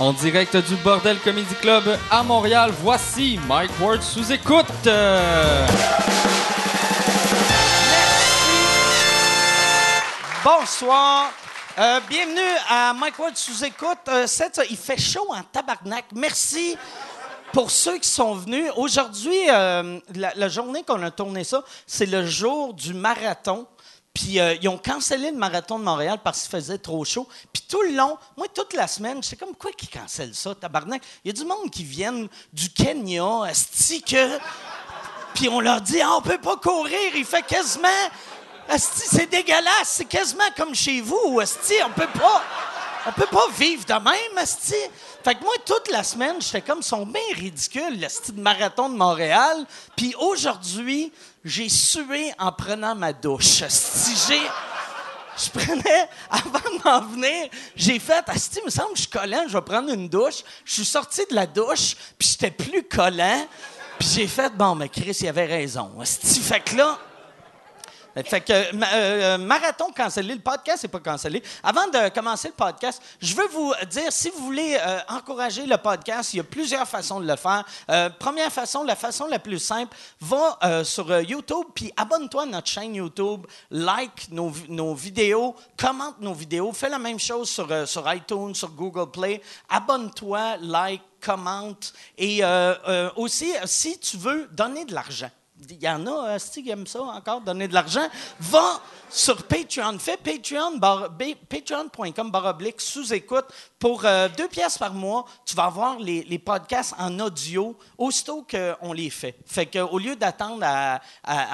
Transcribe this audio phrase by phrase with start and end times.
[0.00, 4.64] En direct du Bordel Comedy Club à Montréal, voici Mike Ward sous écoute.
[10.42, 11.30] Bonsoir.
[11.78, 13.98] Euh, bienvenue à Mike Ward sous écoute.
[14.08, 14.26] Euh,
[14.70, 16.06] il fait chaud en tabarnak.
[16.14, 16.78] Merci
[17.52, 18.72] pour ceux qui sont venus.
[18.76, 23.66] Aujourd'hui, euh, la, la journée qu'on a tourné ça, c'est le jour du marathon.
[24.20, 27.26] Puis euh, ils ont cancellé le marathon de Montréal parce qu'il faisait trop chaud.
[27.54, 31.02] Puis tout le long, moi, toute la semaine, j'étais comme, quoi qu'ils cancellent ça, tabarnak?
[31.24, 34.38] Il y a du monde qui viennent du Kenya, asti que...
[35.34, 37.88] Puis on leur dit, ah, on peut pas courir, il fait quasiment...
[38.68, 42.42] Asti, c'est dégueulasse, c'est quasiment comme chez vous, Asti, on peut pas...
[43.06, 44.74] On peut pas vivre de même, Asti.
[45.24, 48.90] Fait que moi, toute la semaine, j'étais comme, ils sont bien ridicules, le style marathon
[48.90, 49.64] de Montréal.
[49.96, 51.10] Puis aujourd'hui,
[51.44, 53.62] j'ai sué en prenant ma douche.
[53.62, 54.40] Asti, j'ai...
[55.42, 59.10] Je prenais, avant de m'en venir, j'ai fait, Asti, il me semble que je suis
[59.10, 60.42] collant, je vais prendre une douche.
[60.64, 63.46] Je suis sorti de la douche, puis j'étais plus collant.
[63.98, 65.98] Puis j'ai fait, bon, mais Chris, il avait raison.
[66.00, 66.98] Asti, fait que là...
[68.24, 71.42] Fait que ma- euh, marathon cancellé, le podcast n'est pas cancellé.
[71.62, 75.76] Avant de commencer le podcast, je veux vous dire si vous voulez euh, encourager le
[75.76, 77.64] podcast, il y a plusieurs façons de le faire.
[77.90, 82.42] Euh, première façon, la façon la plus simple, va euh, sur euh, YouTube puis abonne-toi
[82.42, 87.48] à notre chaîne YouTube, like nos, nos vidéos, commente nos vidéos, fais la même chose
[87.48, 89.40] sur, euh, sur iTunes, sur Google Play.
[89.68, 95.30] Abonne-toi, like, commente et euh, euh, aussi euh, si tu veux donner de l'argent.
[95.68, 98.06] Il y en a, asti, qui ça encore, donner de l'argent.
[98.38, 98.80] Va
[99.10, 99.98] sur Patreon.
[99.98, 103.44] Fais Patreon, bar- ba- patreon.com baroblique sous-écoute.
[103.78, 108.92] Pour euh, deux pièces par mois, tu vas avoir les, podcasts en audio aussitôt qu'on
[108.92, 109.36] les fait.
[109.44, 110.64] Fait qu'au lieu d'attendre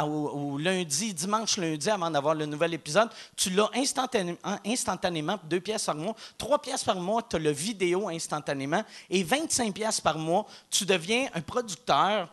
[0.04, 5.86] au, lundi, dimanche, lundi, avant d'avoir le nouvel épisode, tu l'as instantanément, instantanément deux pièces
[5.86, 6.14] par mois.
[6.38, 8.84] Trois pièces par mois, tu as le vidéo instantanément.
[9.10, 12.28] Et 25 pièces par mois, tu deviens un producteur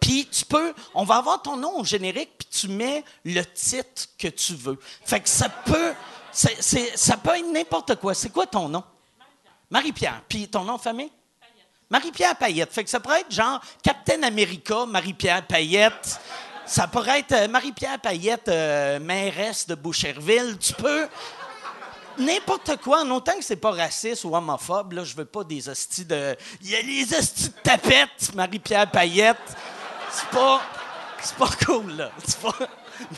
[0.00, 4.08] puis tu peux, on va avoir ton nom au générique, puis tu mets le titre
[4.18, 4.78] que tu veux.
[5.04, 5.94] Fait que ça peut,
[6.32, 8.14] ça peut être n'importe quoi.
[8.14, 8.84] C'est quoi ton nom?
[9.70, 10.22] Marie-Pierre.
[10.28, 11.10] Puis ton nom de famille?
[11.90, 12.72] Marie-Pierre Payette.
[12.72, 16.20] Fait que ça pourrait être genre Captain America, Marie-Pierre Payette.
[16.66, 20.56] Ça pourrait être euh, Marie-Pierre Payette, euh, mairesse de Boucherville.
[20.58, 21.06] Tu peux
[22.18, 25.68] n'importe quoi, en autant que c'est pas raciste ou homophobe, là, je veux pas des
[25.68, 26.36] hosties de.
[26.62, 29.36] Il y a les hosties de tapettes, Marie-Pierre Payette.
[30.14, 30.62] C'est pas.
[31.20, 32.10] C'est pas cool, là.
[32.24, 32.38] C'est.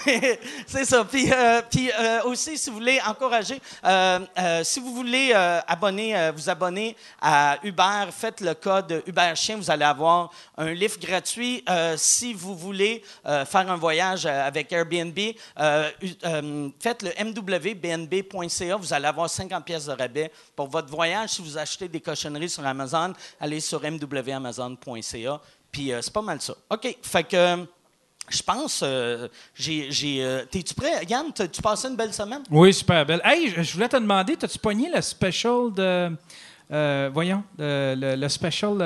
[0.07, 1.05] Mais c'est ça.
[1.05, 1.61] Puis, euh,
[2.01, 4.21] euh, aussi, si vous voulez encourager, euh,
[4.65, 5.33] si vous voulez
[5.67, 11.01] abonner, vous abonner à Uber, faites le code Uber Chien, vous allez avoir un lift
[11.01, 11.65] gratuit.
[11.97, 15.19] Si vous voulez faire un voyage avec Airbnb,
[16.81, 21.31] faites le mwbnb.ca, vous allez avoir 50 pièces de rabais pour votre voyage.
[21.31, 25.41] Si vous achetez des cochonneries sur Amazon, allez sur mwamazon.ca.
[25.73, 26.55] Puis euh, c'est pas mal ça.
[26.71, 26.97] OK.
[27.03, 27.37] Fait que.
[27.37, 27.57] euh,
[28.29, 30.19] je pense, euh, j'ai.
[30.21, 31.05] euh, T'es-tu prêt?
[31.09, 32.43] Yann, tu passé une belle semaine?
[32.51, 33.21] Oui, super belle.
[33.25, 36.11] Hey, je- voulais te demander, t'as-tu pogné le special de.
[36.73, 38.79] euh, voyons, le, le special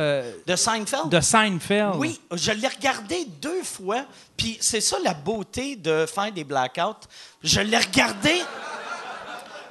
[0.47, 1.09] De Seinfeld?
[1.09, 1.95] de Seinfeld?
[1.97, 4.05] Oui, je l'ai regardé deux fois,
[4.37, 7.07] puis c'est ça la beauté de faire des blackouts.
[7.43, 8.35] Je l'ai regardé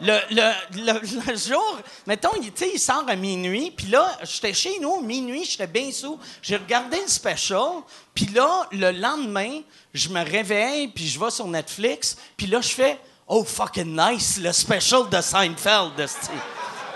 [0.02, 4.80] le, le- le- le jour, mettons, il, il sort à minuit, puis là, j'étais chez
[4.80, 7.82] nous, minuit, j'étais bien sous, j'ai regardé le special,
[8.14, 9.62] puis là, le lendemain,
[9.94, 14.40] je me réveille, puis je vais sur Netflix, puis là, je fais «Oh, fucking nice,
[14.42, 16.08] le special de Seinfeld.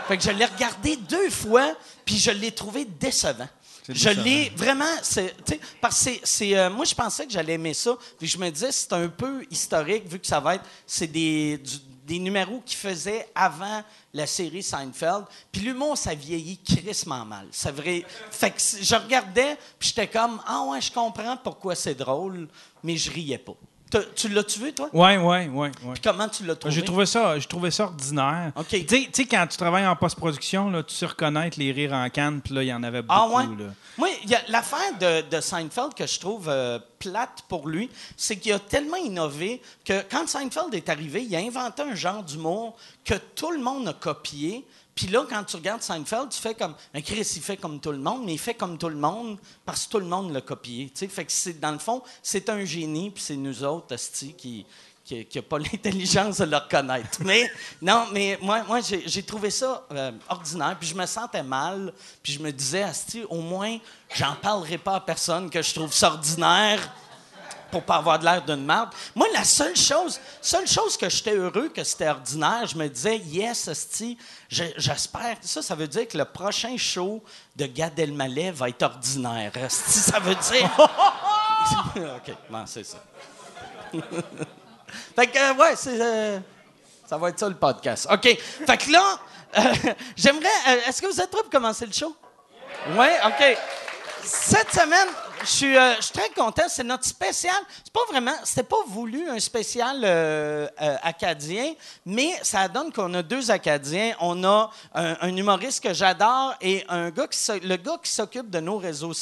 [0.08, 1.74] Fait que je l'ai regardé deux fois,
[2.06, 3.48] puis je l'ai trouvé décevant.
[3.88, 7.32] Je l'ai vraiment, c'est, tu sais, parce que c'est, c'est, euh, moi je pensais que
[7.34, 10.56] j'allais aimer ça, puis je me disais c'est un peu historique vu que ça va
[10.56, 13.82] être, c'est des, du- des numéros qui faisaient avant
[14.14, 17.48] la série Seinfeld, puis l'humour ça vieillit crissement mal.
[17.52, 18.06] C'est vrai.
[18.32, 22.48] Fait que je regardais, puis j'étais comme ah ouais je comprends pourquoi c'est drôle,
[22.84, 23.56] mais je riais pas.
[24.16, 24.90] Tu l'as-tu vu toi?
[24.94, 25.70] Oui, oui, oui.
[25.94, 27.06] Puis comment tu l'as trouvé J'ai trouvé?
[27.06, 28.52] ça, j'ai trouvé ça ordinaire.
[28.56, 28.68] OK.
[28.88, 32.42] Tu sais- quand tu travailles en post-production, là, tu sais reconnaître les rires en canne,
[32.42, 33.20] puis là, il y en avait beaucoup.
[33.20, 33.44] Ah ouais?
[33.44, 33.74] là.
[33.98, 34.10] Moi,
[34.48, 38.98] l'affaire de, de Seinfeld que je trouve euh, plate pour lui, c'est qu'il a tellement
[38.98, 42.76] innové que quand Seinfeld est arrivé, il a inventé un genre d'humour
[43.06, 44.66] que tout le monde a copié.
[44.96, 46.76] Puis là, quand tu regardes Seinfeld, tu fais comme.
[46.94, 49.40] Mais Chris, il fait comme tout le monde, mais il fait comme tout le monde
[49.66, 50.92] parce que tout le monde l'a copié.
[50.96, 54.66] Fait que dans le fond, c'est un génie, puis c'est nous autres, hostie, qui
[55.04, 57.20] qui pas l'intelligence de le reconnaître.
[57.22, 57.52] Mais
[57.82, 61.94] non, mais moi, moi j'ai, j'ai trouvé ça euh, ordinaire, puis je me sentais mal,
[62.22, 63.78] puis je me disais, Asti, au moins,
[64.16, 66.80] j'en parlerai pas à personne que je trouve ça ordinaire.
[67.74, 68.92] Pour pas avoir de l'air d'une marde.
[69.16, 73.18] Moi, la seule chose, seule chose que j'étais heureux que c'était ordinaire, je me disais,
[73.18, 74.16] yes, esti,
[74.48, 75.38] je- j'espère.
[75.42, 77.24] Ça, ça veut dire que le prochain show
[77.56, 79.52] de Gad Elmaleh va être ordinaire.
[79.58, 80.70] Esti, ça veut dire.
[81.98, 82.98] OK, bon, c'est ça.
[85.16, 86.00] fait que, euh, ouais, c'est.
[86.00, 86.40] euh,
[87.08, 88.08] ça va être ça le podcast.
[88.12, 88.38] OK.
[88.68, 89.18] Fait que là,
[89.58, 89.62] euh,
[90.16, 90.48] j'aimerais.
[90.88, 92.16] Est-ce que vous êtes prêts pour commencer le show?
[92.96, 93.58] Oui, OK.
[94.24, 95.08] Cette semaine,
[95.44, 96.64] je suis, euh, je suis très content.
[96.68, 97.56] C'est notre spécial.
[97.84, 98.34] C'est pas vraiment.
[98.44, 101.74] C'était pas voulu un spécial euh, euh, acadien,
[102.06, 104.16] mais ça donne qu'on a deux Acadiens.
[104.20, 108.60] On a un, humoriste que j'adore et un gars qui le gars qui s'occupe de
[108.60, 109.14] nos réseaux,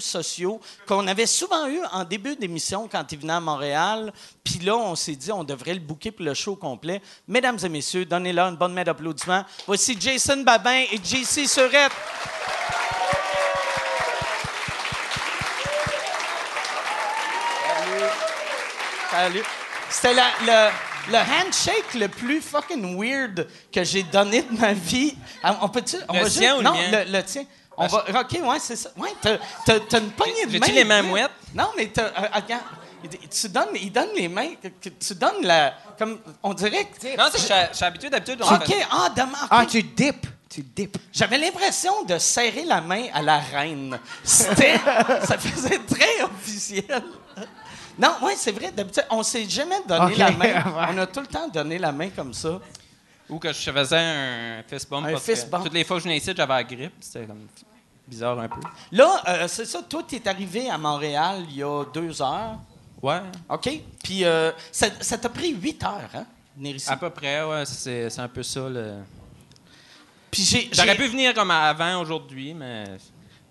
[0.00, 4.12] sociaux qu'on avait souvent eu en début d'émission quand il venait à Montréal.
[4.42, 7.02] Puis là, on s'est dit on devrait le booker pour le show complet.
[7.28, 9.44] Mesdames et messieurs, donnez-leur une bonne main d'applaudissement.
[9.66, 11.92] Voici Jason Babin et JC Surette.
[19.10, 19.42] Salut.
[19.88, 25.16] C'était la- le, le handshake le plus fucking weird que j'ai donné de ma vie.
[25.42, 25.96] Ah, On peut-tu.
[26.08, 27.44] on Le va sien ou Non, le, le tien.
[27.76, 28.90] On va, OK, ouais, c'est ça.
[28.96, 30.66] Ouais, t'as, une poignée de main.
[30.66, 31.30] J'ai-tu les mains mouettes?
[31.54, 32.62] Non, mais t'as, euh, regarde,
[33.04, 34.48] il- tu donnes, il donne les mains,
[34.80, 37.38] tu donnes la, comme, on dirait que, Non, c'est-
[37.70, 38.40] je suis habitué d'habitude.
[38.42, 39.46] OK, ah, demain.
[39.50, 40.26] Ah, tu dips.
[40.48, 40.98] Tu dips.
[41.12, 43.98] J'avais l'impression de serrer la main à la reine.
[44.24, 44.78] C'était,
[45.26, 47.02] ça faisait très officiel.
[47.98, 48.70] Non, oui, c'est vrai.
[48.72, 50.64] D'habitude, on s'est jamais donné la main.
[50.90, 52.60] On a tout le temps donné la main comme ça.
[53.28, 55.06] Ou que je faisais un fist bump.
[55.06, 55.64] Un parce fist que bump.
[55.64, 56.94] Toutes les fois que je venais ici, j'avais la grippe.
[57.00, 57.46] C'était comme
[58.06, 58.60] bizarre un peu.
[58.92, 59.82] Là, euh, c'est ça.
[59.82, 62.58] Toi, tu es arrivé à Montréal il y a deux heures.
[63.02, 63.20] Ouais.
[63.48, 63.68] OK?
[64.02, 66.26] Puis euh, ça, ça t'a pris huit heures, hein,
[66.56, 66.90] venir ici?
[66.90, 67.64] À peu près, ouais.
[67.66, 68.68] C'est un peu ça.
[68.68, 68.94] Le...
[70.30, 72.84] Puis J'aurais pu venir comme avant aujourd'hui, mais.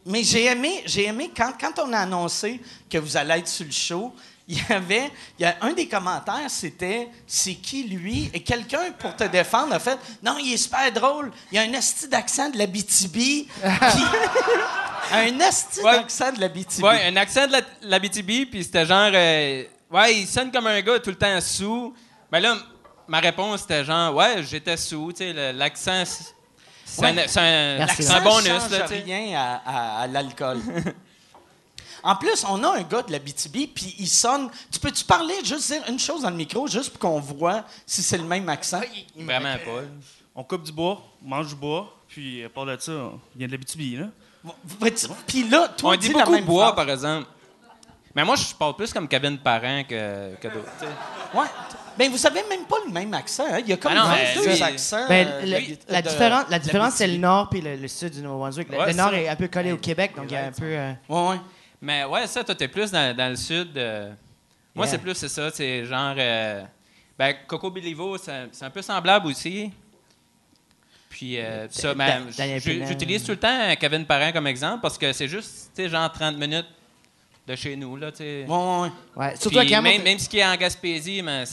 [0.08, 3.66] Mais j'ai aimé, j'ai aimé quand, quand on a annoncé que vous allez être sur
[3.66, 4.14] le show,
[4.48, 8.30] il y avait, il y a un des commentaires, c'était c'est qui lui?
[8.34, 11.64] Et quelqu'un pour te défendre a fait non, il est super drôle, il y a
[11.64, 13.48] un asti d'accent de la BTB,
[15.12, 15.92] un asti Ouais.
[15.94, 16.84] d'accent de la BTB.
[16.84, 19.12] Ouais, un accent de la, la BTB, puis c'était genre.
[19.14, 21.94] euh, ouais, il sonne comme un gars tout le temps sous.
[22.32, 22.56] Mais là,
[23.08, 25.12] ma réponse, c'était genre, ouais, j'étais sous.
[25.12, 26.24] Tu sais, l'accent, c'est
[26.88, 27.20] c'est Ouais.
[27.24, 27.40] un, c'est
[28.12, 29.00] un- un bonus, change là, tu sais.
[29.04, 30.60] rien à, à- à l'alcool.
[32.06, 34.50] En plus, on a un gars de la BTB, puis il sonne.
[34.72, 38.02] Tu peux-tu parler, juste dire une chose dans le micro, juste pour qu'on voit si
[38.04, 38.80] c'est le même accent?
[39.18, 39.82] Vraiment pas.
[40.36, 42.92] On coupe du bois, on mange du bois, puis à part de ça,
[43.36, 44.08] il y a de la BTB, là.
[45.28, 46.76] Puis là, toi, On dit la beaucoup même bois, phrase.
[46.86, 47.28] par exemple.
[48.14, 50.70] Mais moi, je parle plus comme Kevin Parent que, que d'autres.
[51.34, 51.48] Ouais.
[51.98, 53.44] Ben, vous avez même pas le même accent.
[53.50, 53.60] hein.
[53.60, 55.06] Il y a comme Ah non, deux lui- accents.
[55.10, 58.12] Ben, euh, le- la, de- différence, la différence, c'est le nord puis le, le sud
[58.14, 58.70] du Nouveau-Brunswick.
[58.70, 60.52] Le, Ouais, le nord est un peu collé au Québec, donc il y a un
[60.52, 60.64] peu.
[60.66, 61.40] euh, Ouais, ouais.
[61.86, 63.78] Mais ouais, ça, toi, t'es plus dans, dans le sud.
[63.78, 64.12] euh,
[64.74, 64.92] Moi, Yeah.
[64.92, 65.52] c'est plus, c'est ça.
[65.52, 66.16] C'est genre.
[66.18, 66.64] euh,
[67.18, 69.72] Ben, Coco Bilivo, c'est c'est un peu semblable aussi.
[71.10, 72.26] Puis, euh, ça, ben,
[72.90, 76.12] j'utilise tout le temps Kevin Parent comme exemple parce que c'est juste, tu sais, genre
[76.12, 76.66] 30 minutes
[77.48, 78.46] de chez nous, là, tu sais.
[78.48, 78.90] Ouais, ouais.
[79.16, 79.36] ouais.
[79.38, 81.46] Surtout à même, même ce qui est en Gaspésie, mais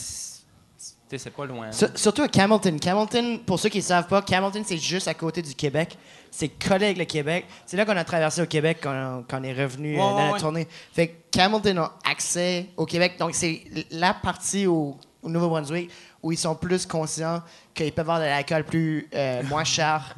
[1.17, 1.71] sais, c'est pas loin.
[1.71, 2.77] Sur- Surtout à Hamilton.
[2.85, 5.97] Hamilton, pour ceux qui ne savent pas, Hamilton, c'est juste à côté du Québec.
[6.31, 7.45] C'est collé avec le Québec.
[7.65, 10.09] C'est là qu'on a traversé au Québec quand on, quand on est revenu euh, Ouais,
[10.09, 10.39] dans ouais, la ouais.
[10.39, 10.67] tournée.
[10.93, 13.13] Fait que Hamilton a accès au Québec.
[13.19, 13.61] Donc, c'est
[13.91, 15.91] la partie au, au Nouveau-Brunswick
[16.23, 17.41] où ils sont plus conscients
[17.73, 20.15] qu'ils peuvent avoir de l'alcool plus euh, moins cher,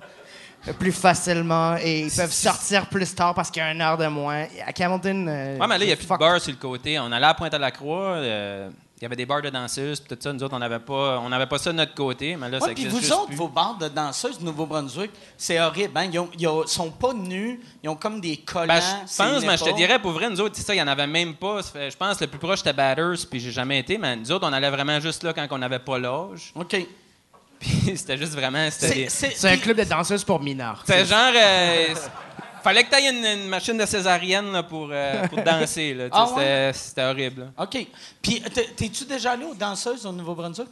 [0.67, 3.98] euh, plus facilement, et ils peuvent sortir plus tard parce qu'il y a une heure
[3.98, 4.46] de moins.
[4.65, 5.27] À Hamilton.
[5.27, 6.22] euh, Ouais, mais là, il n'y a plus de fuck.
[6.41, 6.98] sur le côté.
[7.00, 8.13] On allait à Pointe-à-la-Croix.
[8.17, 10.32] euh, Il y avait des bars de danseuses, tout ça.
[10.32, 12.38] Nous autres, on n'avait pas, on n'avait pas ça de notre côté.
[12.38, 13.36] Mais là, ça Ouais, puis existe vous juste autres, plus.
[13.36, 15.92] vos bars de danseuses du Nouveau-Brunswick, c'est horrible.
[15.98, 16.08] Hein?
[16.14, 18.68] Ils, ont- ils ont- sont pas nus, ils ont comme des collants.
[18.74, 20.84] Ben, je pense, mais je te dirais, pour vrai, nous autres, c'est ça, il n'y
[20.84, 21.62] en avait même pas.
[21.62, 23.98] Fait- je pense que le plus proche, c'était Batters, puis j'ai jamais été.
[23.98, 26.54] Mais nous autres, on allait vraiment juste là quand on n'avait pas l'âge.
[26.56, 26.78] OK.
[27.60, 28.68] Puis c'était juste vraiment.
[28.70, 30.84] C'est des- c'est- C'est un club de danseuses pour mineurs.
[30.86, 31.32] c'était genre.
[31.36, 31.88] euh,
[32.65, 35.95] fallait que tu aies une, une machine de césarienne là, pour, euh, pour danser.
[36.12, 36.72] Ah c'était, ouais?
[36.74, 37.41] c'était horrible.
[37.55, 37.63] là.
[37.63, 37.88] OK.
[38.22, 40.67] Puis, t'es- t'es-tu déjà allé aux danseuses au Nouveau-Brunswick?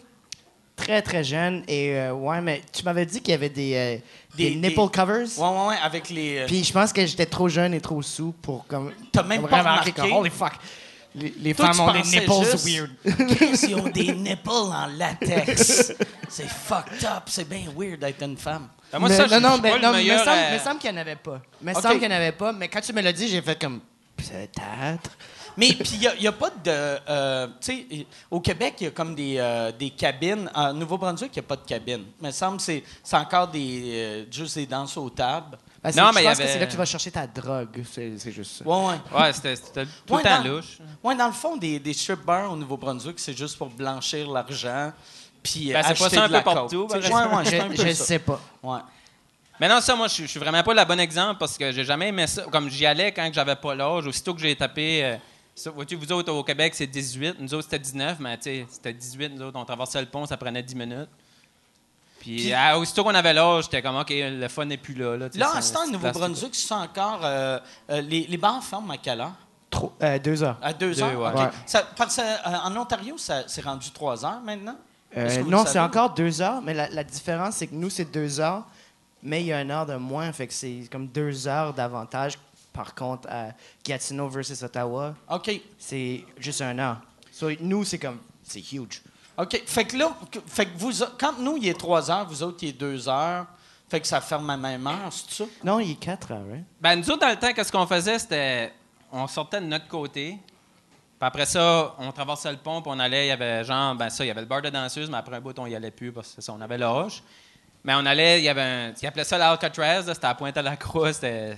[0.75, 1.63] Très, très jeune.
[1.67, 3.97] Et euh, ouais, mais tu m'avais dit qu'il y avait des, euh,
[4.35, 5.27] des, Des- nipple des- covers?
[5.37, 6.39] Ouais, ouais, ouais, avec les.
[6.39, 8.91] euh, Puis je pense que j'étais trop jeune et trop sous pour comme.
[9.11, 9.91] T'as même pas remarqué?
[9.91, 10.53] comme, Holy fuck.
[11.15, 12.89] Les, les Toi, femmes ont des nipples juste- weird.
[13.69, 15.93] Ils ont des nipples en latex.
[16.29, 17.23] c'est fucked up.
[17.27, 18.67] C'est bien weird d'être une femme.
[18.91, 20.19] Ben, moi, Mais- ça, non, non, je mais non, mais meilleur,
[20.53, 21.41] me semble, qu'il n'y en avait pas.
[21.61, 23.59] Me semble qu'il n'y en avait pas, mais quand tu me l'as dit, j'ai fait
[23.59, 23.79] comme.
[24.17, 25.09] Peut-être.
[25.55, 26.71] Mais puis, il n'y a, pas de.
[27.09, 30.49] euh, tu sais, au Québec, il y a comme des, euh, des cabines.
[30.55, 32.05] En Nouveau-Brunswick, il n'y a pas de cabine.
[32.19, 35.57] Il me semble que c'est c'est encore des, euh, juste des danses aux tables.
[35.83, 36.85] Ben, c'est- Non, je mais il y pense que avait- c'est là que tu vas
[36.85, 37.83] chercher ta drogue.
[37.91, 38.65] C'est juste ça.
[38.65, 39.19] Ouais, ouais.
[39.21, 40.77] Ouais, c'était tout Ouais, le temps dans- louche.
[41.03, 44.93] Ouais, dans le fond, des, des strip bars au Nouveau-Brunswick, c'est juste pour blanchir l'argent.
[45.43, 47.43] Puis Ben, acheter pas ça un de peu partout, par Ouais,
[47.75, 48.39] Je, je sais pas.
[48.63, 48.79] Ouais.
[49.59, 51.71] Mais non, ça, moi, je suis- je suis vraiment pas le bon exemple parce que
[51.71, 52.43] j'ai jamais aimé ça.
[52.43, 55.03] Comme j'y allais quand que j'avais pas l'âge, aussitôt que j'ai tapé.
[55.03, 55.17] euh,
[55.53, 57.35] ça, vous autres au Québec, c'est 18.
[57.39, 59.29] Nous autres, c'était 19, mais tu sais, c'était 18.
[59.35, 61.09] Nous autres, on traversait le pont, ça prenait 10 minutes.
[62.23, 65.17] Puis, Puis- ah, aussitôt qu'on avait l'âge, j'étais comme, OK, le fun n'est plus là.
[65.17, 67.19] Là, Là, un ce temps, Nouveau-Brunswick, c'est encore.
[67.23, 69.33] euh, euh, les, les bars ferment à quelle heure?
[69.69, 70.57] Trop, euh, deux heures.
[70.61, 71.19] À deux, Deux, heures?
[71.19, 71.27] ouais.
[71.31, 71.35] OK.
[71.39, 71.49] Ouais.
[71.65, 72.23] Ça- parce euh,
[72.63, 74.77] en Ontario, ça- c'est rendu trois heures maintenant?
[75.17, 78.39] Euh, non, c'est encore deux heures, mais la, la différence, c'est que nous, c'est deux
[78.39, 78.63] heures,
[79.21, 82.39] mais il y a une heure de moins, fait que c'est comme deux heures d'avantage.
[82.71, 83.47] Par contre, à
[83.83, 85.51] Gatineau versus Ottawa, OK.
[85.77, 86.97] c'est juste un heure.
[87.31, 89.01] So, nous, c'est comme, c'est huge.
[89.37, 89.63] OK.
[89.65, 92.69] Fait que là, fait que vous, quand nous, il est trois heures, vous autres, il
[92.69, 93.45] est deux heures.
[93.89, 95.43] Fait que ça ferme à même heure, c'est ça?
[95.63, 96.63] Non, il est quatre heures, right?
[96.81, 98.73] Ben, nous autres, dans le temps, qu'est-ce qu'on faisait, c'était.
[99.11, 100.39] On sortait de notre côté.
[100.39, 103.27] Puis après ça, on traversait le pont, puis on allait.
[103.27, 105.35] Il y avait genre, ben ça, il y avait le bar de danseuse, mais après
[105.35, 107.23] un bout, on y allait plus parce que c'est ça, on avait l'âge.
[107.83, 108.93] Mais on allait, il y avait un.
[108.99, 111.57] Ils appelaient ça l'Alcatraz, là, c'était à pointe à la croix, c'était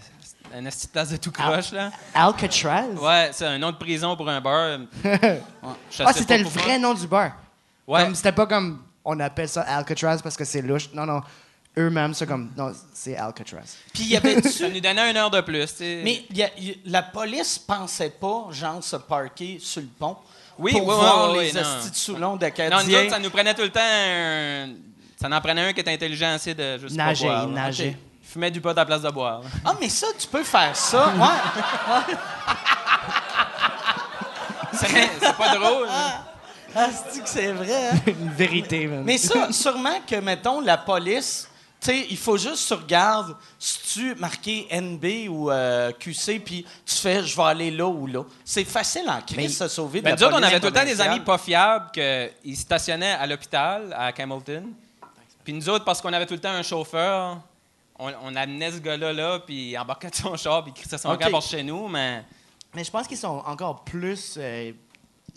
[0.53, 1.91] une petite place de tout croche, là.
[2.13, 2.87] Alcatraz?
[2.97, 4.79] Ouais, c'est un nom de prison pour un bar.
[5.03, 5.41] Je sais
[5.99, 7.31] ah, pas c'était le vrai nom du bar.
[7.87, 8.03] Ouais.
[8.03, 10.89] Comme, c'était pas comme, on appelle ça Alcatraz parce que c'est louche.
[10.93, 11.21] Non, non.
[11.77, 13.75] Eux-mêmes, c'est comme, non, c'est Alcatraz.
[13.93, 15.67] Puis il y avait Ça nous donnait une heure de plus.
[15.79, 20.15] Mais y a- y la police pensait pas, genre, se parquer sur le pont
[20.57, 23.53] Oui, pour oui, voir oui, les estis de Soulon Non, nous autres, ça nous prenait
[23.53, 24.69] tout le temps un...
[25.19, 27.61] Ça en prenait un qui était intelligent assez de juste pas Nager, boire, il là.
[27.63, 27.89] nageait.
[27.89, 27.95] Ok.
[28.23, 29.41] Il fumait du pot à la place de boire.
[29.63, 31.13] Ah, mais ça, tu peux faire ça.
[31.17, 32.15] Ouais.
[34.73, 34.87] C'est
[35.21, 35.87] c'est pas drôle.
[36.75, 37.89] Ah, c'est que c'est vrai.
[37.89, 37.99] hein?
[38.07, 39.03] Une vérité, man.
[39.03, 43.35] Mais ça, sûrement que, mettons, la police, tu sais, il faut juste que tu regardes
[43.59, 48.07] si tu marqué NB ou euh, QC, puis tu fais je vais aller là ou
[48.07, 48.23] là.
[48.43, 50.59] C'est facile en crise Mais- de se sauver de Ben, la nous autres, on avait
[50.59, 54.65] tout le temps des amis pas fiables qu'ils stationnaient à l'hôpital, à Campbellton.
[55.43, 57.37] Puis nous autres, parce qu'on avait tout le temps un chauffeur,
[57.99, 60.97] on, on amenait ce gars-là, là, puis il embarquait de son char, puis il crissait
[60.97, 61.21] son Ok.
[61.21, 62.23] camp par chez nous, mais...
[62.73, 64.35] Mais je pense qu'ils sont encore plus.
[64.37, 64.73] euh,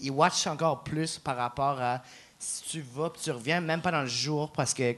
[0.01, 2.03] ils watchent encore plus par rapport à
[2.39, 4.95] si tu vas puis tu reviens, même pas dans le jour, parce que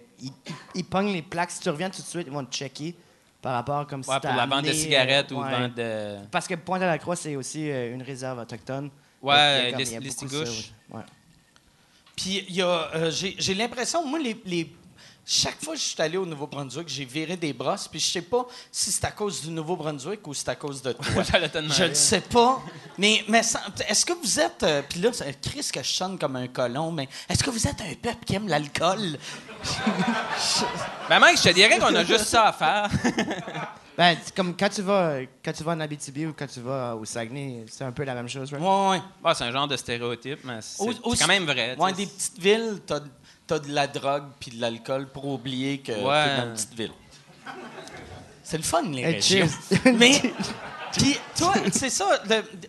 [0.74, 1.50] ils, pognent les plaques.
[1.50, 2.94] Si tu reviens tout de suite, ils vont te checker
[3.40, 5.50] par rapport comme si Ouais, t'as pour la vente de cigarettes euh, ou ouais.
[5.58, 6.16] vente de...
[6.30, 8.90] Parce que Pointe-à-la-Croix, c'est aussi euh, une réserve autochtone.
[9.22, 10.28] Ouais, Donc, il y a comme-
[10.90, 11.00] les- les.
[12.16, 14.70] Puis il y a, euh, j'ai, j'ai l'impression, moi, les, les-
[15.32, 18.22] chaque fois que je suis allé au Nouveau-Brunswick, j'ai viré des brosses, puis je sais
[18.22, 21.04] pas si c'est à cause du Nouveau-Brunswick ou c'est à cause de toi.
[21.22, 22.60] Je ne sais pas.
[22.98, 23.42] Mais, mais
[23.88, 24.64] est-ce que vous êtes.
[24.64, 27.64] euh, puis là, c'est Chris que je sonne comme un colon, mais est-ce que vous
[27.68, 29.18] êtes un peuple qui aime l'alcool?
[31.08, 32.90] Ben, Mike, je te dirais qu'on a juste ça à faire.
[34.00, 36.96] Ben, c'est comme quand tu vas quand tu vas en Abitibi ou quand tu vas
[36.96, 38.64] au Saguenay, c'est un peu la même chose, right?
[38.64, 39.02] Ouais, ouais.
[39.22, 40.86] Ah, c'est un genre de stéréotype, mais c'est
[41.18, 41.76] quand même vrai.
[41.76, 43.00] Ouais, des petites villes, t'as,
[43.50, 46.36] t'as de la drogue puis de l'alcool pour oublier que t'es Ouais.
[46.36, 46.92] dans une petite ville.
[48.44, 49.48] C'est le fun, les Hey, régions.
[49.96, 50.20] Mais,
[50.92, 52.20] puis toi, c'est ça,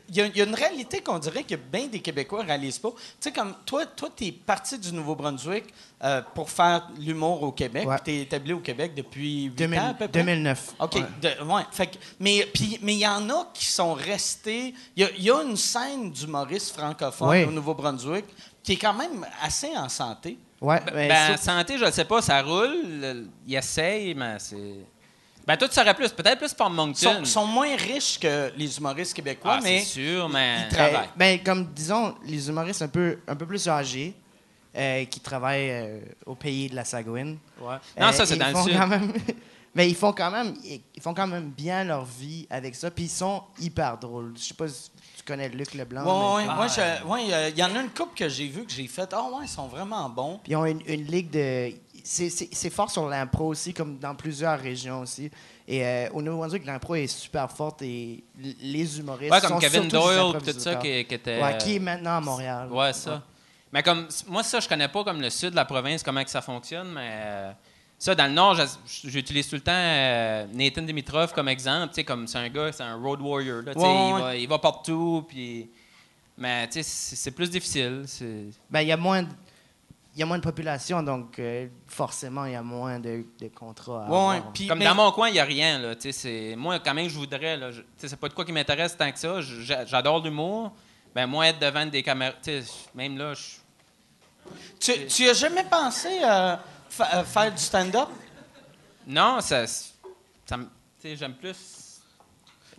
[0.10, 2.48] il y, a- il y a une réalité qu'on dirait que bien des Québécois ne
[2.48, 2.90] réalisent pas.
[2.92, 5.66] Tu sais, comme toi, toi tu es parti du Nouveau-Brunswick
[6.04, 7.88] euh, pour faire l'humour au Québec.
[7.88, 7.96] Ouais.
[8.04, 10.20] Tu es établi au Québec depuis 8 2000 ans à peu près?
[10.24, 10.74] 2009.
[10.80, 10.96] OK.
[10.96, 11.02] ouais.
[11.22, 11.64] de- ouais.
[11.72, 14.74] Fait que- mais puis- mais il y en a qui sont restés.
[14.96, 17.44] Il y a- il y, a une scène d'humoristes francophones Oui.
[17.44, 18.26] au Nouveau-Brunswick
[18.64, 20.38] qui est quand même assez en santé.
[20.62, 22.78] Ouais, Ben, ben, ça- santé, je ne sais pas, ça roule.
[23.02, 24.86] le- Il essaye, mais c'est.
[25.48, 26.10] Ben, toi, tu saurais plus.
[26.10, 27.14] Peut-être plus pour Ils Moncton.
[27.20, 30.68] sont, sont moins riches que les humoristes québécois, Ah, mais c'est sûr, mais.
[30.70, 31.10] ils travaillent.
[31.16, 34.14] Ben, ben, comme disons, les humoristes un peu, un peu plus âgés
[34.78, 37.40] euh, qui travaillent euh, au pays de la Sagouine.
[37.60, 37.76] Ouais.
[38.00, 38.78] Non, euh, ça, c'est ils dans le sud.
[38.88, 39.14] même-
[39.74, 42.92] Mais ils font quand même, ils ils font quand même bien leur vie avec ça,
[42.92, 44.34] puis ils sont hyper drôles.
[44.38, 46.02] Je sais pas si tu connais Luc Leblanc.
[46.04, 48.48] Ouais, mais- ouais, moi, je- ouais, euh, il y en a une couple que j'ai
[48.48, 49.10] vu que j'ai fait.
[49.14, 50.40] Ah ouais, ils sont vraiment bons.
[50.44, 51.72] Puis ils ont une, une ligue de.
[52.04, 55.30] C'est- fort sur l'impro aussi, comme dans plusieurs régions aussi.
[55.68, 58.24] Et euh, au Nouveau-Brunswick, l'impro est super forte et
[58.62, 59.32] les humoristes.
[59.32, 61.42] Ouais, sont comme Kevin Doyle, tout ça, qui, qui était.
[61.42, 62.68] Ouais, qui est maintenant à Montréal.
[62.72, 63.22] Ouais, ça.
[63.72, 64.08] Mais comme.
[64.28, 66.92] Moi, ça, je connais pas comme le sud de la province, comment que ça fonctionne,
[66.94, 67.10] mais.
[67.14, 67.52] euh,
[68.04, 68.58] ça, dans le Nord,
[69.04, 71.90] j'utilise tout le temps euh, Nathan Dimitrov comme exemple.
[71.90, 73.62] Tu sais, comme c'est un gars, c'est un road warrior.
[73.62, 75.70] Là, tu sais, Ouais, il, va, il va partout, puis.
[76.38, 78.04] Mais, tu sais, c'est plus difficile.
[78.08, 79.28] c'est- Ben, il y a moins de.
[80.16, 83.48] Il y a moins de population, donc euh, forcément, il y a moins de, de
[83.48, 85.80] contrats à Ouais, Comme mais- dans mon coin, il n'y a rien.
[85.80, 87.56] Là, tu sais, c'est- moi, quand même, je voudrais.
[87.56, 89.40] Là, je- tu sais, c'est pas de quoi qui m'intéresse tant que ça.
[89.86, 90.74] J'adore l'humour.
[91.14, 92.34] Ben, moi, être devant des caméras.
[92.42, 92.64] tu sais,
[92.96, 93.42] Même là, je.
[94.80, 96.56] tu, tu as jamais pensé euh,
[96.92, 98.10] fa- euh, faire du stand-up?
[99.08, 99.66] Non, ça.
[99.68, 100.70] ça me- Tu
[101.10, 101.56] sais, j'aime plus.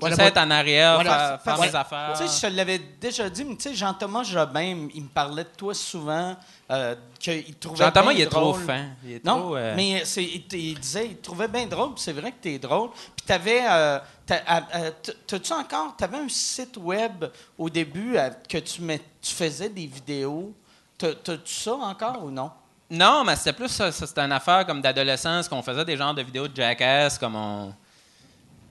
[0.01, 1.69] Ouais, juste le être en arrière, Voilà, faire, faire Ouais.
[1.69, 2.13] mes affaires.
[2.19, 5.45] Tu sais, je te l'avais déjà dit, mais tu sais, Jean-Thomas Jobin, il me parlait
[5.45, 6.35] de toi souvent,
[6.71, 8.87] euh, qu'il trouvait Jean-Thomas, il est trop fin.
[9.05, 12.03] Il est Non, trop, euh, mais c'est- il, il disait, il trouvait bien drôle, puis
[12.03, 12.91] c'est vrai que t'es drôle.
[12.91, 13.99] Puis t'avais, euh,
[15.27, 17.27] t'as-tu encore, t'avais un site web
[17.59, 20.53] au début euh, que tu, mets, tu faisais des vidéos?
[20.99, 22.51] T'as- T'as-tu ça encore ou non?
[22.95, 23.91] Non, mais c'était plus ça.
[23.91, 27.37] ça, C'était une affaire comme d'adolescence qu'on faisait des genres de vidéos de jackass, comme
[27.37, 27.75] on.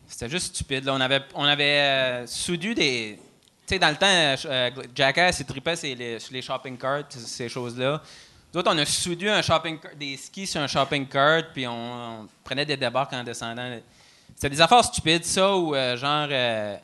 [0.08, 0.84] C'était juste stupide.
[0.86, 0.94] là.
[0.94, 3.18] On avait, on avait euh, soudu des.
[3.66, 6.78] Tu sais, dans le temps, euh, euh, Jackass, il tripait sur les, sur les shopping
[6.78, 8.02] carts, ces choses-là.
[8.54, 11.66] Nous autres, on a soudu un shopping cart- des skis sur un shopping cart, puis
[11.66, 13.80] on, on prenait des débarques en descendant.
[14.36, 16.28] C'était des affaires stupides, ça, ou euh, genre.
[16.30, 16.76] euh,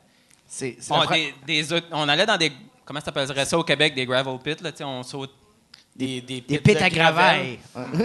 [0.90, 2.50] on, des- des autres- on allait dans des.
[2.84, 5.30] Comment ça s'appellerait ça au Québec, des gravel pits, là, tu sais, on saute.
[5.98, 7.58] Des, des, des pits de à gravel.
[7.74, 7.98] gravel.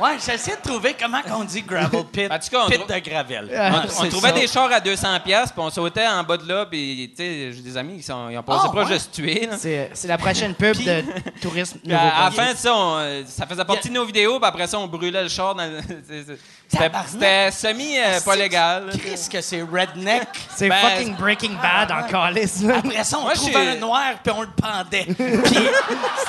[0.00, 2.30] Ouais, j'essaie de trouver comment on dit gravel pit.
[2.32, 3.50] En tout cas, on pit trou- de gravel.
[3.52, 4.34] On, Ouais, on trouvait ça.
[4.34, 7.52] des chars à 200 pièces, puis on sautait en bas de là, puis tu sais,
[7.52, 8.94] j'ai des amis qui sont, ils ont passé Ah, proche ouais?
[8.94, 9.48] de se tuer.
[9.92, 11.04] C'est la prochaine pub de
[11.42, 14.38] tourisme à, à la fin de ça, on, euh, ça faisait partie de nos vidéos,
[14.40, 15.54] puis après ça, on brûlait le char.
[15.54, 15.70] dans
[17.06, 18.90] C'était semi euh, pas légal.
[19.02, 20.28] Qu'est-ce que c'est redneck?
[20.56, 22.62] C'est Ben, fucking Breaking Bad en calice.
[22.68, 25.04] Après ça, on Moi, trouvait un noir puis on le pendait.
[25.14, 25.68] Puis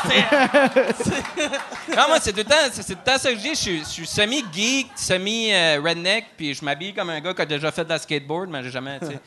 [0.04, 1.48] c'était
[1.96, 3.50] Non, moi, c'est tout le temps, c'est tout le temps ça que je dis.
[3.50, 7.72] Je suis- Je suis semi-geek, semi-redneck, puis je m'habille comme un gars qui a déjà
[7.72, 9.20] fait de la skateboard, mais j'ai jamais, tu sais.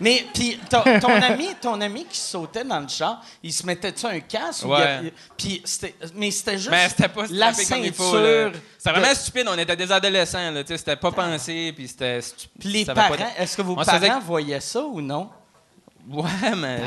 [0.00, 4.06] Mais puis ton, ton ami, ton ami qui sautait dans le char, il se mettait-tu
[4.06, 5.12] un casque Ouais.
[5.36, 8.52] puis c'était mais c'était juste Mais c'était pas la ceinture.
[8.78, 9.46] C'était vraiment de- stupide.
[9.48, 10.78] On était des adolescents, là, tu sais.
[10.78, 12.50] C'était pas pensé, puis c'était stupide.
[12.60, 15.28] Puis les parents, de- est-ce que vos On se faisait- parents voyaient ça ou non?
[16.10, 16.80] Ouais, mais.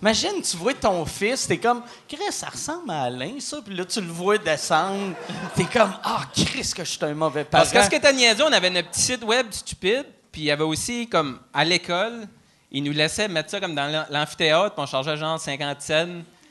[0.00, 3.58] Imagine, tu vois ton fils, t'es comme, Chris, ça ressemble à Alain, ça.
[3.64, 5.14] Puis là, tu le vois descendre.
[5.54, 7.62] T'es comme, ah, Chris, que je suis un mauvais parent.
[7.64, 10.44] Parce que ce que t'as niaisé, on avait notre petit site web stupide, puis il
[10.44, 12.26] y avait aussi, comme, à l'école,
[12.72, 16.06] ils nous laissaient mettre ça comme dans l'am- l'amphithéâtre, puis on chargeait genre 50 cents.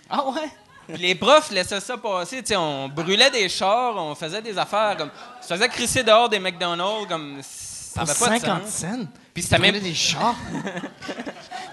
[0.10, 0.50] Ah ouais?
[0.88, 4.58] Puis les profs laissaient ça passer, tu sais, on brûlait des chars, on faisait des
[4.58, 8.72] affaires, comme, on se faisait crisser dehors des McDonald's, comme, ça pas de 50 sens.
[8.74, 9.08] cents?
[9.34, 9.80] Puis c'était même...
[9.80, 10.36] des chars?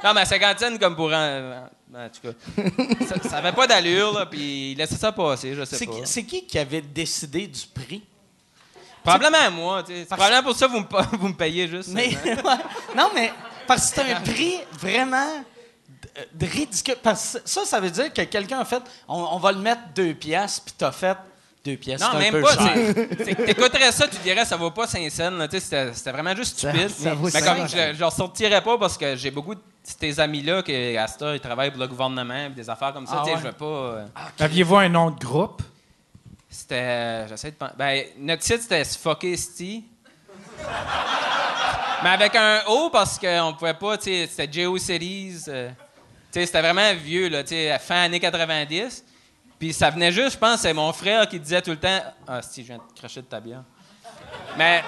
[0.05, 1.13] Non, mais à 50 cents, comme pour...
[1.13, 2.63] un- en tout cas,
[3.07, 5.93] ça, ça avait pas d'allure, là, puis ils laissaient ça passer, je sais pas.
[6.05, 8.05] c'est qui qui avait décidé du prix?
[9.03, 10.87] Probablement moi, probablement pour ça vous me,
[11.19, 11.89] vous me payez juste.
[11.89, 12.19] Mais, hein.
[12.45, 12.95] ouais.
[12.95, 13.33] non, mais
[13.69, 15.45] parce que c'est un prix vraiment
[16.41, 16.97] ridicule.
[17.03, 19.83] Parce que ça, ça veut dire que quelqu'un a fait, on, on va le mettre
[19.95, 21.17] deux piastres, puis t'as fait
[21.65, 22.01] deux pièces.
[22.01, 22.55] Non, c'est un même peu pas.
[22.55, 22.73] cher.
[22.75, 25.31] c'est- c'est que T'écouterais ça, tu dirais ça vaut pas 5 cents.
[25.31, 26.89] là, tu sais, C'était c'était vraiment juste stupide.
[26.89, 29.61] ça vaut mais cinq comme je, je leur sortirais pas parce que j'ai beaucoup de
[29.99, 33.17] tes amis-là qui, à ils travaillent pour le gouvernement et des affaires comme ça.
[33.19, 33.41] Ah tu sais, ouais?
[33.43, 33.65] Je veux pas.
[33.65, 34.07] euh,
[34.39, 35.63] Aviez-vous un nom de groupe?
[36.51, 36.75] C'était.
[36.77, 37.75] euh, J'essaie de penser.
[37.77, 39.85] Ben, notre site, c'était Suffocacy.
[42.03, 45.43] Mais avec un O parce qu'on pouvait pas, tu sais, c'était GeoCities.
[45.49, 45.69] euh,
[46.31, 49.05] tu sais, c'était vraiment vieux, là, tu sais, fin années 90.
[49.59, 52.01] Puis ça venait juste, je pense, c'est mon frère qui disait tout le temps.
[52.27, 53.65] Ah, si, je viens de cracher de ta bière.
[54.57, 54.85] Mais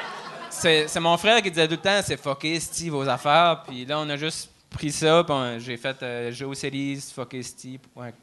[0.51, 3.65] c'est mon frère qui disait tout le temps, c'est fucké, Steve, vos affaires.
[3.67, 7.81] Puis là, on a juste pris ça, puis j'ai fait euh, GeoCities, fucké, Steve.
[7.97, 8.15] Ouais.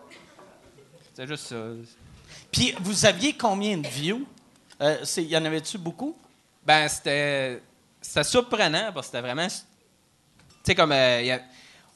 [1.14, 1.56] C'est juste ça.
[2.52, 4.26] Puis vous aviez combien de views?
[4.80, 6.16] Euh, c'est- y en avait-tu beaucoup?
[6.66, 7.62] Ben, c'était.
[8.08, 9.48] C'était surprenant parce que c'était vraiment.
[9.48, 9.54] Tu
[10.64, 10.92] sais, comme.
[10.94, 11.38] euh,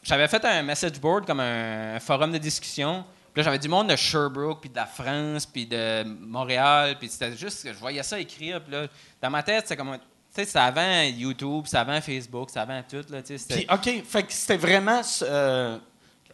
[0.03, 3.05] J'avais fait un message board comme un, forum de discussion.
[3.33, 6.97] Puis là, j'avais du monde de Sherbrooke, puis de la France, puis de Montréal.
[6.99, 8.61] Puis c'était juste que je voyais ça écrire.
[8.61, 8.87] Puis là,
[9.21, 9.93] dans ma tête, c'était comme.
[9.97, 10.01] Tu
[10.35, 13.03] sais, c'était avant YouTube, c'était avant Facebook, c'était avant tout.
[13.09, 15.01] Là, Puis, OK, fait que c'était vraiment...
[15.23, 15.77] euh,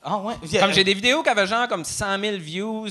[0.04, 0.36] Ah ouais?
[0.60, 2.88] Comme j'ai des vidéos qui avaient genre comme 100 000 views,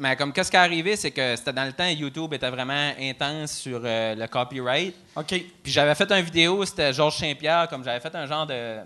[0.00, 2.92] mais comme qu'est-ce qui est arrivé, c'est que c'était dans le temps, YouTube était vraiment
[2.98, 4.94] intense sur euh, le copyright.
[5.14, 5.26] OK.
[5.26, 8.78] Puis j'avais fait une vidéo, c'était Georges Saint-Pierre, comme j'avais fait un genre de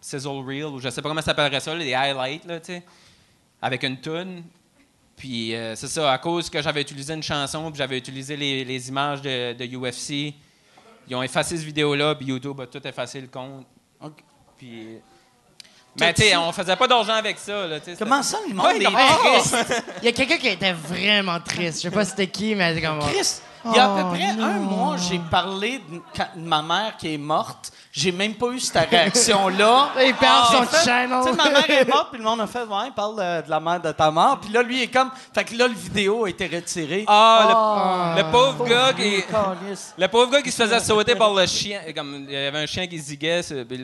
[0.00, 2.66] sizzle reel, ou je sais pas comment ça s'appellerait ça, là, des highlights, là, tu
[2.66, 2.84] sais,
[3.60, 4.44] avec une tune.
[5.16, 8.64] Puis euh, c'est ça, à cause que j'avais utilisé une chanson, puis j'avais utilisé les,
[8.64, 10.34] les images de, de UFC,
[11.08, 13.66] ils ont effacé cette vidéo-là, puis YouTube a tout effacé le compte.
[14.00, 14.22] OK.
[14.56, 15.00] Puis...
[15.98, 18.78] Mais tu sais, on faisait pas d'argent avec ça, là, Comment ça, le monde Ouais,
[18.78, 19.56] est triste?
[20.02, 21.78] Il y a quelqu'un qui était vraiment triste.
[21.78, 23.00] Je sais pas c'était qui, mais c'est comme.
[23.00, 24.60] Chris, il y a à peu Oh, près un non.
[24.60, 27.72] mois, j'ai parlé de, quand- de ma mère qui est morte.
[27.92, 29.90] J'ai même pas eu cette réaction-là.
[30.06, 31.18] Il perd J'ai son fait- channel.
[31.24, 33.44] Tu sais, ma mère est morte, puis le monde a fait, ouais, il parle de,
[33.46, 34.38] de la mère de ta mort.
[34.40, 35.10] Puis là, lui, il est comme.
[35.34, 37.04] Fait que là, le vidéo a été retiré.
[37.08, 39.22] Ah, le, le pauvre gars qui...
[39.98, 42.66] Le pauvre gars qui se faisait sauter par le chien, comme il y avait un
[42.66, 43.42] chien qui ziguait.
[43.42, 43.78] C'était des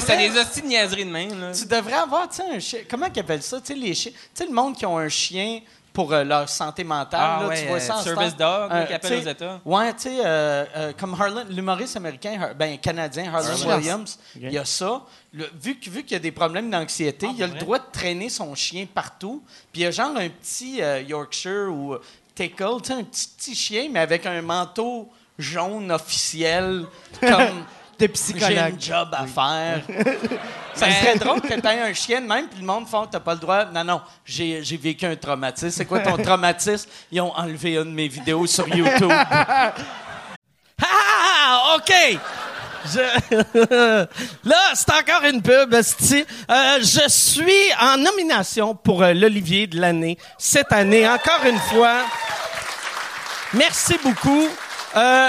[0.00, 1.40] devrais, hosties de niaiseries de même.
[1.40, 1.52] Là.
[1.52, 2.80] tu devrais avoir, tu sais, un chien.
[2.90, 3.60] Comment ils appellent ça?
[3.60, 4.12] Tu sais, les chiens.
[4.12, 5.60] Tu sais, le monde qui ont un chien,
[5.92, 7.20] pour euh, leur santé mentale.
[7.22, 9.28] Ah là, ouais, tu vois ça euh, en Service ce Dog, là, qui appelle aux
[9.30, 9.60] États.
[9.64, 13.76] Ouais, tu sais, euh, euh, comme Harlan, l'humoriste américain, Har- ben, canadien, Harlan.
[13.76, 15.02] Williams, il y a ça.
[15.32, 17.78] Le- vu que- vu qu'il y a des problèmes d'anxiété, Ah, il a le droit
[17.78, 19.42] de traîner son chien partout.
[19.72, 22.02] Puis il y a genre un petit euh, Yorkshire ou euh,
[22.34, 26.84] Tickle, tu sais, un petit, petit chien, mais avec un manteau jaune officiel,
[27.20, 27.64] comme
[28.08, 28.58] De j'ai psychologue.
[28.58, 29.82] un job à faire.
[30.74, 33.20] ça serait drôle que tu aies un chien de même, puis le monde fait t'as
[33.20, 33.64] pas le droit.
[33.66, 35.70] Non, non, j'ai j'ai vécu un traumatisme.
[35.70, 36.88] C'est quoi ton traumatisme?
[37.12, 39.10] Ils ont enlevé une de mes vidéos sur YouTube.
[40.82, 41.92] ah, OK!
[42.86, 44.06] Je-
[44.44, 45.74] Là, c'est encore une pub.
[45.74, 52.04] Euh, je suis en nomination pour euh, l'Olivier de l'année cette année, encore une fois.
[53.52, 54.48] Merci beaucoup.
[54.96, 55.28] Euh,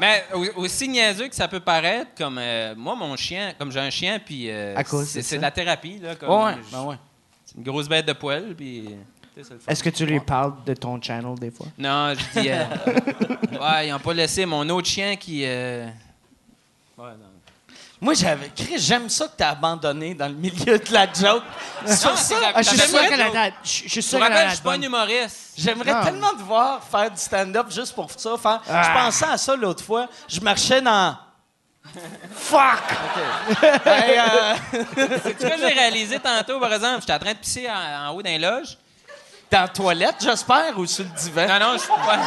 [0.00, 3.80] Mais au- aussi niaiseux que ça peut paraître, comme euh, moi, mon chien, comme j'ai
[3.80, 5.98] un chien, puis euh, c'est de la thérapie.
[5.98, 6.96] Là, comme, ouais, je- ben ouais.
[7.44, 8.88] C'est une grosse bête de poil, puis.
[9.68, 11.66] Est-ce que tu lui parles de ton channel des fois?
[11.78, 12.50] Non, je dis.
[12.50, 12.64] euh,
[13.60, 15.42] ouais, ils n'ont pas laissé mon autre chien qui.
[15.44, 15.86] euh,
[16.96, 17.30] Ouais, non.
[18.00, 21.42] Moi j'avais Chris j'aime ça que t'as abandonné dans le milieu de la joke
[21.86, 24.18] sur Non, ça la- Ah, je suis sûr qu'elle a Je je suis Je sûr
[24.20, 25.36] qu'elle a je suis pas un humoriste.
[25.56, 26.04] J'aimerais Non.
[26.04, 28.36] tellement te voir faire du stand-up juste pour ça.
[28.40, 28.60] Faire...
[28.70, 28.82] Ah.
[28.84, 30.06] Je pensais à ça l'autre fois.
[30.28, 31.16] Je marchais dans.
[32.36, 32.60] Fuck!
[33.86, 34.54] Hey, euh,
[35.22, 37.00] C'est ce que j'ai réalisé tantôt, par exemple.
[37.00, 38.76] J'étais en train de pisser en, en haut d'un loge.
[39.50, 41.46] dans la toilette, j'espère, ou sur le divan?
[41.48, 42.18] Non, non, je suis pas.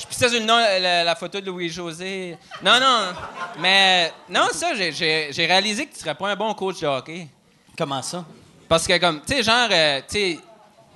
[0.00, 2.38] Je pissais sur le nom, la, la photo de Louis-José.
[2.62, 3.12] Non, non.
[3.58, 7.28] Mais, non, ça, j'ai- réalisé que tu serais pas un bon coach de hockey.
[7.76, 8.24] Comment ça?
[8.68, 10.38] Parce que, comme, tu sais, genre, euh, tu sais,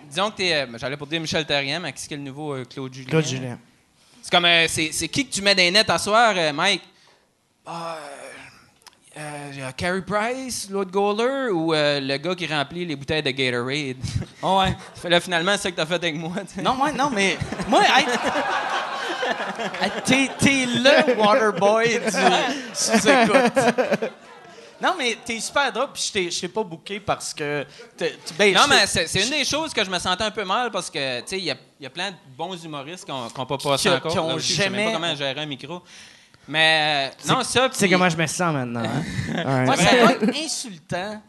[0.09, 0.55] disons que t'es.
[0.55, 3.09] euh, J'allais pour dire Michel Terrien, mais qui est le nouveau euh, Claude Julien?
[3.11, 3.59] Claude Julien.
[4.23, 6.83] C'est comme, euh, c'est qui que tu mets les nets à soir, euh, Mike?
[7.67, 12.47] Ah, euh, euh, il y a Carey Price, l'autre goaler, ou euh, le gars qui
[12.47, 13.97] remplit les bouteilles de Gatorade?
[14.43, 14.77] Oh, ouais.
[15.11, 16.33] Là, finalement, c'est ça que t'as fait avec moi.
[16.55, 16.63] tu.
[16.63, 17.37] Non, ouais, non, mais.
[17.69, 18.07] Moi, hey,
[20.05, 22.11] t'es, t'es le waterboy du
[22.75, 24.11] sous-écoute.
[24.83, 27.65] Non, mais t'es super drôle, puis je t'ai, je t'ai pas booké parce que.
[28.37, 30.71] ben, Non, mais c'est c'est une des choses que je me sentais un peu mal
[30.71, 33.29] parce que, tu sais, il y a, y a plein de bons humoristes qui n'ont
[33.31, 34.13] pas passé encore.
[34.13, 35.81] qui ont aussi, Je sais jamais- pas comment gérer un micro.
[36.49, 37.69] Mais, euh, non, ça.
[37.71, 39.65] Tu sais comment je me sens maintenant, hein?
[39.65, 39.83] Moi, Ouais.
[39.85, 41.23] ça doit être insultant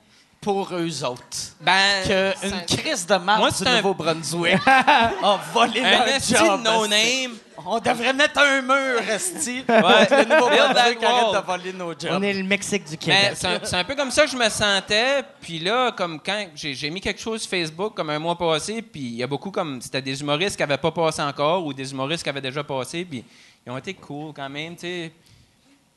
[0.45, 1.23] pour eux autres.
[1.59, 6.61] Ben, Qu'une c'est- crise de marde Moi, du un- Nouveau-Brunswick a volé un leur job.
[6.63, 7.33] no-name.
[7.65, 9.63] On devrait mettre un mur, Resti.
[9.67, 10.07] Ouais.
[10.11, 12.11] Le Nouveau-Brunswick arrête de voler nos jobs.
[12.11, 12.97] On est le Mexique du Mais
[13.33, 13.61] Québec.
[13.63, 15.23] c'est un, peu comme ça que je me sentais.
[15.41, 19.01] Puis là, comme quand j'ai mis quelque chose sur Facebook comme un mois passé, puis
[19.01, 21.91] il y a beaucoup comme c'était des humoristes qui n'avaient pas passé encore ou des
[21.91, 23.23] humoristes qui avaient déjà passé, puis
[23.65, 25.11] ils ont été cool quand même, tu sais.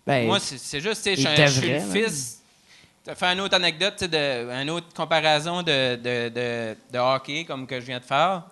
[0.06, 2.37] Ben, Moi, c'est juste, tu sais, je suis le fils.
[3.08, 7.66] Tu faire une autre anecdote, de, une autre comparaison de, de, de, de hockey comme
[7.66, 8.42] que je viens de faire.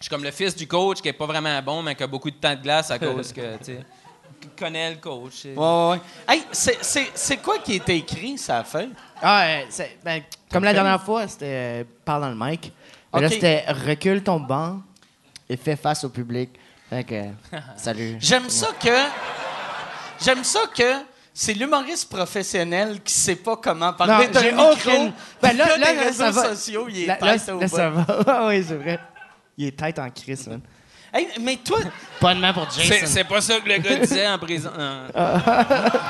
[0.00, 2.06] Je suis comme le fils du coach qui est pas vraiment bon, mais qui a
[2.08, 3.78] beaucoup de temps de glace à cause que, tu
[4.58, 5.44] connaît le coach.
[5.44, 6.00] Ouais, ouais, ouais.
[6.28, 8.88] Hey, c'est- c'est c'est quoi qui était écrit, ça fait?
[9.22, 9.62] Ah, euh,
[10.04, 11.46] ben, comme la dernière fois, c'était
[11.82, 12.72] euh, parle dans le mic.
[13.14, 13.32] Mais là, Ok.
[13.34, 14.80] c'était recule ton banc
[15.48, 16.50] et fais face au public.
[16.90, 17.22] Fait que,
[17.76, 18.16] salut.
[18.20, 18.98] J'aime ça que.
[20.22, 24.72] J'aime ça que c'est l'humoriste professionnel qui sait pas comment parler d'un j'ai micro.
[24.72, 26.54] aucune- Ben là- là, réseaux ça va.
[26.54, 28.06] sociaux, il est Là, tête au là, ça va.
[28.26, 28.98] Ah oui, c'est vrai.
[29.58, 30.60] Il est tête en crise, man.
[31.12, 31.78] Hey, mais toi,
[32.20, 33.06] Pas de main pour C'est Jason.
[33.06, 34.70] c'est pas ça que le gars disait en prison.
[34.76, 35.06] Non.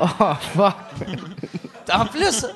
[0.00, 0.74] Oh, fuck.
[1.92, 2.46] en plus,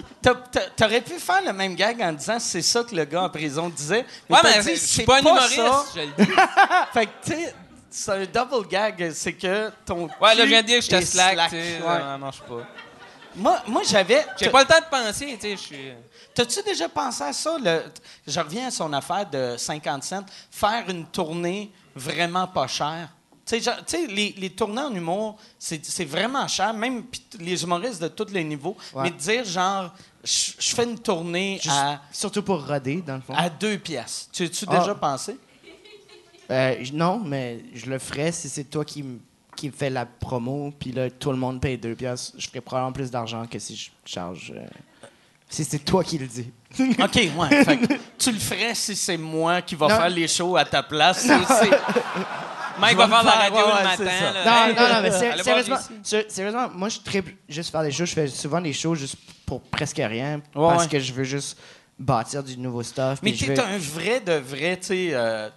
[0.74, 3.68] t'aurais pu faire le même gag en disant c'est ça que le gars en prison
[3.68, 4.06] disait.
[4.30, 5.28] Ouais, t'as mais dit, je suis pas un ça.
[5.28, 6.32] humoriste, je le dis.
[6.94, 7.54] Fait que, tu sais,
[7.96, 9.10] c'est un double gag.
[9.12, 10.04] C'est que ton.
[10.20, 11.98] Ouais, là, je viens de dire que j'étais est slack, tu sais, Ouais.
[11.98, 12.66] ça marche pas.
[13.34, 14.24] Moi, moi j'avais.
[14.38, 15.92] J'ai pas le temps de penser, tu sais, je suis...
[16.34, 17.58] T'as-tu déjà pensé à ça?
[17.62, 17.84] le-
[18.26, 20.24] je reviens à son affaire de 50 cents.
[20.50, 23.08] Faire une tournée vraiment pas chère?
[23.44, 27.04] Tu sais, les, les tournées en humour, c'est c'est vraiment cher, même
[27.38, 28.76] les humoristes de tous les niveaux.
[28.94, 29.04] Ouais.
[29.04, 29.92] Mais de dire, genre,
[30.24, 33.34] je je fais une tournée Juste- à, Surtout pour roder, dans le fond.
[33.36, 34.28] à deux pièces.
[34.32, 34.78] Tu as-tu Ah.
[34.78, 35.38] déjà pensé?
[36.50, 39.04] Euh, non, mais je le ferais si c'est toi qui,
[39.56, 42.92] qui fait la promo, puis là, tout le monde paye deux pièces, je ferais probablement
[42.92, 44.52] plus d'argent que si je charge.
[44.56, 44.64] euh,
[45.48, 46.50] si c'est toi qui le dis.
[46.80, 47.64] OK, ouais.
[47.64, 49.96] Fait que tu le ferais si c'est moi qui va Non.
[49.96, 51.20] faire les shows à ta place.
[51.20, 51.70] C'est- c'est-
[52.78, 53.96] Mike va faire la radio ouais, le ouais, matin.
[53.96, 54.32] c'est ça.
[54.32, 54.44] là.
[54.44, 57.70] Non, Hey, non, non, mais allez sé- voir sérieusement, sé- sérieusement, moi, je tripe juste
[57.70, 58.04] faire des shows.
[58.06, 60.88] Je fais souvent des shows juste pour presque rien, Ouais, parce ouais.
[60.90, 61.56] que je veux juste
[61.98, 63.20] bâtir du nouveau stuff.
[63.22, 65.10] Mais t'es veux- un vrai de vrai, tu sais.
[65.12, 65.48] euh,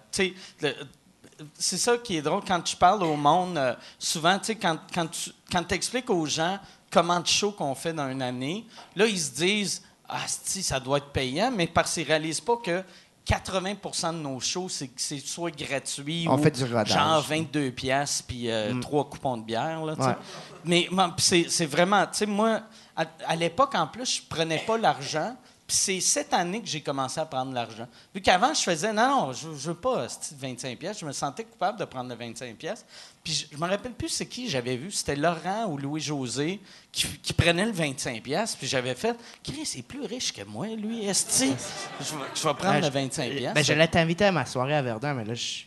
[1.54, 3.56] c'est ça qui est drôle quand tu parles au monde.
[3.56, 6.58] euh, souvent, tu sais, quand, quand tu quand expliques aux gens
[6.90, 10.80] comment de shows qu'on fait dans une année, là, ils se disent Ah, si, ça
[10.80, 12.82] doit être payant, mais parce qu'ils réalisent pas que
[13.26, 16.88] 80% de nos shows, c'est soit gratuit On ou fait du rodage.
[16.88, 19.84] genre 22 pièces puis euh, trois coupons de bière.
[19.84, 19.94] Là.
[19.94, 20.16] Ouais.
[20.64, 22.62] Mais c'est vraiment, tu sais, moi,
[22.96, 25.36] à, à l'époque, en plus, je prenais pas l'argent.
[25.70, 27.86] Puis c'est cette année que j'ai commencé à prendre l'argent.
[28.12, 30.98] Vu qu'avant, je faisais, non, non, je, je veux pas ce 25 pièces.
[30.98, 32.84] Je me sentais coupable de prendre le 25 pièces.
[33.22, 34.90] Puis je, je me rappelle plus c'est qui j'avais vu.
[34.90, 36.58] C'était Laurent ou Louis-José
[36.90, 38.56] qui, qui prenait le 25 pièces.
[38.56, 41.52] Puis j'avais fait, Chris, c'est plus riche que moi, lui, esti.
[42.00, 43.54] Je, vais- je vais prendre Ouais, le je- 25 pièces.
[43.54, 45.62] Ben, j'allais t'inviter à ma soirée à Verdun, mais là, je je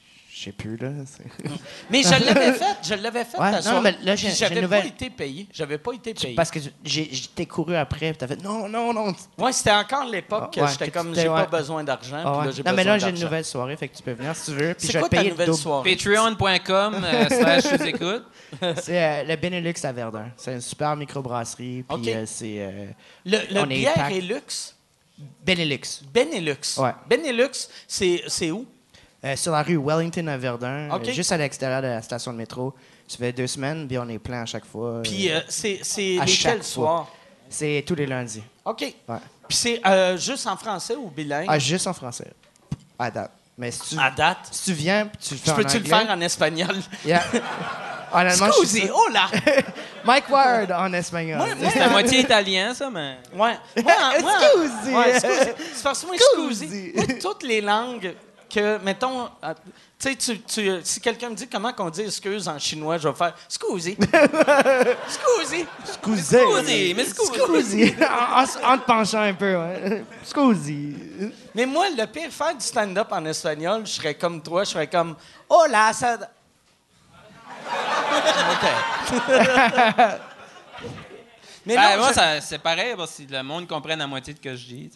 [0.45, 0.89] sais plus, là.
[1.89, 3.37] Mais je l'avais fait, je l'avais fait.
[3.39, 3.81] Ouais, non, soirée.
[3.81, 5.47] mais là, j'avais pas été payé.
[5.53, 6.35] J'avais pas été payé.
[6.35, 6.59] Parce que
[7.35, 9.13] t'ai couru après, fait non, non, non.
[9.37, 12.21] Ouais, c'était encore l'époque que Ah, ouais, j'étais que comme j'ai pas besoin d'argent.
[12.23, 12.51] Ah ouais.
[12.65, 14.73] Non, mais là, j'ai une nouvelle soirée, fait que tu peux venir si tu veux.
[14.73, 15.57] Puis C'est quoi ta nouvelle double.
[15.57, 15.95] soirée?
[15.95, 18.23] Patreon.com euh, slash je vous écoute.
[18.81, 20.29] C'est euh, le Benelux à Verdun.
[20.37, 21.83] C'est une super microbrasserie.
[21.87, 22.07] Puis OK.
[22.07, 22.85] euh, c'est euh,
[23.25, 24.75] Le, le bière et luxe?
[25.45, 26.01] Benelux.
[26.13, 26.77] Benelux.
[26.77, 26.91] Ouais.
[27.09, 28.65] Benelux, c'est où?
[29.25, 32.37] Euh, sur la rue Wellington à Verdun, euh, juste à l'extérieur de la station de
[32.37, 32.73] métro.
[33.07, 35.01] Ça fait deux semaines, puis on est plein à chaque fois.
[35.03, 35.79] Puis Euh, c'est
[36.19, 37.07] à chaque lesquels soirs?
[37.49, 38.43] c'est tous les lundis.
[38.65, 38.81] OK.
[38.81, 39.17] Ouais.
[39.47, 39.81] Puis c'est
[40.17, 41.45] juste en français ou bilingue?
[41.47, 42.31] Ah, juste en français.
[42.99, 43.31] À date.
[43.57, 44.39] Mais si tu, à date?
[44.51, 46.75] si tu viens, puis tu le fais Je peux-tu le faire en espagnol?
[47.05, 47.23] Yeah.
[48.13, 49.27] Honnêtement, je suis oh là!
[50.05, 51.37] Mike Ward en espagnol.
[51.37, 53.17] Moi, moi, C'est à moitié italien, ça, mais.
[53.33, 53.57] Ouais.
[53.83, 54.95] Moi, en- Scusi.
[54.95, 55.51] Ouais, scusi.
[55.75, 56.15] C'est parce que moi.
[56.95, 58.13] Moi, toutes les langues
[58.53, 59.53] que, mettons, euh,
[59.99, 63.33] tu sais, si quelqu'un me dit comment qu'on dit excuse en chinois, je vais faire
[63.47, 63.97] scusi.
[65.07, 65.65] scusi.
[65.85, 66.35] Scusi.
[66.35, 67.39] Scusi, mais scusi.
[67.39, 67.95] Scusi.
[68.63, 70.03] en, te penchant un peu, ouais.
[70.23, 70.95] Scusi.
[71.55, 74.87] Mais moi, le pire, faire du stand-up en espagnol, je serais comme toi, je serais
[74.87, 75.15] comme
[75.49, 76.17] Oh là, ça.
[78.51, 78.67] OK.
[81.65, 84.39] Mais Ben, non, moi, je- c'est pareil, parce que le monde comprenne la moitié de
[84.39, 84.91] ce que je dis.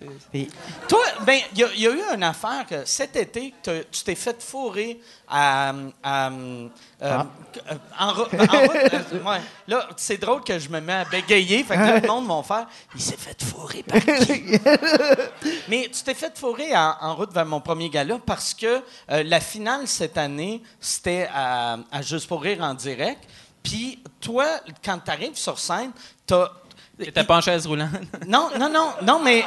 [0.89, 4.03] Toi, ben, il y, a- il y a eu une affaire que cet été, tu
[4.03, 4.99] t'es fait fourrer
[5.29, 5.73] à.
[6.03, 6.67] à, euh,
[6.99, 7.25] Ah.
[7.69, 8.93] euh, en, ro- en route.
[8.93, 9.41] euh, ouais.
[9.67, 11.63] Là, c'est drôle que je me mets à bégayer.
[11.63, 14.59] Fait que là, le monde va faire Il s'est fait fourrer par qui?
[15.69, 19.23] Mais tu t'es fait fourrer en, en route vers mon premier gala parce que euh,
[19.23, 23.23] la finale cette année, c'était à, à Juste pour rire en direct.
[23.63, 24.45] Puis toi,
[24.83, 25.91] quand tu arrives sur scène,
[26.25, 26.49] t'as.
[26.97, 27.89] T'étais pas en chaise roulante.
[28.27, 29.45] Non, non, non, non, mais.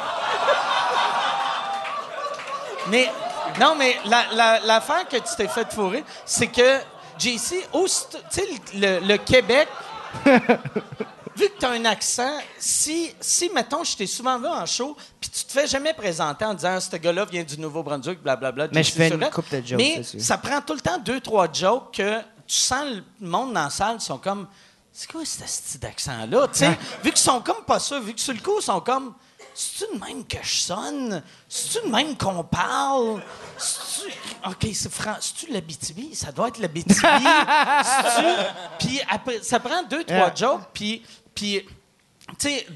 [2.88, 3.11] Mais.
[3.59, 6.79] Non, mais la- la- l'affaire que tu t'es fait fourrer, c'est que,
[7.18, 9.68] JC, tu sais, le, le Québec.
[11.37, 14.96] Vu que tu as un accent, si, si, mettons, je t'ai souvent vu en show,
[15.20, 18.68] puis tu te fais jamais présenter en disant, ce gars-là vient du Nouveau-Brunswick, blablabla.
[18.73, 21.46] Mais je fais une couple de jokes Mais ça prend tout le temps deux, trois
[21.51, 22.20] jokes que
[22.51, 24.49] tu sens le monde dans la salle, ils sont comme,
[24.93, 26.49] c'est quoi ce style d'accent-là?
[26.49, 26.71] Tu sais,
[27.05, 29.15] vu qu'ils sont comme pas ça, vu que sur le coup, ils sont comme,
[29.55, 31.23] c'est-tu de même que je sonne?
[31.49, 33.23] C'est-tu de même qu'on parle?
[33.59, 34.13] C'est-tu...
[34.49, 35.15] OK, c'est Fran...
[35.21, 36.15] C'est-tu l'Abitibi?
[36.15, 37.01] Ça doit être l'Abitibi.
[38.79, 40.35] Puis après, ça prend deux, trois Yeah.
[40.35, 41.03] jokes, puis...
[41.35, 41.67] puis
[42.39, 42.67] tu sais,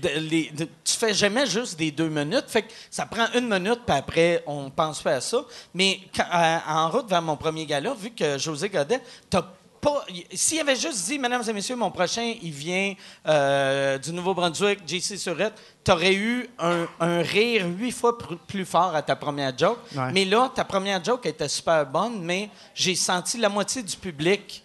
[0.83, 2.47] tu fais jamais juste des deux minutes.
[2.49, 5.39] Fait que ça prend une minute, puis après, on pense pas à ça.
[5.73, 9.45] Mais quand- euh, en route vers mon premier gala, vu que José Godet, t'as
[9.85, 10.05] pas.
[10.33, 12.94] S'il avait juste dit, Mesdames et Messieurs, mon prochain, il vient
[13.29, 18.16] euh, du Nouveau-Brunswick, JC Surette, t'aurais eu un, un rire huit fois
[18.47, 19.79] plus fort à ta première joke.
[19.94, 20.11] Ouais.
[20.12, 24.62] Mais là, ta première joke était super bonne, mais j'ai senti la moitié du public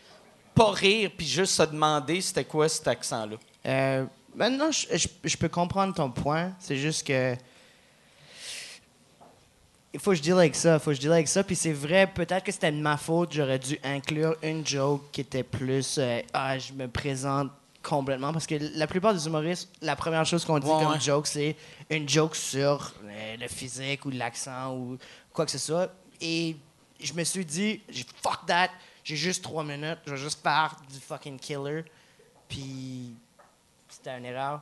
[0.56, 3.36] pas rire, puis juste se demander c'était quoi cet accent-là.
[3.66, 4.06] Euh,
[4.36, 6.54] ben non, je, je- je peux comprendre ton point.
[6.60, 7.36] C'est juste que.
[9.94, 11.44] Il faut que je deal avec ça, il faut que je deal avec ça.
[11.44, 13.34] Puis c'est vrai, peut-être que c'était de ma faute.
[13.34, 15.98] J'aurais dû inclure une joke qui était plus.
[15.98, 17.50] euh, ah, je me présente
[17.82, 18.32] complètement.
[18.32, 21.00] Parce que la plupart des humoristes, la première chose qu'on dit Ouais, comme ouais.
[21.00, 21.56] joke, c'est
[21.90, 24.98] une joke sur euh, le physique ou l'accent ou
[25.34, 25.92] quoi que ce soit.
[26.22, 26.56] Et
[27.00, 27.82] je me suis dit,
[28.22, 28.70] fuck that,
[29.04, 31.84] j'ai juste trois minutes, je vais juste faire du fucking killer.
[32.48, 33.16] Puis
[33.88, 34.62] c'était une erreur.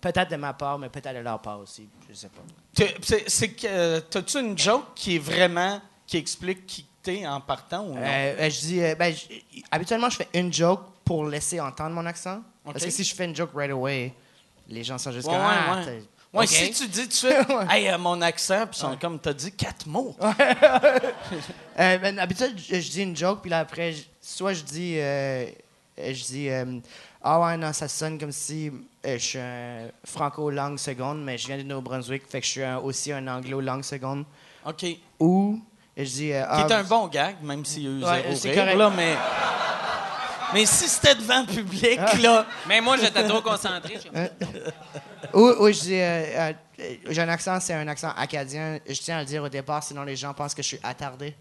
[0.00, 1.88] Peut-être de ma part, mais peut-être de leur part aussi.
[2.08, 2.42] Je sais pas.
[2.76, 8.00] T'as-tu une joke qui est vraiment qui explique qui t'es en partant ou non?
[8.02, 9.14] Euh, euh, je dis, euh, ben,
[9.70, 12.42] habituellement, je fais une joke pour laisser entendre mon accent.
[12.64, 14.12] Parce que si je fais une joke right away,
[14.68, 15.42] les gens sont juste Ouais, comme.
[15.42, 16.02] ah, ouais.
[16.32, 17.32] Ouais, si tu dis tout de suite,
[17.70, 20.14] hey, euh, mon accent, puis ils sont comme, t'as dit quatre mots.
[21.78, 24.94] Euh, ben, habituellement, je, je dis une joke, puis là, après, je- soit je dis.
[24.98, 25.44] euh,
[25.98, 26.48] euh, je dis.
[27.26, 28.70] Euh, ah ouais, non, ça sonne comme si
[29.04, 32.62] euh, je suis un franco-langue seconde, mais je viens du Nouveau-Brunswick, fait que je suis
[32.64, 34.24] un- aussi un anglo-langue seconde.
[34.64, 34.76] OK.
[34.76, 35.60] Qui Ou.
[35.96, 36.32] Je dis.
[36.32, 38.76] euh, ah, est un bon gag, même s'il y a eu Ouais, zéro correct.
[38.76, 39.14] là, mais...
[40.54, 42.16] Mais si c'était devant le public, Ah.
[42.18, 42.46] là...
[42.68, 43.98] Mais moi, j'étais trop concentré.
[44.02, 44.08] je-
[45.36, 48.78] Ou, ou je dis, euh, euh, j'ai un accent, c'est un accent acadien.
[48.88, 51.34] Je tiens à le dire au départ, sinon les gens pensent que je suis attardé.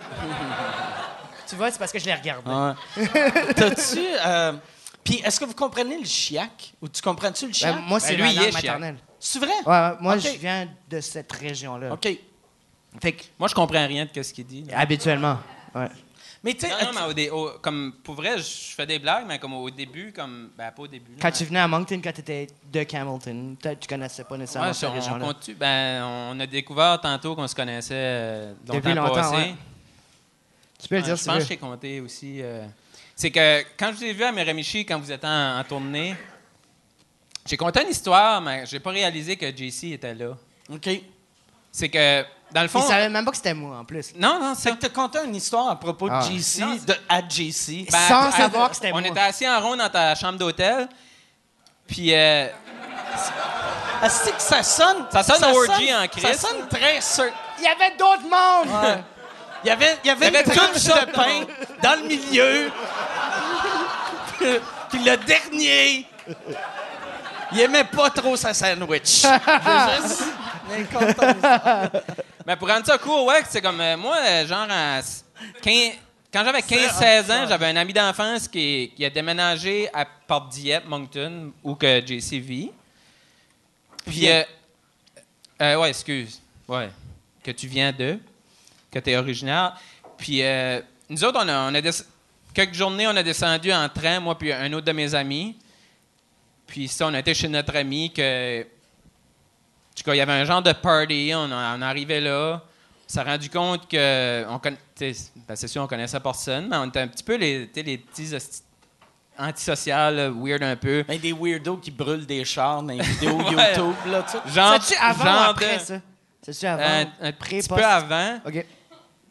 [1.48, 2.50] tu vois, c'est parce que je l'ai regardé.
[2.50, 3.08] Ouais.
[3.54, 4.00] T'as-tu...
[5.08, 6.72] euh, Puis est-ce que vous comprenez le chiac?
[6.82, 7.76] Ou tu comprends-tu le Ben, chiac?
[7.86, 8.64] moi, c'est Ben, lui, ma il langue est chiac.
[8.64, 8.96] maternelle.
[9.20, 9.52] C'est vrai?
[9.66, 11.92] Ouais, moi, je viens de cette région-là.
[11.92, 12.08] OK.
[13.02, 14.62] Fait que, Moi, je comprends rien de ce qu'il dit.
[14.64, 14.78] là.
[14.80, 15.38] habituellement,
[15.74, 15.88] ouais.
[16.44, 16.68] Mais tu sais...
[16.68, 18.44] Non, non, mais au dé- au- comme, pour vrai, je
[18.74, 21.16] fais des blagues, mais comme au début, comme, ben, pas au début.
[21.20, 24.68] Quand tu venais à Moncton, quand tu étais de Camelton, peut-être tu connaissais pas nécessairement
[24.68, 25.26] Ouais, cette on, on région-là.
[25.26, 29.34] continue- ben, on a découvert tantôt qu'on se connaissait euh, longtemps Depuis longtemps, passé.
[29.36, 29.54] ouais.
[30.80, 32.36] Tu peux le dire je si pense que j'ai compté aussi.
[32.40, 32.64] euh,
[33.20, 36.14] c'est que quand je vous ai vu à Miramichi, quand vous étiez en, en tournée,
[37.44, 40.36] j'ai compté une histoire, mais j'ai pas réalisé que JC était là.
[40.70, 40.88] OK.
[41.72, 42.78] C'est que, dans le fond.
[42.80, 44.14] Ils savaient même pas que c'était moi, en plus.
[44.14, 46.20] Non, non, C'est que t'as conté une histoire à propos Ah.
[46.20, 47.86] de JC, Non, de à JC.
[47.90, 49.08] Ben, Sans à- savoir que c'était On moi.
[49.08, 50.88] était assis en rond dans ta chambre d'hôtel.
[51.88, 52.46] Puis, euh,
[54.00, 55.06] Ah, c'est que ça sonne...
[55.10, 57.32] Ça sonne orgy en Ça Christ, sonne très sûr.
[57.58, 59.02] Il y avait d'autres mondes!
[59.64, 61.04] Il y avait, il y avait, Il y avait une tout tranche ça.
[61.04, 61.44] de pain
[61.82, 62.70] dans le milieu.
[64.90, 66.06] Puis le dernier,
[67.52, 69.22] il aimait pas trop sa sandwich.
[69.22, 70.24] Juste-
[70.70, 71.90] Mais content ça.
[72.44, 75.00] mais pour rendre ça court, ouais, c'est comme euh, moi, euh, genre, à
[75.62, 75.92] 15
[76.30, 80.84] quand j'avais 15-16 ans, j'avais un ami d'enfance qui, qui a déménagé à Port Dieppe,
[80.86, 82.70] Moncton, où que JC vit.
[84.04, 84.42] Puis, euh,
[85.62, 86.38] euh, ouais, excuse.
[86.68, 86.90] Ouais.
[87.42, 88.18] Que tu viens de.
[88.90, 89.74] Que tu es originaire.
[90.16, 91.90] Puis, euh, nous autres, on a, on a des-
[92.54, 95.56] quelques journées, on a descendu en train, moi puis un autre de mes amis.
[96.66, 98.62] Puis, ça, on a été chez notre ami que.
[98.62, 98.64] En
[99.96, 101.32] tout cas, il y avait un genre de party.
[101.34, 102.62] On, on arrivait là.
[102.62, 104.44] On s'est rendu compte que.
[104.48, 107.70] On conna- ben, c'est sûr, on connaissait personne, mais on était un petit peu les,
[107.74, 108.34] les petits
[109.38, 111.04] antisociales, weird un peu.
[111.06, 113.52] Ben, des weirdos qui brûlent des chars dans les vidéos Ouais.
[113.52, 113.94] YouTube.
[114.06, 114.54] Là, tu sais.
[114.54, 116.00] Genre, C'est-tu avant genre ou après, de- ça?
[116.42, 116.82] C'est-tu avant?
[116.84, 118.40] un, un petit peu avant.
[118.46, 118.66] OK.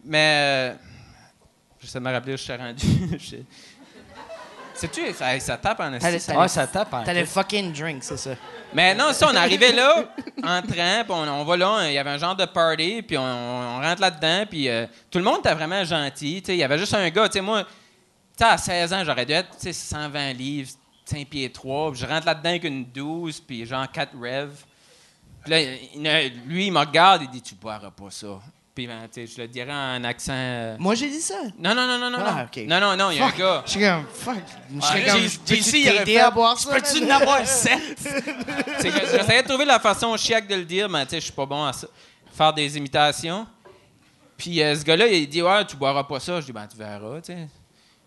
[0.08, 0.72] Mais.
[0.72, 0.76] euh,
[1.80, 2.88] J'essaie de me rappeler où je suis rendu.
[3.20, 3.36] Je-
[4.74, 6.28] Sais-tu, ça, ça tape en T'allais- esti.
[6.28, 6.94] t'allais- Ouais, ça tape.
[6.94, 7.02] hein.
[7.04, 8.32] T'as le fucking drink, c'est ça.
[8.74, 10.04] Mais non, ça, on est arrivé là,
[10.44, 13.18] en train, puis on, on va là, il y avait un genre de party, puis
[13.18, 16.44] on, on rentre là-dedans, puis euh, tout le monde était vraiment gentil.
[16.48, 17.64] Il y avait juste un gars, tu sais, moi,
[18.40, 20.70] à 16 ans, j'aurais dû être tu sais, 120 livres,
[21.06, 24.64] 5 pieds 3, puis je rentre là-dedans avec une 12, puis genre 4 rêves.
[25.44, 25.62] Puis là,
[26.22, 28.28] il- lui, il me regarde, il dit Tu boiras pas ça.
[28.78, 30.34] Puis, ben, je le dirais en accent.
[30.36, 31.34] euh, Moi, j'ai dit ça.
[31.58, 32.18] Non, non, non, non, non.
[32.24, 32.44] Ah, non.
[32.44, 32.64] ok.
[32.68, 33.40] Non, non, non, il y a un Fuck.
[33.40, 33.64] gars.
[33.66, 34.36] Je suis comme, fuck.
[34.76, 36.70] Je serais Ah, comme, J- peux-tu JC, il aurait t'aider fait, à boire ça?
[36.76, 37.12] Peux-tu man?
[37.12, 37.82] en avoir sept?
[38.78, 41.24] C'est que J'essayais de trouver la façon chiaque de le dire, mais tu sais, je
[41.26, 41.88] suis pas bon à ça.
[42.32, 43.48] faire des imitations.
[44.38, 46.40] Puis euh, ce gars-là, il dit Ouais, tu boiras pas ça.
[46.40, 47.48] Je dis Ben, tu verras, tu sais.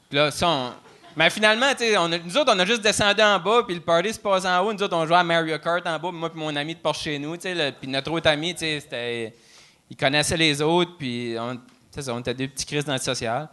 [0.08, 0.72] Puis là, ça, on-
[1.16, 3.74] Mais finalement, tu sais, on a- nous autres, on a juste descendu en bas, puis
[3.74, 4.72] le party se passe en haut.
[4.72, 6.78] Nous autres, on jouait à Mario Kart en bas, puis moi, puis mon ami de
[6.80, 7.74] Porsche chez nous, tu sais.
[7.80, 9.34] Puis notre autre ami, tu sais, c'était.
[9.90, 11.58] Il connaissait les autres, puis on,
[11.90, 13.48] ça, on était deux petits crises dans le social.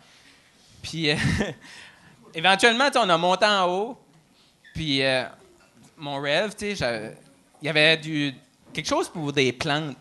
[0.84, 1.16] Puis euh,
[2.34, 3.98] éventuellement, on a monté en haut,
[4.74, 5.24] puis euh,
[5.98, 7.18] mon rêve, tu sais, j'avais-
[7.62, 8.34] il y avait du,
[8.74, 9.96] quelque chose pour des plantes.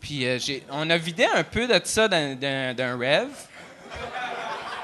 [0.00, 0.38] Puis euh,
[0.70, 3.28] on a vidé un peu de ça d'un- rêve.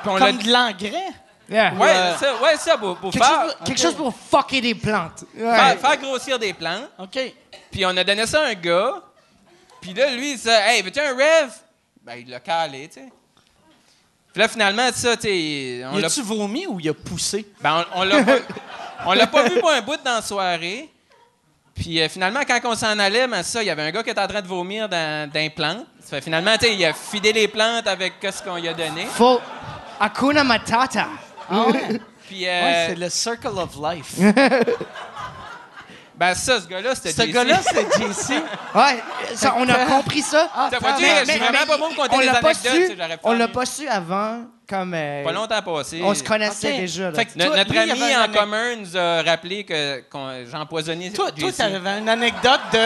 [0.02, 1.12] Puis on Comme de l'engrais?
[1.50, 1.72] Yeah.
[1.74, 4.60] Ouais, euh, ça, ouais, ça, pour, pour Quelque, faire, chose, pour- quelque chose pour fucker
[4.60, 5.24] des plantes.
[5.34, 5.42] Ouais.
[5.56, 6.90] faire, faire grossir des plantes.
[6.98, 7.18] OK.
[7.70, 9.02] Puis on a donné ça à un gars.
[9.80, 11.52] Puis là, lui, il dit Hey, veux-tu un rêve?
[12.02, 13.08] Ben, il l'a calé, tu sais.
[14.32, 15.80] Puis là, finalement, ça, tu sais.
[15.82, 17.46] l'a- a-tu vomi ou il a poussé?
[17.60, 18.36] Ben, on, on l'a pas,
[19.06, 20.88] on l'a pas vu pour un bout dans la soirée.
[21.74, 24.10] Puis euh, finalement, quand on s'en allait, ben, ça, il y avait un gars qui
[24.10, 25.86] était en train de vomir dans, dans les plantes.
[26.02, 28.74] Ça fait, finalement, tu sais, il a fidé les plantes avec ce qu'on lui a
[28.74, 29.06] donné.
[29.06, 29.40] Faut.
[30.00, 31.08] Hakuna Matata.
[31.50, 32.00] Ah ouais?
[32.26, 34.14] Puis, euh, Ouais, c'est le circle of life.
[36.18, 37.30] ben ça, ce gars-là, c'était Ce JC.
[37.32, 38.42] gars-là, c'est JC.
[38.74, 39.02] Ouais,
[39.34, 40.48] ça, on a compris ça.
[40.70, 43.18] T'as pas dit, je suis vraiment pas bon pour compter on des l'a pas anecdotes,
[43.24, 44.92] On l'a pas su avant, comme.
[44.94, 46.00] euh, Pas longtemps passé.
[46.02, 47.10] On se connaissait déjà.
[47.10, 47.14] là.
[47.14, 50.56] Fait que No- Toi, notre lui, ami en commun nous a rappelé que qu'on- j'ai
[50.56, 52.78] empoisonné Toi, t'avais une anecdote de.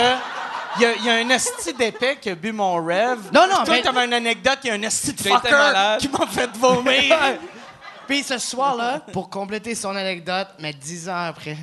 [0.77, 3.19] Il y, a, il y a un esti d'épais qui a bu mon rêve.
[3.35, 6.09] Non, non, Toi, mais- t'avais une anecdote, il y a un esti de fucker qui
[6.09, 7.15] m'a fait vomir.
[8.07, 11.57] Puis ce soir-là, pour compléter son anecdote, mais dix ans après,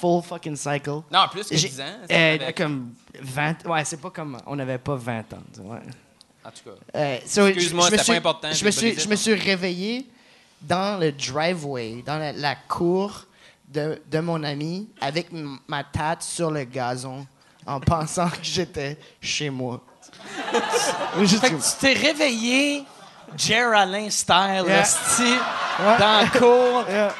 [0.00, 1.02] full fucking cycle.
[1.10, 1.84] Non, plus que j'ai- 10 ans.
[2.10, 3.66] euh, avec- comme 20.
[3.66, 4.38] Ouais, c'est pas comme.
[4.46, 5.42] On n'avait pas 20 ans.
[5.54, 5.80] tu vois.
[6.44, 6.98] En tout cas.
[6.98, 9.16] Euh, so, Excuse-moi, je- je me c'était suis- pas important, Je me, suis, je me
[9.16, 10.06] suis réveillé
[10.62, 13.26] dans le driveway, dans la, la cour
[13.68, 15.28] de, de mon ami, avec
[15.68, 17.26] ma tête sur le gazon,
[17.66, 19.80] en pensant que j'étais chez moi.
[21.26, 22.84] Fait que tu t'es réveillé,
[23.36, 24.80] Jer Alain style, Yeah.
[24.80, 25.98] esti, Ouais.
[25.98, 26.84] dans la cour.
[26.88, 27.14] Yeah.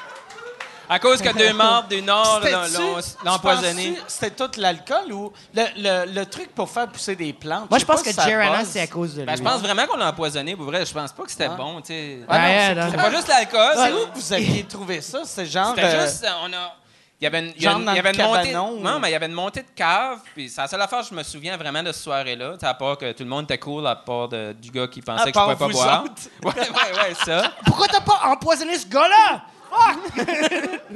[0.91, 3.97] À cause que deux membres du Nord l'ont- empoisonné.
[4.09, 7.71] C'était tout l'alcool ou le, le- le truc pour faire pousser des plantes?
[7.71, 8.69] Moi, je pense que si ça Jer Alain, buzz.
[8.69, 9.27] c'est à cause de lui.
[9.27, 10.57] Ben, je pense vraiment qu'on l'a empoisonné.
[10.57, 11.55] Pour vrai, je pense pas que c'était Ah.
[11.57, 11.81] bon.
[11.81, 12.19] tu sais.
[12.29, 13.73] Ah c'est pas juste l'alcool.
[13.77, 15.21] C'est où que vous aviez trouvé ça?
[15.25, 15.69] C'est genre.
[15.77, 16.75] C'était euh, juste, euh, on a.
[17.21, 18.57] Il y avait une, il y a Genre une- dans il y avait une montée.
[18.57, 20.21] ou- Non, mais il y avait une montée de cave.
[20.35, 22.55] Puis c'est la seule affaire que je me souviens vraiment de cette soirée-là.
[22.63, 25.29] À part que tout le monde était cool, à part de- du gars qui pensait
[25.29, 26.05] À que je pouvais pas boire.
[26.05, 26.13] autres.
[26.43, 27.53] Ouais, ouais, ouais, ça.
[27.67, 29.43] Pourquoi t'as pas empoisonné ce gars-là?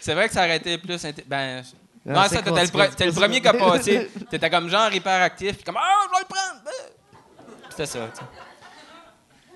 [0.00, 1.00] C'est vrai que ça aurait été plus.
[1.26, 1.62] Ben.
[2.04, 4.10] Non, Non, c'est ça, t'étais le, le premier qui a passé.
[4.30, 6.60] T'étais comme genre hyperactif, puis comme Ah, je vais le prendre!
[7.68, 8.24] C'était ça, tu sais.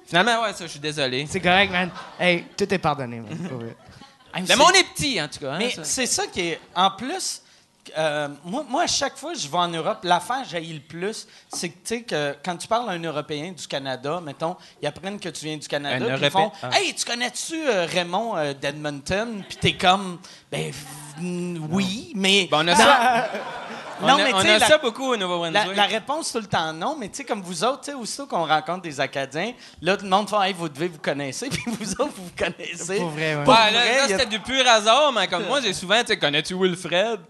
[0.07, 1.27] Finalement, ouais, ça, je suis désolé.
[1.29, 1.91] C'est correct, man.
[2.21, 3.31] Hey, tout est pardonné, man.
[4.37, 5.53] Le monde est petit, en tout cas.
[5.53, 5.85] hein, Mais ça.
[5.85, 6.61] c'est ça qui est.
[6.75, 7.41] En plus,
[7.99, 10.81] euh, moi, moi, à chaque fois que je vais en Europe, l'affaire que j'haïs le
[10.81, 14.57] plus, c'est que, tu sais, que quand tu parles à un Européen du Canada, mettons,
[14.83, 16.71] ils apprennent que tu viens du Canada, puis ils font ah.
[16.73, 19.43] Hey, tu connais-tu euh, Raymond euh, d'Edmonton?
[19.49, 20.19] Puis t'es comme
[20.51, 20.73] Ben
[21.71, 22.49] oui, mais.
[22.51, 23.29] Ben, on a ça,
[24.03, 25.77] on non, a, mais on a la- ça beaucoup au Nouveau-Brunswick.
[25.77, 28.27] la réponse tout le temps non, mais tu sais, comme vous autres, tu sais, aussitôt
[28.27, 31.63] qu'on rencontre des Acadiens, là, tout le monde fait Hey, vous devez vous connaisser, puis
[31.67, 32.97] vous autres, vous vous connaissez.
[32.97, 33.45] Pour vrai, ouais.
[33.45, 35.61] Pour Ouais, là, vrai, là, il y a- c'était du pur hasard, mais comme moi,
[35.61, 37.21] j'ai souvent, tu sais, connais-tu Wilfred?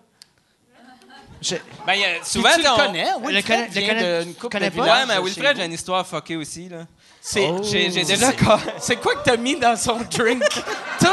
[1.45, 3.81] Je- Ben, il y a- souvent, tu le on- connais, oui, Le le connais- connais,
[3.81, 4.83] le connais- d'une couple connais de pas?
[4.83, 6.79] villages Ouais, mais Wilfred, j'ai une histoire fuckée aussi, là.
[7.21, 8.33] C'est J'ai j'ai c'est- déjà...
[8.79, 10.43] C'est quoi que t'as mis dans son drink?
[10.99, 11.11] toutes,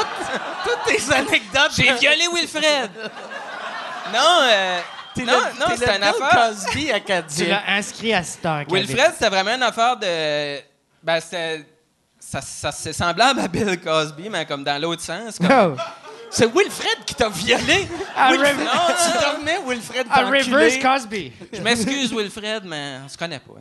[0.63, 1.71] toutes tes anecdotes.
[1.75, 2.89] J'ai violé Wilfred!
[4.13, 4.79] non, euh...
[5.13, 6.49] T'es non, le- non, t'es c'était une affaire...
[6.49, 6.91] Cosby
[7.35, 8.63] Tu l'as inscrit à Star.
[8.69, 10.59] Wilfred, c'était vraiment une affaire de...
[11.03, 11.65] Ben, c'était...
[12.19, 15.37] Ça, ça c'est semblable à Bill Cosby, mais comme dans l'autre sens.
[15.37, 15.75] Comme...
[15.77, 15.81] Oh.
[16.31, 17.87] C'est Wilfred qui t'a violé.
[18.15, 20.79] À Wilfred- tu dormais, Wilfred, À enculé.
[20.79, 21.31] Cosby.
[21.51, 23.53] Je m'excuse, Wilfred, mais on se connaît pas.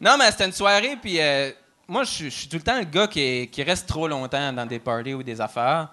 [0.00, 1.50] Non, mais c'était une soirée, puis euh,
[1.88, 4.66] moi, je suis- tout le temps le gars qui, est- qui reste trop longtemps dans
[4.66, 5.88] des parties ou des affaires.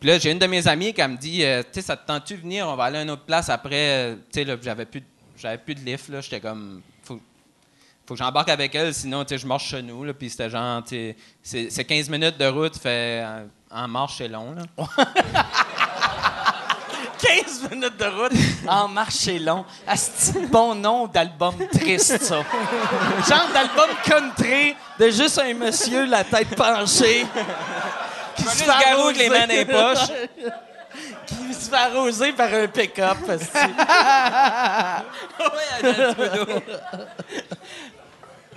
[0.00, 2.06] Puis là, j'ai une de mes amies qui me dit euh, Tu sais, ça te
[2.06, 2.68] tente-tu venir?
[2.68, 4.16] On va aller à une autre place après.
[4.32, 5.06] Tu sais, j'avais plus, de-
[5.36, 6.20] j'avais plus de lift, là.
[6.20, 6.82] J'étais comme.
[7.02, 7.20] Faut,
[8.06, 10.12] faut que j'embarque avec elle, sinon, tu sais, je marche chez nous, là.
[10.14, 13.22] Puis c'était genre, tu sais, c'est c'est 15 minutes de route, fait.
[13.24, 14.62] euh, En marche, c'est long, là.
[17.18, 18.32] 15 minutes de route
[18.66, 19.64] en marche c'est long.
[19.86, 22.36] Asti, bon nom d'album triste, ça.
[23.28, 27.26] Genre d'album country de juste un monsieur, la tête penchée.
[28.36, 30.06] Qui Juste garou avec les mains dans les poches.
[31.26, 33.18] qui se fait arroser par un pick-up.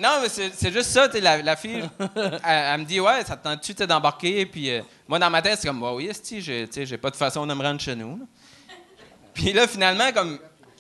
[0.02, 3.24] Non, mais c'est juste ça, tu sais, la, la fille, elle, elle me dit, ouais,
[3.24, 4.46] ça te tente-tu d'embarquer?
[4.46, 7.16] Puis euh, moi, dans ma tête, c'est comme, ouais, oui, tu sais, j'ai pas de
[7.16, 8.18] façon de me rendre chez nous.
[8.18, 8.26] là.
[9.34, 10.40] Puis là, finalement, comme,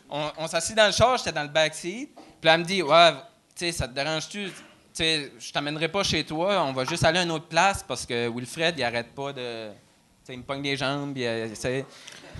[0.09, 2.09] on, on s'assit dans le char, j'étais dans le backseat.
[2.15, 3.11] Puis là, elle me dit, ouais,
[3.55, 4.45] tu sais, ça te dérange-tu?
[4.49, 4.51] Tu
[4.93, 8.05] sais, je t'amènerai pas chez toi, on va juste aller à une autre place parce
[8.05, 9.69] que Wilfred, il arrête pas de.
[9.69, 9.73] Tu
[10.25, 11.85] sais, il me pogne les jambes, puis euh, c'est-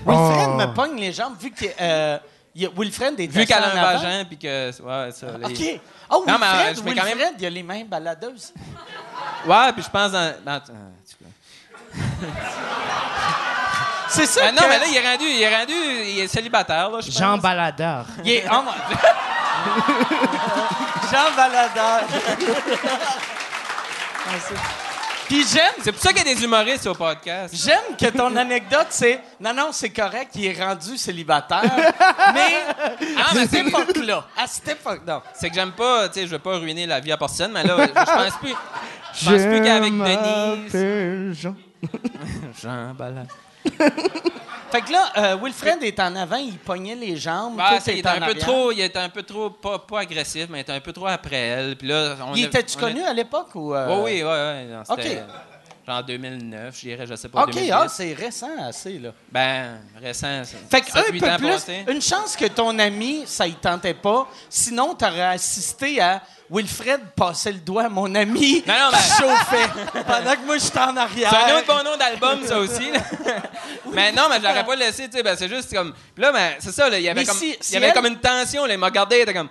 [0.05, 0.57] Wilfred Oh.
[0.57, 2.17] me pogne les jambes vu que euh,
[2.53, 4.69] il y a- Wilfred est Vu qu'elle a un vagin, puis que.
[4.81, 5.37] Ouais, ça.
[5.37, 5.81] là, il- OK.
[6.11, 8.53] Oh, Non, mais, euh, Wilfred, je mets quand même- il a les mains baladeuses.
[9.45, 10.33] Ouais, puis je pense dans.
[14.09, 16.27] C'est ça Ah non, que- mais là, il est rendu, il est rendu, il est
[16.27, 17.17] célibataire, là, je pense.
[17.17, 18.05] Jean Baladeur.
[18.25, 18.45] Il est...
[18.51, 18.55] oh,
[21.11, 22.01] Jean Baladeur.
[25.31, 27.55] Ah, Puis j'aime, C'est pour ça qu'il y a des humoristes au podcast.
[27.55, 29.21] j'aime que ton anecdote, c'est...
[29.39, 31.61] Non, non, c'est correct, il est rendu célibataire,
[32.33, 32.65] mais
[33.17, 35.01] à mais cette époque-là, à cette époque...
[35.07, 35.21] Non.
[35.33, 37.63] C'est que j'aime pas, tu sais, je veux pas ruiner la vie à personne, mais
[37.63, 38.55] là, je pense plus.
[39.13, 41.39] Je pense plus qu'avec Denise.
[41.41, 41.55] Jean.
[42.61, 43.25] Jean Ballard.
[44.71, 47.57] Fait que là, euh, Wilfred est en avant, il pognait les jambes.
[47.57, 49.99] Bah, c'est- il était en un peu trop, il était un peu trop, pas, pas
[49.99, 51.75] agressif, mais il était un peu trop après elle.
[51.75, 53.75] Puis là, on Il était-tu connu à l'époque ou...
[53.75, 54.29] euh, Oui, oui, oui.
[54.29, 54.71] oui.
[54.73, 55.27] non, C'était OK.
[55.91, 57.43] Genre 2009, je dirais, je sais pas.
[57.43, 57.71] OK, 2010.
[57.73, 59.11] ah, c'est récent assez, là.
[59.31, 60.43] Ben, récent.
[60.43, 64.27] ça- Fait que un peu plus, une chance que ton ami, ça y tentait pas.
[64.49, 69.69] Sinon, t'aurais assisté à Wilfred passer le doigt à mon ami Non, non, qui chauffait
[70.05, 71.29] pendant que moi, j'étais en arrière.
[71.29, 72.91] C'est un autre bon nom d'album, ça aussi.
[73.93, 75.23] mais non, mais je l'aurais pas laissé, tu sais.
[75.23, 75.93] Ben, c'est juste comme.
[76.13, 77.87] Puis là, ben, c'est ça, il y avait, Mais comme, si- il si y avait
[77.87, 79.49] elle- comme une tension, là, il m'a regardé, il était comme.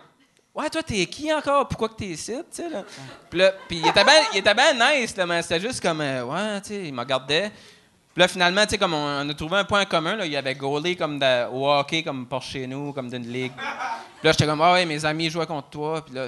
[0.54, 1.68] Ouais, toi, t'es qui encore?
[1.68, 2.32] Pourquoi que t'es ici?
[2.32, 2.84] Là?
[3.30, 6.60] Puis là, puis il était bien ben nice, là, mais c'était juste comme, euh, ouais,
[6.60, 7.50] tu sais, il me regardait.
[8.12, 10.32] Puis là, finalement, tu sais, comme on, on a trouvé un point commun, là, il
[10.32, 13.52] y avait goalie comme de, au hockey, comme pour chez nous, comme d'une ligue.
[13.52, 13.64] Puis
[14.24, 16.04] là, j'étais comme, ah ouais, mes amis jouaient contre toi.
[16.04, 16.26] Puis là,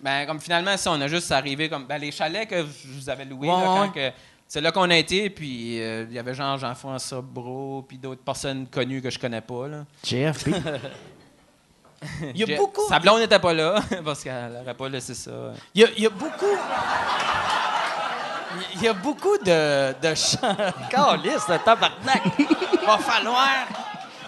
[0.00, 3.08] ben, comme finalement, ça, on a juste arrivé comme, ben, les chalets que je vous
[3.08, 4.12] avais loués, Ouais,
[4.50, 8.22] c'est là qu'on a été, puis euh, il y avait genre Jean-François Bro, puis d'autres
[8.22, 9.84] personnes connues que je connais pas, là.
[12.34, 12.86] Il y a J'ai- beaucoup.
[12.88, 15.30] Sa blonde n'était pas là, parce qu'elle n'aurait pas laissé ça.
[15.74, 16.46] Il y a, il y a beaucoup.
[18.74, 20.56] Il y a beaucoup de, de chants.
[20.90, 22.22] Calisse, de tabarnak.
[22.38, 23.48] Il va falloir.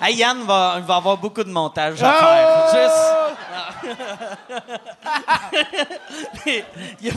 [0.00, 2.66] Hey, Yann va, il va avoir beaucoup de montage à faire.
[2.72, 3.96] Juste.
[6.46, 6.64] Mais
[7.00, 7.14] il y a-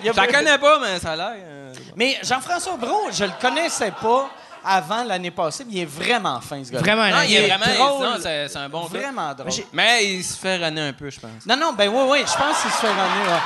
[0.00, 1.32] il y a Je la connais pas, mais ça a l'air.
[1.36, 4.30] euh, Mais Jean-François Brault, je le connaissais pas
[4.64, 8.00] avant l'année passée, mais il est vraiment fin, ce gars Vraiment, Non, il est vraiment.
[8.00, 9.00] non, c'est c'est un bon gars.
[9.00, 9.50] Vraiment drôle.
[9.72, 11.46] Mais il se fait runner un peu, je pense.
[11.46, 13.28] Non, non, ben oui, oui, je pense qu'il se fait runner.
[13.28, 13.40] ouais.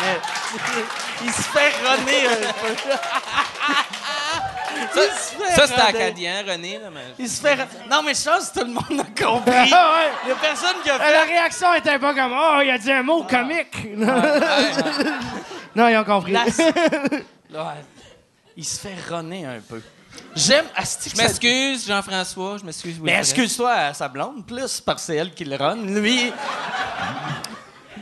[0.00, 2.74] Mais il se fait runner un peu.
[4.94, 5.02] Ça,
[5.56, 6.78] ça c'est acadien, René.
[6.78, 7.00] Là, mais...
[7.18, 7.56] Il se fait.
[7.90, 9.50] Non, mais je pense que tout le monde a compris.
[9.54, 9.68] ouais.
[10.24, 11.12] Il y a personne qui a Euh, fait.
[11.12, 13.96] La réaction était pas comme Oh, il a dit un mot comique.
[13.96, 16.32] non, ils ont compris.
[16.32, 16.44] La-.
[18.56, 19.82] Il se fait runner un peu.
[20.34, 20.66] J'aime.
[20.76, 22.58] Asti, Je ça- m'excuse, Jean-François.
[22.58, 22.98] Je m'excuse.
[23.02, 25.76] Mais excuse-toi à sa blonde, plus, parce que c'est elle qui le run.
[25.76, 26.32] Lui,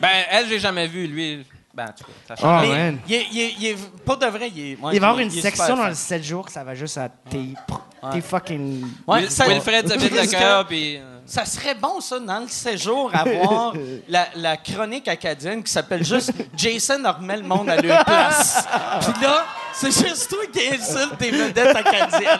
[0.00, 1.06] Ben, elle, j'ai jamais vu.
[1.06, 2.98] Lui, ben, en tout cas, ça Oh, man.
[3.08, 4.76] il est, il est- il est- pas de vrai, il est.
[4.76, 6.98] ouais, Il va y avoir une section dans le 7 jours que ça va juste
[6.98, 8.10] à tes, Ouais.
[8.12, 8.86] tes fucking.
[9.06, 9.96] Ouais, ça- Wilfred le
[10.26, 10.96] que cœur, puis.
[10.98, 13.72] euh, Ça serait bon, ça, dans le séjour, avoir
[14.08, 18.64] la, la chronique acadienne qui s'appelle juste Jason a remet le monde à leur place.
[19.00, 22.38] Puis là, c'est juste toi qui insultes tes vedettes acadiennes.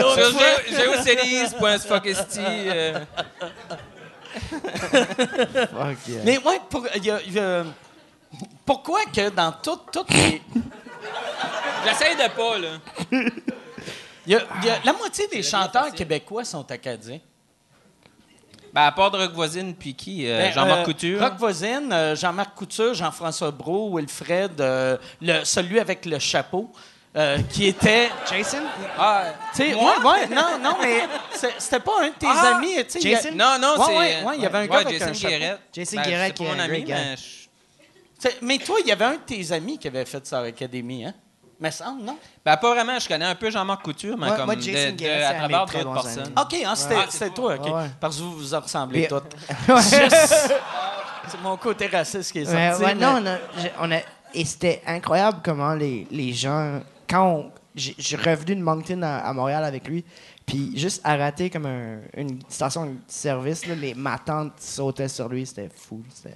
[0.00, 2.98] Sur fois- Gé- géocélis.sfuckesti, euh,
[4.72, 6.22] Fuck yeah.
[6.24, 7.64] Mais ouais, pour, il y a- il y a-
[8.64, 10.42] pourquoi que dans tout- toutes les.
[11.84, 12.78] J'essaye de pas, là.
[14.26, 17.18] il y a- il y a- la moitié des chanteurs québécois sont acadiens.
[18.72, 20.26] Ben, à part de Rock Voisine, puis qui?
[20.26, 21.20] Euh, Ben, Jean-Marc euh, Couture?
[21.20, 24.52] Rock Voisine, euh, Jean-Marc Couture, Jean-François Brault, Wilfred,
[25.20, 26.70] le, celui avec le chapeau,
[27.50, 28.08] qui était.
[28.30, 28.62] Jason?
[28.98, 31.02] Ah, Tu sais, ouais, ouais, non, non, mais
[31.58, 32.56] c'était pas un de tes Ah!
[32.56, 33.14] amis, tu sais.
[33.14, 33.34] a- Jason?
[33.34, 33.98] non, non, Ouais, c'est.
[33.98, 35.28] ouais, ouais, il y avait un gars avec Jason un chapeau.
[35.28, 35.58] Guéret.
[35.74, 37.16] Jason Ben, Guéret qui est mon un ami, mais.
[37.16, 41.04] je- Mais toi, il y avait un de tes amis qui avait fait Star Academy,
[41.04, 41.12] hein?
[41.62, 42.18] Mais semble, non?
[42.44, 42.98] Ben, pas vraiment.
[42.98, 45.92] Je connais un peu Jean-Marc Couture, mais Ouais, comme moi, Jason de- à travers d'autres
[46.02, 46.32] personnes.
[46.36, 47.04] OK, hein, c'était Ouais.
[47.08, 47.66] c'était toi, OK.
[47.74, 47.90] Ouais.
[48.00, 49.36] Parce que vous vous ressemblez toutes.
[49.68, 50.54] Juste-
[51.28, 52.58] C'est mon côté raciste qui est sorti.
[52.58, 54.00] Ouais, ouais, mais- non, on a, j'ai- on a-
[54.34, 59.32] et c'était incroyable comment les, les gens, quand on- j'ai revenu de Moncton à, à
[59.32, 60.04] Montréal avec lui,
[60.44, 65.06] puis juste à rater comme un- une station de service, là, les, ma tante sautait
[65.08, 66.02] sur lui, c'était fou.
[66.12, 66.34] c'était-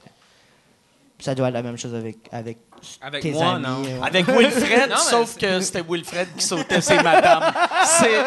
[1.18, 2.58] Ça doit être la même chose avec, avec,
[3.00, 3.66] Avec tes moi, amis.
[3.66, 3.82] non.
[3.84, 7.52] euh, Avec Wilfred, Non, sauf que c'était Wilfred qui sautait ses madames.
[7.84, 8.22] C'est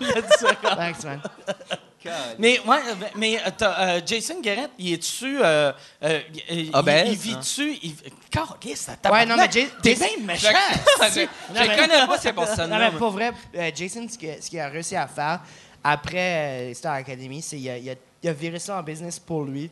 [0.00, 0.76] la différence.
[0.76, 1.20] Thanks, man.
[2.38, 5.38] Mais, ouais, euh, mais euh, euh, Jason Garrett, il est-tu.
[5.42, 5.72] Euh,
[6.04, 6.20] euh,
[6.50, 7.78] il, Obèse, il, il vit-tu.
[7.82, 7.94] Il...
[8.30, 10.48] Calisse, ta Ouais, non, mais Jay- T'es Jason- bien méchant.
[11.12, 11.20] Je,
[11.52, 12.90] mais- connais pas ces Non, personnes-là.
[12.92, 14.16] mais pour vrai, euh, Jason, ce
[14.48, 15.40] qu'il a réussi à faire
[15.82, 19.18] après euh, Star Academy, c'est qu'il a, il a, il a viré ça en business
[19.18, 19.68] pour lui.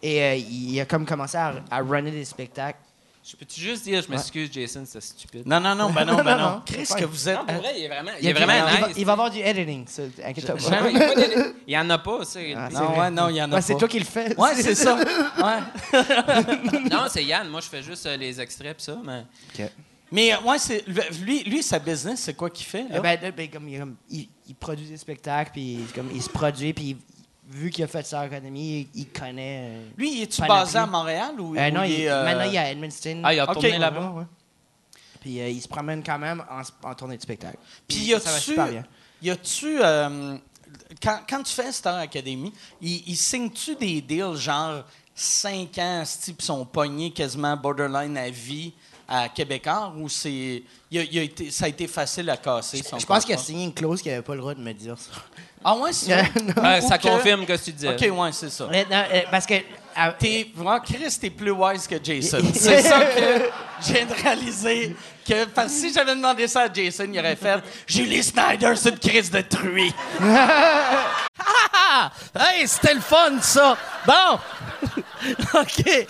[0.00, 2.78] Et euh, il a comme commencé à, à runner des spectacles.
[3.24, 5.46] Je peux-tu juste dire, je m'excuse, Jason, c'est stupide.
[5.46, 7.38] Non, non, non, ben non, ben Non, Chris, c'est que vous êtes.
[7.38, 8.96] Non, pour vrai, il est vraiment, il Il, est vraiment il va, nice.
[8.98, 10.60] il va avoir du editing, ça, inquiète-toi pas.
[10.60, 10.92] Jamais,
[11.68, 12.40] il y en a pas, ça.
[12.56, 13.78] Ah, c'est non, ouais, non, il y en a Ouais, c'est pas.
[13.78, 14.36] toi qui le fais.
[14.36, 14.96] Ouais, c'est ça.
[14.96, 16.02] Ouais.
[16.90, 17.48] Non, c'est Yann.
[17.48, 19.24] Moi, je fais juste euh, les extraits pis ça, mais...
[20.10, 20.84] Mais, euh, ouais, c'est.
[21.22, 22.86] Lui, lui, sa business, c'est quoi qu'il fait?
[22.90, 22.96] Là?
[22.96, 26.28] Euh, ben, ben, comme, il, comme, il- il produit des spectacles, puis comme, il se
[26.28, 26.96] produit, puis il-
[27.52, 29.60] vu qu'il a fait Star Academy, il, il connaît.
[29.64, 32.54] euh, lui, il est-tu basé à Montréal ou, euh, non, il, est, euh, maintenant il
[32.54, 33.20] est à Edmundston.
[33.24, 33.50] Ah, il a Ok.
[33.50, 34.10] retourné là-bas.
[34.16, 34.24] Ouais.
[35.20, 37.58] Puis euh, il se promène quand même en, en tournée de spectacle.
[37.86, 38.40] Puis ça y va a-tu.
[38.40, 38.84] super bien.
[39.22, 39.78] Y a-tu.
[39.82, 40.36] euh,
[41.02, 44.84] quand, quand tu fais Star Academy, il, il signe-tu des deals genre
[45.14, 48.72] 5 ans, type sont pognés quasiment borderline à vie
[49.06, 50.62] à Québécois ou c'est.
[51.50, 54.10] ça a été facile à casser son Je pense qu'il a signé une clause qu'il
[54.10, 55.10] n'avait pas le droit de me dire ça.
[55.64, 56.80] Ah ouais, c'est vrai?
[56.80, 57.88] ça que- confirme que ce que tu disais.
[57.88, 58.66] Ok, ouais, c'est ça.
[58.70, 59.54] Mais non, euh, parce que.
[59.94, 62.38] ah, T'es, vraiment, Chris, t'es plus wise que Jason.
[62.54, 63.50] C'est ça que
[63.86, 64.96] je viens de réaliser.
[65.28, 68.88] Que, parce que si j'avais demandé ça à Jason, il aurait fait Julie Snyder, c'est
[68.90, 69.94] une crise de truie.
[72.34, 73.76] hey, c'était le fun, ça.
[74.04, 74.38] Bon.
[75.54, 76.06] OK.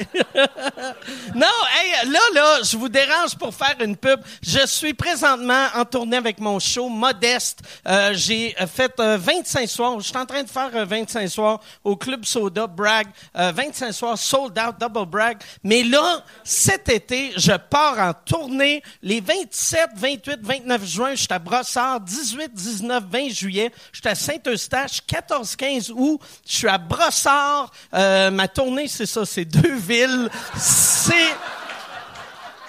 [1.34, 1.46] non,
[1.76, 4.20] hey, là, là, je vous dérange pour faire une pub.
[4.42, 7.60] Je suis présentement en tournée avec mon show Modeste.
[7.86, 10.00] Euh, j'ai euh, fait euh, 25 soirs.
[10.00, 13.08] Je suis en train de faire euh, 25 soirs au Club Soda, Bragg.
[13.36, 15.38] Euh, 25 soirs, sold out, double brag.
[15.64, 21.10] Mais là, cet été, je pars en tournée les 27, 28, 29 juin.
[21.14, 22.00] Je suis à Brossard.
[22.00, 23.72] 18, 19, 20 juillet.
[23.92, 25.00] Je suis à Saint-Eustache.
[25.06, 26.20] 14, 15 août.
[26.46, 27.72] Je suis à Brossard.
[27.94, 30.28] Euh, ma tournée, c'est ça, c'est deux villes.
[30.56, 31.34] C'est...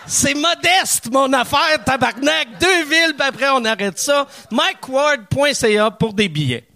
[0.06, 2.60] C'est modeste, mon affaire, tabarnak.
[2.60, 4.28] Deux villes, puis après, on arrête ça.
[4.52, 6.68] MikeWard.ca pour des billets.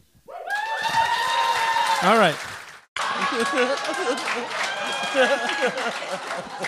[2.03, 2.35] All right.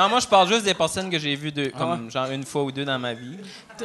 [0.00, 2.62] Non, moi, je parle juste des personnes que j'ai vues deux, comme genre une fois
[2.62, 3.36] ou deux dans ma vie.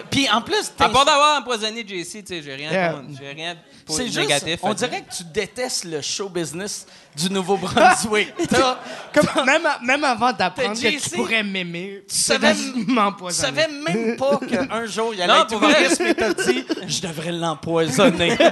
[0.09, 3.01] Puis en plus, À part d'avoir empoisonné JC, tu sais, j'ai rien, Yeah.
[3.19, 3.55] j'ai rien
[3.85, 4.59] pour c'est juste, négatif.
[4.63, 4.87] on dire.
[4.89, 6.85] dirait que tu détestes le show business
[7.17, 8.33] du Nouveau-Brunswick.
[9.45, 12.53] Même, même avant d'apprendre que JC, tu pourrais m'aimer, tu savais,
[13.27, 15.79] tu savais même pas qu'un jour, il allait Non, être pour vrai.
[15.79, 18.37] humoriste, mais t'as dit, je devrais l'empoisonner.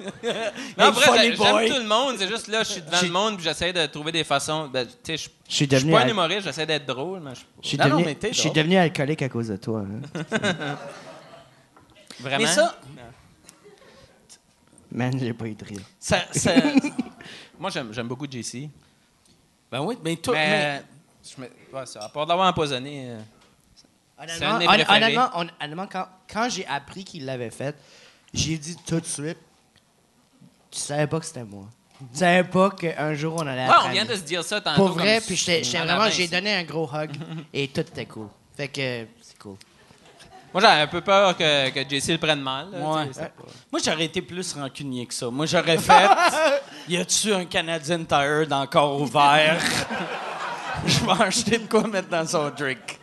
[0.78, 2.16] Non, Hey, vrai, j'aime tout le monde.
[2.18, 4.68] C'est juste là, je suis devant le monde puis j'essaie de trouver des façons.
[4.68, 7.32] Ben, tu sais, je suis je suis devenu, pas un humoriste, j'essaie d'être drôle, mais
[7.62, 8.04] je suis devenu,
[8.54, 9.82] devenu alcoolique à cause de toi.
[9.82, 10.26] hein.
[12.20, 12.38] Vraiment?
[12.44, 12.76] mais ça,
[14.92, 15.80] Man, j'ai pas eu de rire.
[15.98, 16.52] ça, ça-
[17.58, 18.68] Moi, j'aime j'aime beaucoup JC.
[19.70, 20.82] ben oui, mais toi, mais- Mais.
[21.24, 23.10] je me- ouais, ça, à part d'avoir empoisonné.
[23.10, 23.20] euh,
[24.18, 27.76] honnêtement, hon- honnêtement, quand, quand j'ai appris qu'il l'avait fait,
[28.34, 29.38] j'ai dit tout de suite,
[30.70, 31.64] tu savais pas que c'était moi.
[32.12, 34.10] Tu savais pas qu'un jour on allait Ouais, être on vient amis.
[34.10, 34.76] de se dire ça tantôt.
[34.86, 36.32] Pour vrai, puis j'étais j'étais à la vraiment, main, j'ai ici.
[36.32, 37.10] donné un gros hug
[37.52, 38.28] et tout était cool.
[38.56, 39.56] Fait que c'est cool.
[40.52, 42.70] Moi, j'avais un peu peur que, que JC le prenne mal.
[42.72, 43.06] là, Ouais.
[43.06, 45.30] tu sais, c'est pas- Moi, j'aurais été plus rancunier que ça.
[45.30, 46.08] Moi, j'aurais fait.
[46.88, 49.60] y a-tu un Canadian Tire encore ouvert?
[50.86, 52.98] Je vais acheter de quoi mettre dans son drink.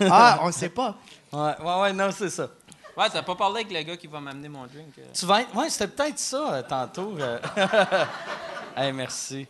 [0.00, 0.96] Ah, on sait pas.
[1.32, 2.48] Ouais, ouais, ouais, non, c'est ça.
[2.96, 4.98] Ouais, t'as pas parlé avec le gars qui va m'amener mon drink.
[4.98, 5.02] euh.
[5.14, 5.54] Tu vas être.
[5.54, 7.16] Ouais, c'était peut-être ça euh, tantôt.
[7.18, 7.38] euh.
[8.76, 9.46] hey, merci.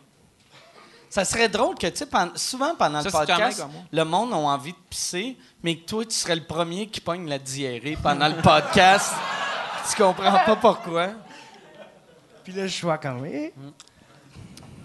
[1.09, 3.59] Ça serait drôle que, tu sais, pen- souvent pendant Ça, le c'est quand même podcast,
[3.61, 7.01] comme le monde a envie de pisser, mais que toi, tu serais le premier qui
[7.01, 9.13] pogne la diarrhée pendant le podcast.
[9.89, 11.09] tu comprends pas pourquoi.
[12.43, 13.53] Puis là, je suis comme, eh.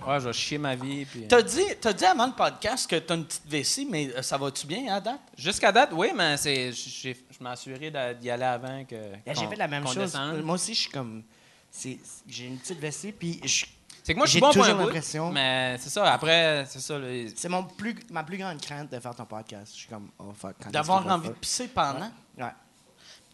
[0.07, 1.05] Ouais, je vais chier ma vie.
[1.05, 1.27] Puis...
[1.29, 4.37] T'as dit, t'as dit avant le podcast que t'as une petite vessie, mais euh, ça
[4.39, 5.21] va-tu bien à date?
[5.37, 8.95] Jusqu'à date, oui, mais c'est, j'ai- je d'a- d'y aller avant que.
[8.95, 9.97] Là, J'ai fait la même chose.
[9.97, 10.43] descende.
[10.43, 11.23] Moi aussi, je suis comme.
[11.71, 13.67] c'est- J'ai une petite vessie, puis je-
[14.03, 16.99] C'est que moi, je suis j'ai bon pour l'impression- Mais c'est ça, après, c'est ça.
[17.37, 19.73] c'est mon plus, ma plus grande crainte de faire ton podcast.
[19.75, 20.55] Je suis comme, oh fuck.
[20.71, 22.11] D'avoir envie de pisser pendant?
[22.39, 22.45] Ouais.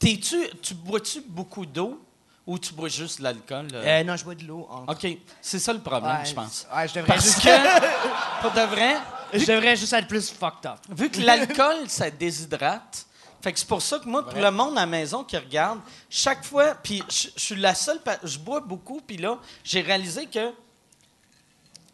[0.00, 2.03] T'es-tu, tu bois-tu beaucoup d'eau?
[2.46, 3.68] Ou tu bois juste de l'alcool?
[3.72, 4.00] euh?
[4.00, 4.68] Euh, non, je bois de l'eau.
[4.86, 5.06] OK,
[5.40, 6.66] c'est ça le problème, Ouais, je pense.
[6.74, 8.96] Ouais, je devrais, Parce juste, que, pour de vrai,
[9.32, 10.78] je devrais juste être plus fucked up.
[10.90, 13.06] vu que l'alcool, ça déshydrate,
[13.42, 15.80] fait que c'est pour ça que moi, pour le monde à la maison qui regarde,
[16.08, 19.80] chaque fois, puis je je suis la seule, pa- je bois beaucoup, puis là, j'ai
[19.82, 20.52] réalisé que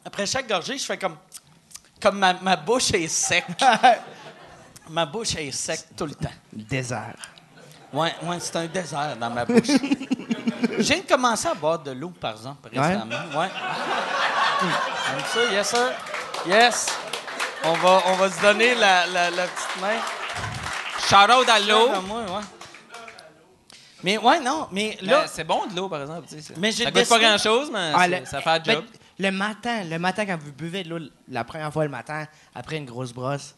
[0.05, 1.17] après chaque gorgée, je fais comme,
[2.01, 3.45] comme ma, ma bouche est sec.
[4.91, 6.31] ma bouche est sec tout le temps.
[6.53, 7.17] Désert.
[7.93, 9.67] Ouais, ouais, c'est un désert dans ma bouche.
[10.79, 13.17] J'ai commencé à boire de l'eau, par exemple, récemment.
[13.37, 13.49] Ouais.
[14.61, 15.93] Comme ça, yes, sir.
[16.47, 16.87] Yes.
[17.65, 19.99] On va, on va se donner la, la, la petite main.
[21.09, 21.89] Shout out à l'eau.
[21.89, 22.41] Ouais.
[24.03, 26.27] Mais ouais, non, mais là, c'est bon de l'eau, par exemple.
[26.57, 28.85] Mais j'ai ça coûte pas grand-chose, mais Ah, le- ça fait job.
[28.85, 28.85] ben,
[29.19, 32.25] le matin, le matin, quand vous buvez de l'eau la première fois le matin,
[32.55, 33.55] après une grosse brosse,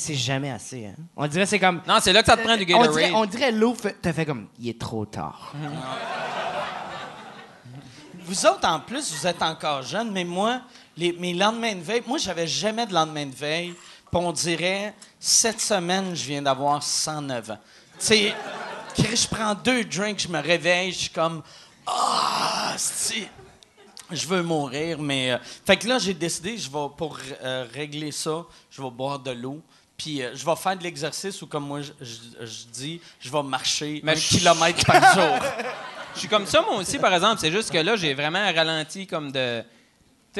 [0.00, 0.86] c'est jamais assez.
[0.86, 0.94] Hein?
[1.16, 1.80] On dirait c'est comme.
[1.86, 2.90] Non, c'est là que ça te prend du on Gatorade.
[2.92, 4.48] dirait, on dirait l'eau fait- te fait comme.
[4.58, 5.52] Il est trop tard.
[8.24, 10.60] vous autres, en plus, vous êtes encore jeunes, mais moi,
[10.96, 13.72] les, mes lendemains de veille, moi, j'avais jamais de lendemain de veille.
[13.72, 17.58] Puis on dirait, cette semaine, je viens d'avoir 109 ans.
[17.98, 18.34] Tu sais,
[18.96, 21.42] je prends deux drinks, je me réveille, je suis comme,
[21.86, 23.26] ah, si.
[24.12, 25.30] Je veux mourir, mais.
[25.32, 29.20] euh, fait que là, j'ai décidé, je vais, pour euh, régler ça, je vais boire
[29.20, 29.60] de l'eau.
[30.02, 33.30] Puis euh, je vais faire de l'exercice ou, comme moi, je, je- je dis, je
[33.30, 35.36] vais marcher Mais un je- kilomètre par jour.
[36.14, 37.36] Je suis comme ça, moi aussi, par exemple.
[37.38, 39.60] C'est juste que là, j'ai vraiment ralenti comme de.
[39.60, 39.66] Tu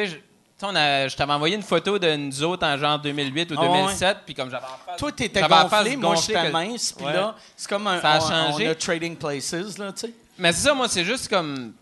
[0.00, 0.20] sais, je- tu
[0.56, 3.54] sais, on a- je t'avais envoyé une photo de nous autres en genre 2008 ou
[3.58, 3.78] Ah ouais?
[3.82, 4.96] 2007, puis comme j'avais en face.
[4.98, 7.12] Toi, t'étais j'avais en face gonflé, moi, gonflé j'étais que- mince, puis Ouais.
[7.12, 8.00] là, c'est comme un.
[8.00, 8.66] Ça a on- changé.
[8.68, 10.12] On a trading places, là, tu sais.
[10.38, 11.74] Mais c'est ça, moi, c'est juste comme.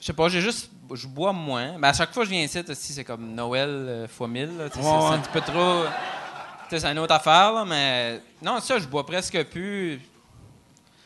[0.00, 0.70] Je sais pas, j'ai juste.
[0.94, 1.76] Je bois moins.
[1.78, 4.56] Mais à chaque fois que je viens ici, aussi, c'est comme Noël euh, fois 1000.
[4.58, 5.84] là, tu sais, c'est- un petit peu trop.
[6.70, 8.20] C'est une autre affaire, là, mais.
[8.42, 10.00] Non, ça, je bois presque plus.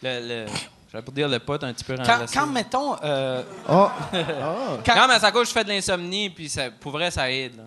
[0.02, 0.44] Le.
[0.44, 0.46] le-
[0.92, 2.94] J'allais pour dire le pot un petit peu Quand, quand mettons.
[3.02, 3.88] euh, Oh!
[4.86, 7.56] quand- Non, mais à cause je fais de l'insomnie, puis ça, pour vrai, ça aide.
[7.56, 7.64] là.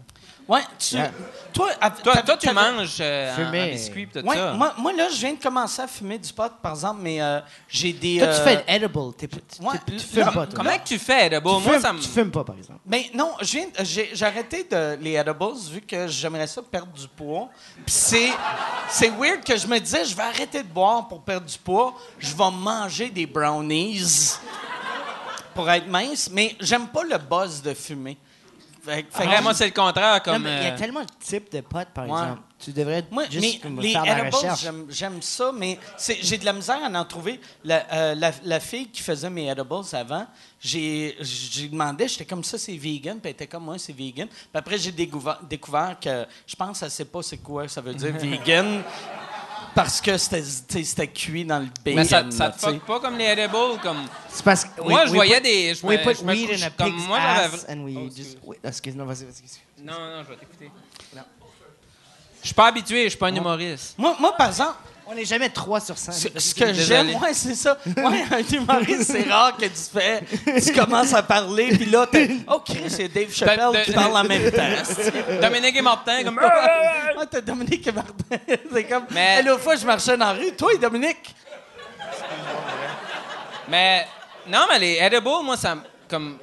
[0.48, 1.12] Ouais, tu, Yeah.
[1.54, 1.70] toi,
[2.04, 4.54] Toi, toi, tu manges euh, en, en biscuit pis tout Ouais, ça.
[4.54, 7.40] moi, moi, là, je viens de commencer à fumer du pot, par exemple, mais euh,
[7.68, 8.20] j'ai des.
[8.20, 9.14] Toi, tu euh, fais edible.
[9.18, 9.28] T'es,
[9.60, 10.54] Ouais, tu là, fumes pas, toi.
[10.56, 11.42] Comment que tu fais, Edible?
[11.44, 12.00] tu, Moi, fumes, ça me...
[12.00, 12.80] tu fumes pas, par exemple.
[12.86, 16.92] Ben non, je viens- j'ai j'ai arrêté de, les edibles vu que j'aimerais ça perdre
[16.94, 17.50] du poids.
[17.86, 18.32] Puis c'est
[18.90, 21.94] c'est weird que je me disais je vais arrêter de boire pour perdre du poids,
[22.20, 24.02] je vais manger des brownies
[25.54, 28.18] pour être mince, mais j'aime pas le buzz de fumer.
[28.88, 30.22] Fait, fait que moi, c'est le contraire.
[30.24, 32.20] Comme, il y a euh, tellement de types de potes, par Ouais.
[32.22, 32.42] exemple.
[32.60, 35.78] Tu devrais moi, juste mais comme les faire la edibles, j'aime- ça, mais
[36.22, 37.40] j'ai de la misère à en trouver.
[37.64, 40.26] La, euh, la- la fille qui faisait mes edibles avant,
[40.60, 41.16] j'ai
[41.72, 44.28] demandé, j'étais comme ça, c'est vegan, puis elle était comme moi, c'est vegan.
[44.28, 47.94] Puis après, j'ai découvert, découvert que je pense qu'elle sait pas c'est quoi ça veut
[47.94, 48.82] dire vegan,
[49.78, 51.96] parce que c'était cuit dans le bacon.
[51.96, 53.80] mais ça, ça te fuck pas comme les Edibles?
[53.82, 54.06] Comme...
[54.28, 54.82] C'est parce que...
[54.82, 55.76] Moi, we- je voyais des...
[55.76, 58.18] Je me- put weed in a comme pig's moi, j'avais- ass and we Oh, just...
[58.20, 58.38] excuse.
[58.44, 59.84] Oui, excuse-moi, vas-y, vas-y.
[59.86, 60.72] Non, non, je vais t'écouter.
[62.42, 63.94] Je suis pas habitué, je suis pas un humoriste.
[63.98, 64.76] Moi, moi, par exemple,
[65.10, 66.12] On n'est jamais 3 sur 5.
[66.12, 67.78] ce, ce que j'aime, ouais, c'est ça.
[67.86, 70.22] Ouais, un humoriste, c'est rare que tu fais,
[70.62, 74.18] tu commences à parler, puis là, t'es, oh, Chris, c'est Dave Chappelle de- qui parle
[74.18, 74.62] en même temps.
[75.42, 76.38] Dominique et Martin, comme...
[76.38, 78.14] Ouais, t'as Dominique et Martin.
[78.74, 79.06] c'est comme.
[79.12, 80.52] Mais- Et L'autre fois, je marchais dans la rue.
[80.58, 81.34] Toi et Dominique?
[83.70, 84.06] Mais
[84.48, 86.38] non, mais les edibles, moi, ça me- comme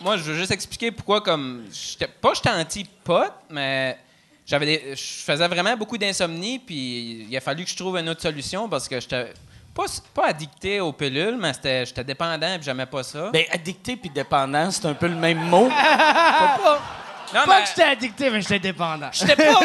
[0.00, 3.98] moi, je veux juste expliquer pourquoi comme j'étais pas j'étais anti-pot, mais
[4.46, 8.08] j'avais des- je faisais vraiment beaucoup d'insomnie, puis il a fallu que je trouve une
[8.08, 9.32] autre solution parce que j'étais
[9.74, 9.84] pas,
[10.14, 13.30] pas addicté aux pilules, mais c'était- j'étais dépendant puis j'aimais pas ça.
[13.32, 15.68] Ben, addicté puis dépendant, c'est un peu le même mot.
[15.68, 19.08] non, Pas mais que j'étais addicté, mais j'étais dépendant.
[19.12, 19.60] J'étais pas,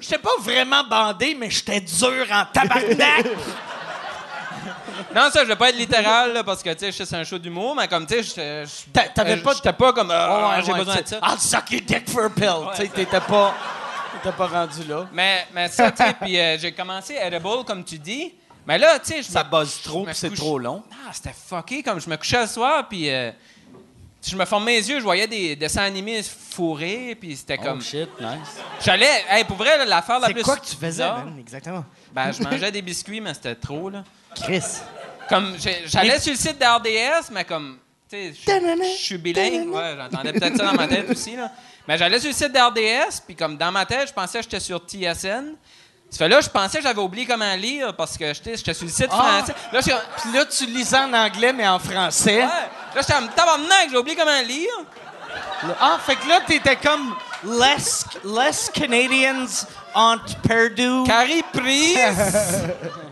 [0.00, 3.26] j'étais pas vraiment bandé, mais j'étais dur en tabarnak.
[5.14, 7.38] non, ça, je vais pas être littéral là, parce que tu sais, c'est un show
[7.38, 10.62] d'humour, mais comme tu sais, je- T'a- t'avais euh, pas- j'étais pas comme Ah, Ouais,
[10.64, 11.20] j'ai ouais, besoin de ça.
[11.22, 12.66] I'll suck your dick for a pill.
[12.74, 13.54] tu sais, t'étais pas,
[14.22, 15.08] t'étais pas rendu là.
[15.12, 18.34] Mais, mais ça, tu sais, puis euh, j'ai commencé edible, comme tu dis.
[18.66, 20.58] Mais là, tu sais, je Ça me- buzz trop je me puis c'est couche- trop
[20.58, 20.82] long.
[20.92, 21.82] Ah, c'était fucké.
[21.82, 23.30] Comme je me couchais le soir, puis euh,
[24.26, 27.78] je me formais les yeux, je voyais des dessins animés fourrés, puis c'était comme.
[27.78, 28.58] Oh shit, nice.
[28.84, 29.24] J'allais.
[29.30, 30.42] Hey, pour vrai, là, l'affaire la C'est plus.
[30.42, 31.36] quoi que tu faisais, bizarre, man?
[31.38, 31.84] Exactement?
[32.12, 34.04] Ben, je mangeais des biscuits, mais c'était trop, là.
[34.34, 34.62] Chris.
[35.28, 37.78] Comme, j'ai- j'allais sur le site d'RDS, mais comme.
[38.10, 39.68] Tu sais, je- Ta-na-na, je suis bilingue.
[39.68, 41.50] Ouais, j'entendais peut-être ça dans ma tête aussi, là.
[41.88, 44.60] Mais j'allais sur le site d'RDS, puis comme dans ma tête, je pensais que j'étais
[44.60, 45.54] sur TSN.
[46.10, 48.90] Ça fait là, je pensais que j'avais oublié comment lire parce que j'étais sur le
[48.90, 49.42] site Ah.
[49.42, 49.54] français.
[49.72, 49.80] Là,
[50.20, 52.40] Puis là, tu lisais en anglais, mais en français.
[52.40, 52.46] Ouais.
[52.94, 54.70] Là, j'étais en tabarnak, j'ai oublié comment lire.
[55.80, 57.14] Ah, fait que là, t'étais comme
[57.44, 61.04] less, less Canadians on Purdue.
[61.06, 61.98] Carrie prise.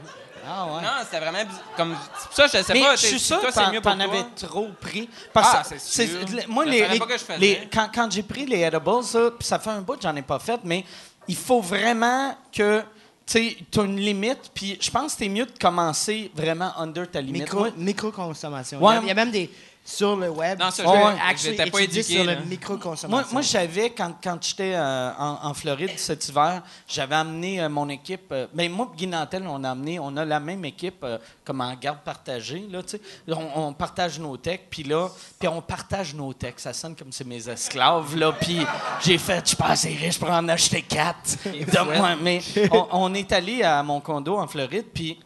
[0.48, 0.82] Ah ouais.
[0.82, 1.38] non, c'était vraiment
[1.76, 2.96] comme c'est pour ça je sais Mais pas.
[2.96, 4.14] je suis sûr toi, que c'est t'en, mieux pour t'en toi.
[4.14, 5.08] avais trop pris.
[5.32, 6.20] Parce Ah, que c'est sûr.
[6.48, 7.38] moi, Je les, savais les- pas que je faisais.
[7.38, 10.14] les- quand, quand j'ai pris les edibles, ça, puis ça fait un bout que j'en
[10.16, 10.84] ai pas fait, mais
[11.28, 12.82] il faut vraiment que
[13.26, 14.50] tu as une limite.
[14.54, 17.42] Puis je pense que c'est mieux de commencer vraiment under ta limite.
[17.42, 18.80] Micro, Moi, micro-consommation.
[18.80, 18.94] Ouais.
[18.94, 19.50] Il, y a, il y a même des...
[19.88, 22.34] Sur le web, Non, ça, tu je- actually j'étais pas éduqué, sur là.
[22.34, 23.08] le micro-consommation.
[23.08, 27.68] Moi, moi j'avais, quand, quand j'étais euh, en, en Floride cet hiver, j'avais amené euh,
[27.68, 28.32] mon équipe.
[28.32, 31.18] euh, ben, moi et Guy Nantel, on a amené, on a la même équipe euh,
[31.44, 32.66] comme en garde partagée.
[32.68, 33.00] Là, tu sais.
[33.28, 35.08] on, on partage nos techs, puis là,
[35.38, 36.58] puis on partage nos techs.
[36.58, 38.32] Ça sonne comme c'est mes esclaves, là.
[38.32, 38.58] Puis
[39.04, 41.36] j'ai fait, je suis pas assez riche pour en acheter quatre.
[41.44, 42.40] De moi, mais
[42.72, 45.18] on, on est allé à mon condo en Floride, puis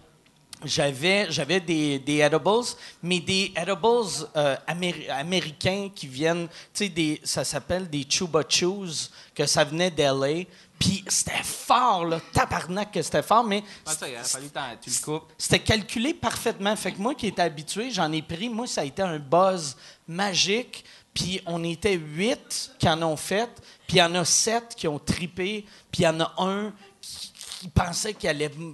[0.65, 2.65] j'avais, j'avais des, des edibles,
[3.03, 8.43] mais des edibles euh, améri- américains qui viennent, tu sais, des, ça s'appelle des Chuba
[8.49, 10.45] Chews, que ça venait d'LA.
[10.79, 13.63] Puis c'était fort, là, tabarnak que c'était fort, mais
[15.37, 16.75] c'était calculé parfaitement.
[16.75, 18.49] Fait que moi qui étais habitué, j'en ai pris.
[18.49, 19.77] Moi, ça a été un buzz
[20.09, 20.85] magique.
[21.13, 23.51] Puis on était huit qui en ont fait.
[23.87, 25.67] Puis il y en a sept qui ont tripé.
[25.91, 26.73] Puis il y en a un
[27.61, 28.27] qui, qui pensait que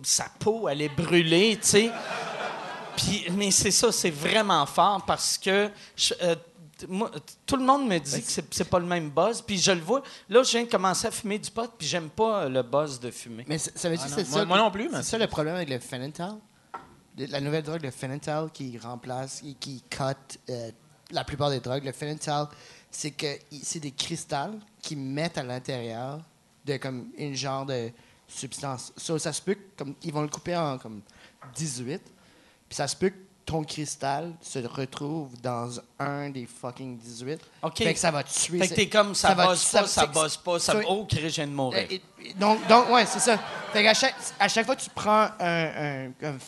[0.04, 1.90] sa peau allait brûler, tu sais.
[2.96, 6.34] Puis, mais c'est ça, c'est vraiment fort parce que je- euh,
[6.88, 7.10] moi,
[7.44, 9.42] tout le monde me dit que c'est, c'est pas le même buzz.
[9.42, 10.02] Puis je le vois.
[10.28, 12.98] Là, je viens de commencer à fumer du pot, puis j'aime pas euh, le buzz
[13.00, 13.44] de fumer.
[13.48, 14.44] Mais ça ça veut dire Ah que non, c'est moi- ça.
[14.46, 16.38] moi non plus, mais C'est ça le problème avec le Fentanyl.
[17.18, 20.02] La nouvelle drogue, le Fentanyl, qui remplace et qui cut
[20.50, 20.70] euh,
[21.10, 21.84] la plupart des drogues.
[21.84, 22.46] Le Fentanyl,
[22.90, 26.20] c'est que i- c'est des cristals qui mettent à l'intérieur
[26.64, 27.90] de comme une genre de
[28.28, 28.92] substance.
[28.96, 31.00] So, ça se peut que, comme ils vont le couper en comme
[31.54, 32.00] 18,
[32.68, 35.70] puis ça se peut que ton cristal se retrouve dans
[36.00, 37.40] un des fucking 18.
[37.62, 37.78] OK.
[37.78, 38.58] Fait que ça va te tuer.
[38.58, 40.72] Fait que t'es comme ça, va- bosse pas, ça, c'est- bosse pas, ça.
[40.72, 41.78] ça- Oh, je viens de mourir.
[41.88, 43.38] euh, et- et- donc, donc, ouais, c'est ça.
[43.72, 46.38] Fait qu'à chaque, à chaque fois que tu prends un, un, un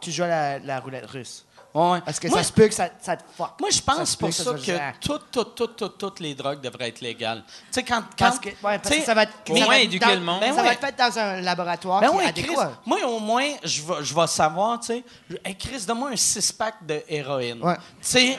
[0.00, 1.44] tu joues à la, la roulette russe.
[1.74, 2.00] Ouais.
[2.00, 3.50] Parce que Moi, ça se peut que ça, ça te fuck.
[3.60, 7.00] Moi, je pense pour ça que toutes, toutes, toutes, toutes, toutes les drogues devraient être
[7.02, 7.44] légales.
[7.46, 8.06] Tu sais, quand, quand.
[8.18, 9.32] Parce que, ouais, parce tu sais, que ça va être.
[9.50, 10.40] Au moins éduquer dans- le monde.
[10.40, 10.66] Ben ça ouais.
[10.68, 12.56] va être fait dans un laboratoire Ben qui est Chris,
[12.86, 15.04] moi, au moins, je vais, je vais savoir, tu sais.
[15.44, 17.60] Hey, Chris, donne-moi un six-pack de héroïne.
[17.60, 18.38] Tu sais,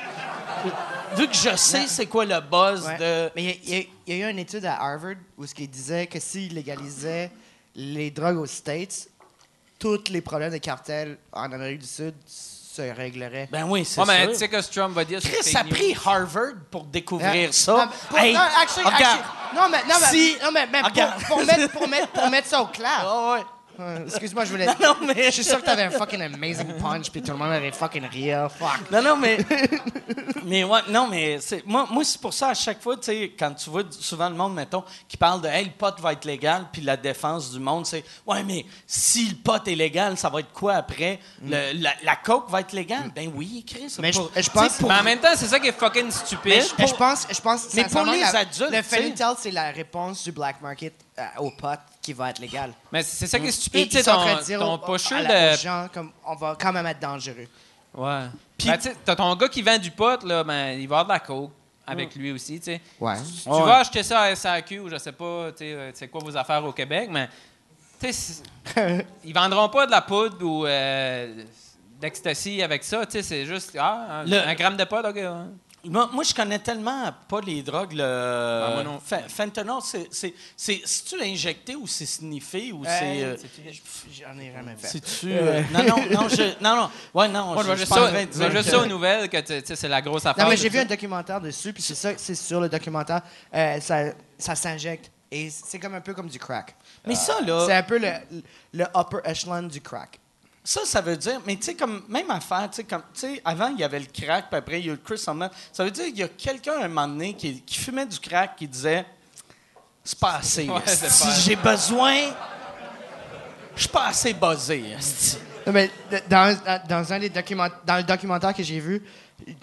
[1.15, 3.31] vu que je sais c'est quoi le buzz de.
[3.35, 6.07] Mais il y, a- y y eu une étude à Harvard où ce qui disait
[6.07, 7.31] que s'ils légalisaient
[7.75, 9.07] les drogues aux States,
[9.77, 12.15] tous les problèmes de cartel en Amérique du Sud
[12.75, 13.49] se régleraient.
[13.51, 14.31] Ben oui, c'est Ouais, mais sûr.
[14.33, 15.19] tu sais que ce Trump va dire.
[15.21, 17.71] Chris, ça a pris Harvard pour découvrir Non, ça.
[17.73, 19.01] non, pour- Hey, non, actually- regarde.
[19.03, 20.81] actually- non, mais, non, mais, Si- non, mais, mais
[21.27, 23.01] pour- mettre, pour, mettre, pour mettre ça au clair.
[23.01, 23.45] Ah ouais.
[23.79, 24.65] Ouais, Excuse-moi, je voulais.
[24.81, 27.51] Non, mais- Je suis sûr que t'avais un fucking amazing punch, puis tout le monde
[27.53, 28.49] avait fucking rire.
[28.51, 28.91] Fuck.
[28.91, 29.37] Non, non, mais.
[30.43, 33.33] mais ouais, non, mais c'est, moi, moi c'est pour ça, à chaque fois, tu sais,
[33.37, 36.25] quand tu vois souvent le monde, mettons, qui parle de, hey, le pot va être
[36.25, 40.29] légal, puis la défense du monde, c'est, ouais, mais si le pot est légal, ça
[40.29, 41.19] va être quoi après?
[41.43, 43.11] Le- la, la coke va être légale?
[43.15, 43.95] Ben oui, Chris.
[43.99, 46.41] Mais je- pour- pense- pour- Mais en même temps, c'est ça qui est fucking stupide.
[46.45, 48.83] Mais je, je pense, je pense Mais pour les la- adultes, le sais.
[49.13, 52.71] fentanyl, c'est la réponse du black market euh, au pot qui va être légal.
[52.91, 53.89] Mais c'est ça qui est Et stupide.
[53.89, 55.57] Tu sais, ton, de dire ton aux- pusher à la- aux de.
[55.57, 57.47] gens comme on va quand même être dangereux.
[57.93, 58.25] Ouais.
[58.65, 61.11] Ben, tu t'as ton gars qui vend du pot, là, ben, il va avoir de
[61.13, 61.51] la coke
[61.87, 62.81] avec lui aussi, tu sais.
[62.99, 63.15] Ouais.
[63.43, 63.61] Tu Ouais.
[63.63, 66.35] vas acheter ça à SAQ ou je sais pas, tu sais, euh, c'est quoi vos
[66.37, 67.27] affaires au Québec, mais
[67.99, 68.43] tu sais,
[69.23, 71.43] ils vendront pas de la poudre ou euh,
[71.99, 75.15] d'ecstasy avec ça, tu sais, c'est juste ah, un, Le- un gramme de pot, ok.
[75.15, 75.29] ouais.
[75.85, 77.93] Moi, moi, je connais tellement pas les drogues.
[77.93, 78.99] Le Ah, moi non.
[79.29, 83.23] Fentanyl, c'est, c'est, c'est, tu injecté ou c'est sniffé ou c'est.
[83.23, 83.71] Euh, euh,
[84.11, 84.87] J'en ai jamais fait.
[84.87, 85.31] C'est-tu.
[85.31, 86.89] euh, non, non, non, je, non, non.
[87.13, 89.37] Ouais, non, Moi, je je, ça, juste aux nouvelles que
[89.75, 90.43] c'est la grosse affaire.
[90.43, 93.21] Non, mais j'ai vu un documentaire dessus, puis c'est ça, c'est sur le documentaire.
[93.55, 94.05] euh, ça
[94.37, 95.11] ça s'injecte.
[95.31, 96.75] Et c'est comme un peu comme du crack.
[97.05, 97.63] Mais ça, là.
[97.67, 98.11] C'est un peu le,
[98.73, 100.19] le upper echelon du crack.
[100.63, 103.41] Ça, ça veut dire, mais tu sais, comme, même affaire, tu sais, comme, tu sais,
[103.45, 105.49] avant, il y avait le crack, puis après, il y a eu le Chris Summer.
[105.71, 108.19] Ça veut dire qu'il y a quelqu'un, à un moment donné, qui, qui fumait du
[108.19, 109.05] crack, qui disait
[110.03, 110.67] C'est pas assez.
[110.69, 112.15] Ouais, pas- J'ai besoin.
[113.75, 114.83] Je suis pas assez buzzé.
[115.65, 115.89] Non, mais
[116.29, 119.01] dans, un des documents, dans le documentaire que j'ai vu,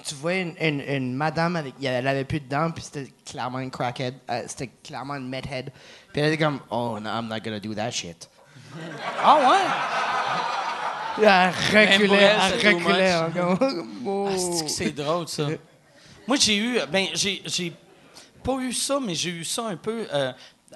[0.05, 3.59] tu vois une, une- une madame avec, elle avait plus de dents, puis c'était clairement
[3.59, 5.71] une crackhead, euh, c'était clairement une medhead.
[6.13, 8.29] Puis elle était comme, oh no, I'm not gonna do that shit.
[9.23, 9.65] Ah ouais?
[11.19, 11.51] Elle
[11.89, 12.31] reculait,
[12.63, 13.13] elle, reculait.
[14.65, 15.49] que c'est drôle, ça?
[16.27, 16.79] Moi, j'ai eu.
[16.91, 17.73] Ben, j'ai, j'ai
[18.43, 20.07] pas eu ça, mais j'ai eu ça un peu.
[20.13, 20.33] euh,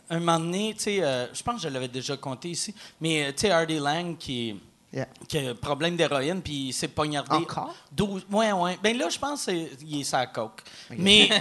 [0.08, 3.24] un moment donné, tu sais, euh, je pense que je l'avais déjà compté ici, mais
[3.26, 4.56] euh, tu sais, Hardy Lang qui.
[4.92, 5.06] Yeah.
[5.28, 7.36] qui a un problème d'héroïne, puis il s'est poignardé.
[7.36, 7.72] Encore?
[7.92, 8.76] 12, ouais, ouais.
[8.82, 10.62] Ben là, je pense qu'il est sa coke.
[10.98, 11.28] Mais.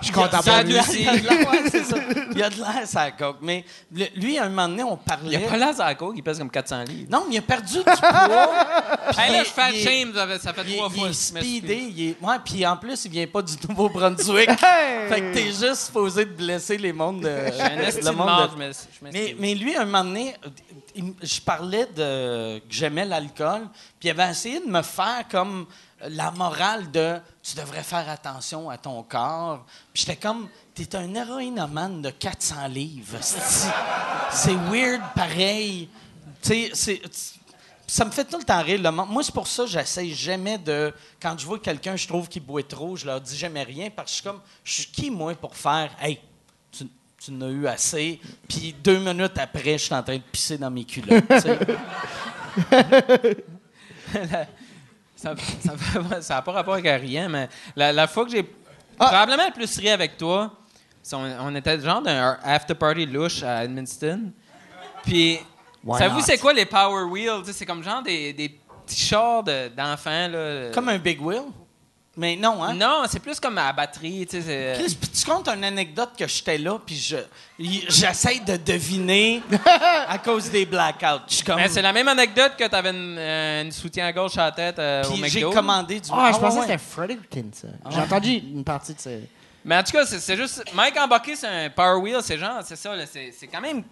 [0.00, 1.00] Je suis content Il y a pour de lui.
[1.00, 1.96] il y a de l'air, ouais, c'est ça.
[2.36, 3.38] Il a de l'air, sa coke.
[3.42, 5.30] Mais le- lui, à un moment donné, on Il parlait.
[5.30, 7.08] y a pas l'air à coke, il pèse comme 400 livres.
[7.10, 7.98] Non, mais il a perdu du poids.
[9.18, 11.08] Hey, là, je fais il est- shame, ça fait, Il, est- trois il fois.
[11.08, 11.56] est je m'excuse.
[11.58, 11.74] speedé.
[11.96, 12.16] Il est...
[12.22, 14.48] Ouais, puis en plus, il vient pas du Nouveau-Brunswick.
[14.50, 15.08] Hey!
[15.08, 17.28] Fait que t'es juste supposé de blesser les mondes de.
[17.48, 19.74] Je suis un esti le de monde marde, de- je m'ex- je Mais, mais lui,
[19.74, 20.34] à un moment donné,
[20.94, 25.66] il- je parlais de que j'aimais l'alcool, puis il avait essayé de me faire comme
[26.08, 29.64] la morale de tu devrais faire attention à ton corps.
[29.92, 33.18] Puis j'étais comme t'es un héroïnomane de 400 livres.
[33.20, 35.88] c'est- weird pareil.
[36.42, 37.02] Tu sais,
[37.86, 38.92] ça me fait tout le temps rire.
[38.92, 40.94] Moi, c'est pour ça que j'essaie jamais de.
[41.20, 44.06] Quand je vois quelqu'un, je trouve qu'il boit trop, je leur dis jamais rien parce
[44.06, 44.40] que je suis comme.
[44.62, 45.90] Je suis qui, moi, pour faire.
[46.00, 46.20] Hey,
[47.18, 48.20] tu, tu n'as eu assez.
[48.48, 51.24] Puis deux minutes après, je suis en train de pisser dans mes culottes.
[55.16, 58.44] Ça n'a pas rapport avec rien, mais la, la fois que j'ai
[58.96, 60.52] probablement le plus ri avec toi,
[61.12, 64.30] on, on était genre d'un after party louche à Edmundston.
[65.02, 65.38] Puis,
[65.98, 67.52] savez-vous c'est quoi les Power Wheels?
[67.52, 68.48] C'est comme genre des, des
[68.86, 70.28] petits chars de- d'enfants.
[70.28, 70.70] là.
[70.72, 71.42] Comme un Big Wheel?
[72.18, 72.74] Mais non, hein?
[72.74, 74.26] Non, c'est plus comme à batterie.
[74.28, 77.16] Tu sais, Chris, puis tu comptes une anecdote que j'étais là, puis je,
[77.88, 79.40] j'essaie de deviner
[80.08, 81.22] à cause des blackouts.
[81.28, 81.54] Je suis comme.
[81.54, 84.46] Mais c'est la même anecdote que tu avais une, euh, une soutien à gauche à
[84.46, 86.10] la tête euh, au Puis j'ai commandé du.
[86.12, 86.66] Ah, je ouais, pensais ouais.
[86.66, 87.68] que c'était Fredericton, ça.
[87.88, 89.10] J'ai entendu une partie de ça.
[89.64, 90.64] Mais en tout cas, c'est juste.
[90.74, 93.84] Mike embarqué, c'est un Power Wheel, c'est genre, c'est ça, là, c'est c'est quand même.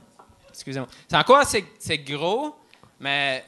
[0.50, 0.88] Excusez-moi.
[1.08, 2.56] C'est encore assez c'est gros,
[2.98, 3.44] mais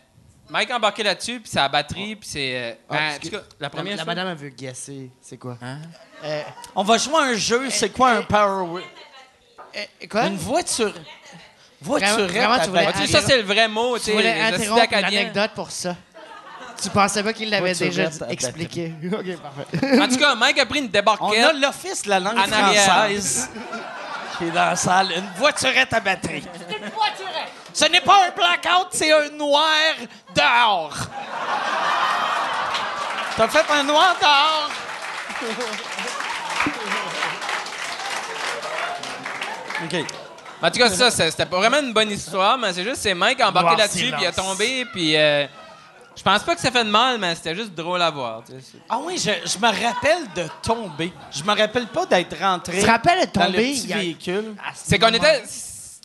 [0.51, 2.57] Mike embarqué là-dessus, puis c'est la batterie, puis c'est.
[2.57, 4.49] euh, Ah, ben, en excuse- tout cas, la La, première la fois- madame, elle veut
[4.49, 5.11] guesser.
[5.21, 5.59] C'est quoi?
[5.61, 5.79] Hein?
[6.25, 6.43] Euh,
[6.75, 7.69] On va jouer à un jeu.
[7.71, 8.85] C'est quoi un Power Wheel?
[9.77, 10.27] euh, quoi?
[10.27, 10.93] Une voiture.
[11.81, 15.95] Voiturette Vraiment, tu voulais- ça, c'est le vrai mot, tu voulais interrompre l'anecdote pour ça.
[16.83, 18.93] Tu pensais pas qu'il l'avait Voiturette déjà expliqué.
[19.13, 20.01] OK, parfait.
[20.01, 21.45] En tout cas, Mike a pris une On débarquette.
[21.45, 22.83] a l'office de la langue En arrière.
[22.85, 23.51] française
[24.39, 25.13] qui est dans la salle.
[25.17, 26.45] Une voiturette à batterie.
[27.73, 29.65] Ce n'est pas un blackout, c'est un noir
[30.35, 30.97] dehors.
[33.37, 34.71] T'as fait un noir dehors?
[39.85, 40.05] OK.
[40.61, 43.37] En tout cas, ça, c'était pas vraiment une bonne histoire, mais c'est juste, c'est Mike
[43.37, 45.47] qui a embarqué là-dessus, puis il a tombé, puis euh,
[46.17, 48.43] je pense pas que ça fait de mal, mais c'était juste drôle à voir.
[48.45, 48.59] tu sais.
[48.73, 51.13] C'est- Ah oui, je, je me rappelle de tomber.
[51.31, 53.73] Je me rappelle pas d'être rentré Tu te rappelles de dans le tomber?
[53.73, 54.57] petit y a- véhicule.
[54.75, 55.45] C'est qu'on était.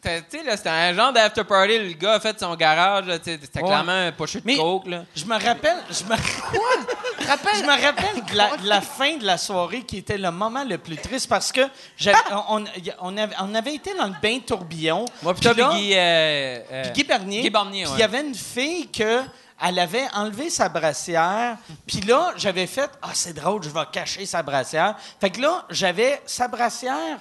[0.03, 1.79] C'était, un genre d'after party.
[1.79, 3.05] Le gars a fait son garage.
[3.23, 3.67] C'était Ouais.
[3.67, 4.87] clairement un pocheux de Mais- coke.
[4.87, 5.05] Là.
[5.15, 5.77] Je me rappelle...
[5.89, 6.15] Je me...
[7.27, 7.51] Rappelles?
[7.55, 10.65] Je me rappelle de la, de la fin de la soirée qui était le moment
[10.65, 11.61] le plus triste parce que
[11.95, 12.17] j'avais-
[12.49, 12.65] on,
[13.01, 15.05] on avait, on avait été dans le bain tourbillon.
[15.21, 15.93] Moi, Puis Guy.
[15.95, 17.89] euh, euh, Guy ouais.
[17.93, 19.21] il y avait une fille que
[19.65, 21.57] elle avait enlevé sa brassière.
[21.87, 24.95] Puis là, j'avais fait ah c'est drôle, je vais cacher sa brassière.
[25.21, 27.19] Fait que là, j'avais sa brassière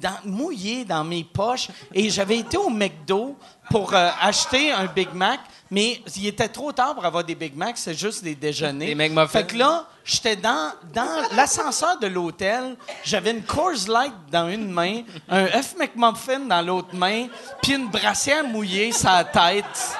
[0.00, 3.36] dans- mouillée dans mes poches et j'avais été au McDo
[3.70, 5.40] pour euh, acheter un Big Mac.
[5.70, 8.88] Mais il était trop tard pour avoir des Big Macs, c'est juste des déjeuners.
[8.88, 9.26] Des McMuffins.
[9.28, 12.76] Fait que là, j'étais dans, dans l'ascenseur de l'hôtel.
[13.02, 17.26] J'avais une Coors Light dans une main, un œuf McMuffin dans l'autre main,
[17.62, 19.96] puis une brassière mouillée sur la tête.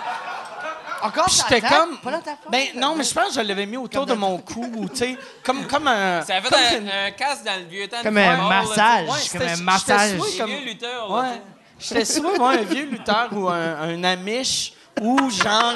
[1.02, 1.98] Encore Puis j'étais comme.
[1.98, 2.36] Pas dans ta?
[2.50, 4.96] Ben non, mais je pense que je l'avais mis autour de mon cou, ou tu
[4.96, 6.22] sais, comme, comme un.
[6.26, 7.98] Ça avait comme une- un, un casque dans le vieux temps.
[7.98, 9.08] de Comme un massage.
[9.08, 10.18] Ouais, comme un j'étais massage.
[10.38, 11.08] comme- lutteurs.
[11.08, 11.42] là, Ouais.
[11.80, 15.74] J'étais soit moi, un vieux lutteur ou un, un amish ou genre.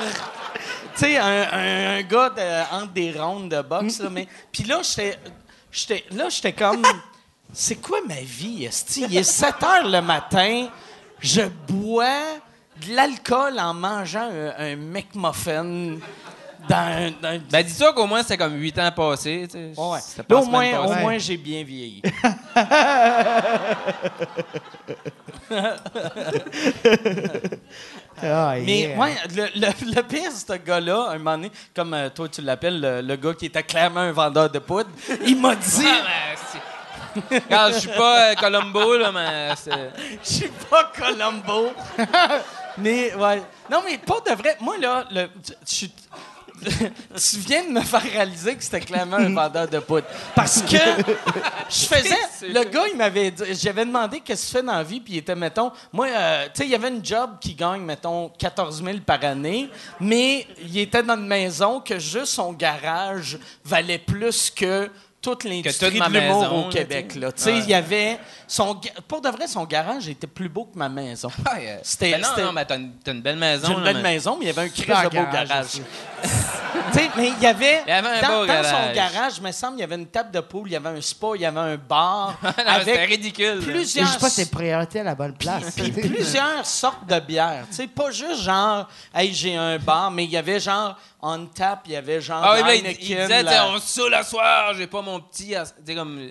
[0.95, 4.29] Tu sais, un, un- un gars de- entre des rondes de boxe, là, mais.
[4.53, 5.19] Puis là, j'étais.
[5.73, 6.83] j'étais- Là, j'étais comme.
[7.53, 9.05] C'est quoi ma vie, esti?
[9.09, 10.69] Il est 7 heures le matin,
[11.21, 12.21] je bois
[12.83, 15.97] de l'alcool en mangeant un, un McMuffin
[16.69, 17.11] dans un.
[17.23, 19.47] dans un- Ben, dis-toi qu'au moins, c'était comme 8 ans passés.
[19.51, 19.73] tu sais.
[19.81, 19.99] Ouais.
[20.01, 21.01] C'était pas Là, au moins, au passée.
[21.01, 22.03] moins j'ai bien vieilli.
[28.23, 28.99] Ah, Mais yeah.
[28.99, 32.81] ouais, le, le, le pire, ce gars-là, un moment donné, comme euh, toi tu l'appelles,
[32.81, 34.89] le, le gars qui était clairement un vendeur de poudre,
[35.25, 39.71] il m'a dit Ah, ben, c'est- Regarde, je suis pas euh, Columbo, là, mais c'est.
[40.23, 41.73] Je suis pas Colombo.
[42.79, 43.43] Mais ouais.
[43.71, 44.57] Non, mais pas de vrai.
[44.61, 45.29] Moi, là, le,
[45.67, 50.07] tu viens de me faire réaliser que c'était clairement un vendeur de poudre.
[50.35, 50.77] Parce que
[51.69, 52.17] je faisais.
[52.49, 53.43] Le gars, il m'avait dit.
[53.61, 55.71] J'avais demandé qu'est-ce que tu fais dans la vie, puis il était, mettons.
[55.93, 59.23] Moi, euh, tu sais, il y avait une job qui gagne, mettons, 14 000 par
[59.25, 59.69] année,
[60.01, 65.99] mais il était dans une maison que juste son garage valait plus que toute l'industrie
[65.99, 67.17] de l'humour au Québec.
[67.17, 67.33] Là.
[67.33, 67.59] Tu sais, Ouais.
[67.59, 68.19] il y avait.
[68.49, 71.29] Son, pour de vrai, son garage était plus beau que ma maison.
[71.47, 73.67] Ah, euh, C'était- ben non, c'était- non, mais t'as une, belle maison.
[73.67, 75.49] J'ai une là, belle mais- maison, mais il y avait un crise de beau garage
[75.49, 75.65] garage.
[75.65, 75.83] aussi.
[76.93, 77.83] Tu sais, mais il y avait.
[77.87, 78.67] Il y avait un dans, beau dans garage.
[78.89, 80.91] son garage, il me semble, il y avait une table de poule, il y avait
[80.91, 82.39] un spa, il y avait un bar.
[82.43, 83.61] Non, C'était avec ridicule.
[83.65, 84.07] C'est plusieurs.
[84.07, 85.73] juste pas ses priorités à la bonne place.
[85.75, 87.65] puis plusieurs sortes de bières.
[87.71, 91.47] Tu sais, pas juste genre, hey, j'ai un bar, mais il y avait genre, on
[91.47, 92.43] tap, il y avait genre.
[92.45, 95.55] Ah oui, il, il disait, la- on se saoule à soir, j'ai pas mon petit.
[95.55, 96.31] à- comme.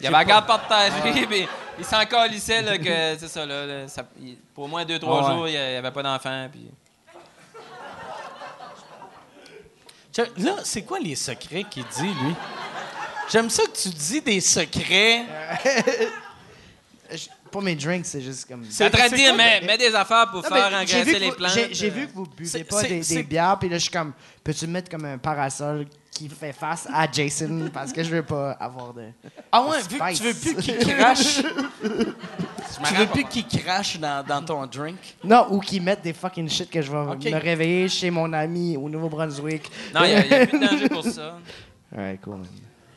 [0.00, 1.46] Il y avait la garde partagée, puis
[1.78, 3.64] il s'en calissait, là, que, c'est ça, là.
[3.66, 5.34] là, ça- il- pour au moins deux, trois Ah ouais.
[5.34, 6.68] jours, il n'y avait pas d'enfant, puis.
[10.12, 12.34] Tiens, Là, c'est quoi les secrets qu'il dit, lui?
[13.30, 15.24] J'aime ça que tu dis des secrets.
[17.10, 18.64] Je- Pour mes drinks, c'est juste comme.
[18.68, 20.86] C'est en train de c'est dire, quoi, mets, mets des affaires pour Non, faire mais
[20.86, 21.50] j'ai engraisser vu que les vous- plantes.
[21.54, 21.90] j'ai- J'ai euh.
[21.94, 23.90] vu que vous buvez C'est- pas c'est- des, c'est- des bières, puis là, je suis
[23.92, 25.86] comme, peux-tu mettre comme un parasol
[26.18, 29.04] qui fait face à Jason parce que je veux pas avoir de.
[29.52, 31.42] Ah ouais, vu que tu veux plus qu'il crache.
[32.84, 34.98] Tu veux plus qu'il crache dans, dans ton drink?
[35.24, 37.24] Non, ou qui mettent des fucking shit que je vais Ok.
[37.24, 39.70] me réveiller chez mon ami au Nouveau-Brunswick.
[39.94, 41.38] Non, il n'y a, plus de danger pour ça.
[41.96, 42.40] Ouais, cool.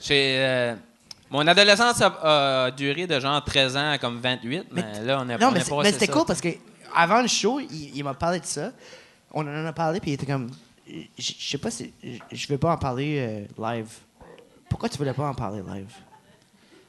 [0.02, 0.76] J'ai, euh,
[1.30, 5.30] mon adolescence a, a duré de genre 13 ans à comme 28, mais, là, on
[5.30, 6.50] est Non, on mais, mais c'était cool parce que
[6.94, 8.72] avant le show, il, il m'a parlé de ça.
[9.32, 10.50] On en a parlé, puis il était comme.
[11.18, 11.94] Je sais pas si.
[12.32, 13.90] Je- vais pas en parler euh, live.
[14.70, 15.92] Pourquoi tu voulais pas en parler live?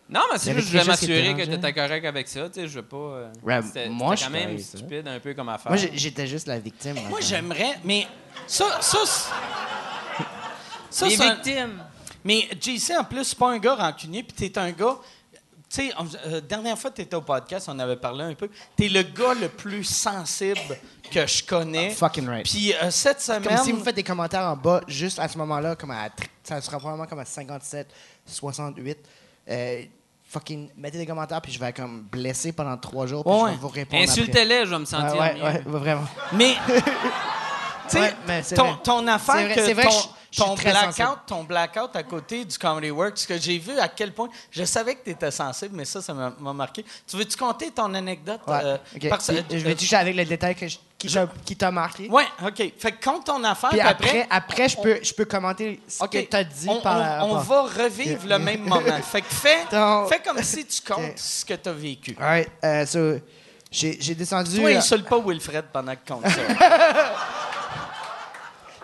[0.09, 2.49] Non, mais c'est juste que je voulais m'assurer que tu étais correct avec ça.
[2.49, 2.97] Tu sais, je veux pas.
[2.97, 4.79] euh, Ouais, c'était, moi, c'était quand je même ferais ça.
[4.79, 5.71] stupide un peu comme affaire.
[5.73, 6.97] Moi, j'étais juste la victime.
[7.09, 8.07] Moi, j'aimerais, mais
[8.47, 9.31] ça, ça, c'est-
[10.91, 11.83] ça, Les victimes.
[12.25, 14.97] Mais JC, en plus, c'est pas un gars rancunier, puis t'es un gars.
[15.73, 15.93] Tu sais,
[16.27, 18.51] euh, dernière fois que t'étais au podcast, on avait parlé un peu.
[18.75, 20.59] T'es le gars le plus sensible
[21.11, 21.91] que je connais.
[21.91, 22.45] Fucking right.
[22.45, 23.43] Puis euh, cette semaine.
[23.43, 26.09] Comme si vous faites des commentaires en bas, juste à ce moment-là, comme à,
[26.43, 27.89] ça sera probablement comme à 57,
[28.27, 28.99] 68.
[29.49, 29.83] Euh,
[30.29, 33.41] fucking, mettez des commentaires, puis je vais être comme blessé pendant trois jours, puis Ouais.
[33.51, 34.03] je vais vous répondre.
[34.03, 36.07] Insultez-les, je vais me sentir Ouais, ouais, vraiment.
[36.33, 36.55] Mais.
[37.89, 38.55] Tu sais,
[38.85, 39.75] ton, affaire C'est vrai, que.
[39.75, 41.19] vrai ton- que je, Je ton blackout, sensible.
[41.27, 44.29] ton blackout à côté du Comedy Works, que j'ai vu à quel point.
[44.53, 46.85] Je savais que tu étais sensible, mais ça, ça m'a m'a marqué.
[47.05, 48.41] Tu veux-tu compter ton anecdote?
[48.47, 49.09] Euh, ok.
[49.09, 51.71] parce- Puis, euh, je vais toucher avec le détail que je- qui t'a- qui t'a
[51.71, 52.09] marqué.
[52.09, 52.73] Ouais, OK.
[52.79, 56.19] Fait que compte ton affaire, Puis après, après, je, peux, je peux commenter ce que
[56.21, 59.01] t'as dit on, par on- va revivre le même moment.
[59.03, 62.15] Fait que fais, Donc- fais comme si tu comptes ce que tu as vécu.
[62.21, 63.19] Alright, euh, so,
[63.73, 64.59] j'ai descendu.
[64.61, 66.41] Toi, euh, insulte pas Wilfred pendant que compte ça.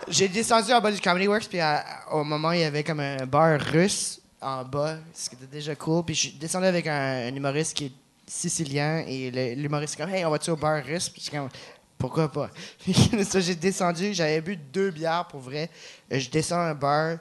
[0.09, 3.01] J'ai descendu en bas du Comedy Works, puis à- au moment, il y avait comme
[3.01, 6.03] un bar russe en bas, ce qui était déjà cool.
[6.05, 7.91] Puis je suis descendu avec un, un humoriste qui est
[8.25, 11.09] sicilien, et l'humoriste est comme, hey, on va-tu au bar russe?
[11.09, 11.49] Puis je suis comme,
[11.97, 12.49] pourquoi pas?
[13.23, 15.69] Ça, j'ai descendu, j'avais bu deux bières pour vrai.
[16.11, 17.17] Euh, Je descends un bar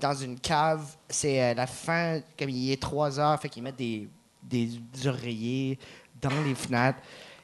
[0.00, 3.76] dans une cave, c'est euh, la fin, comme il est 3 heures, fait qu'ils mettent
[3.76, 4.08] des,
[4.42, 4.70] des
[5.06, 5.78] oreillers
[6.20, 6.98] dans les fenêtres.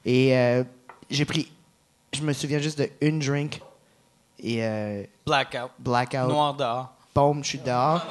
[0.05, 0.65] Et euh,
[1.11, 1.53] j'ai pris,
[2.15, 3.61] je me souviens juste de une drink
[4.39, 5.71] et euh, Blackout.
[5.79, 6.29] blackout.
[6.29, 6.93] Noir dehors.
[7.15, 8.05] Boom, je suis dehors.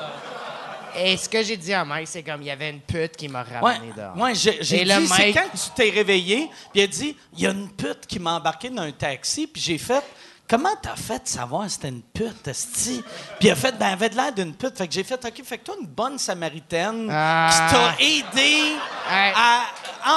[0.97, 3.27] Et ce que j'ai dit à Mike, c'est comme il y avait une pute qui
[3.27, 4.17] m'a ramené dehors.
[4.17, 7.47] ouais j'ai dit, le c'est quand tu t'es réveillé, puis il a dit, il y
[7.47, 10.03] a une pute qui m'a embarqué dans un taxi, puis j'ai fait,
[10.47, 13.03] comment t'as fait de savoir c'était une pute, esti?
[13.39, 14.77] Puis il a fait, ben, elle avait de l'air d'une pute.
[14.77, 17.49] Fait que j'ai fait, OK, fait que toi, une bonne samaritaine Ah.
[17.51, 18.75] qui t'a aidé
[19.09, 19.63] à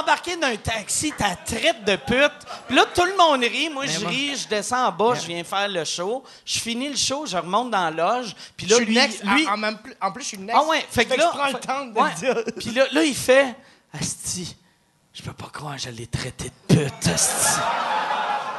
[0.00, 2.32] embarquer dans un taxi, ta traite de pute.
[2.66, 3.70] Puis là, tout le monde rit.
[3.70, 6.22] Moi, je moi- ris, je descends en bas, je viens faire le show.
[6.44, 8.34] Je finis le show, je remonte dans la loge.
[8.56, 9.24] Puis Je là, suis lui, next.
[9.24, 10.58] lui, en, même plus, en plus, je suis next.
[10.60, 12.10] ah ouais, fait que là, je prends le fait- temps de ouais.
[12.10, 12.52] le dire.
[12.58, 13.54] Puis là, là, il fait
[13.98, 14.54] Asti,
[15.14, 17.60] je peux pas croire que je l'ai traité de pute, Asti.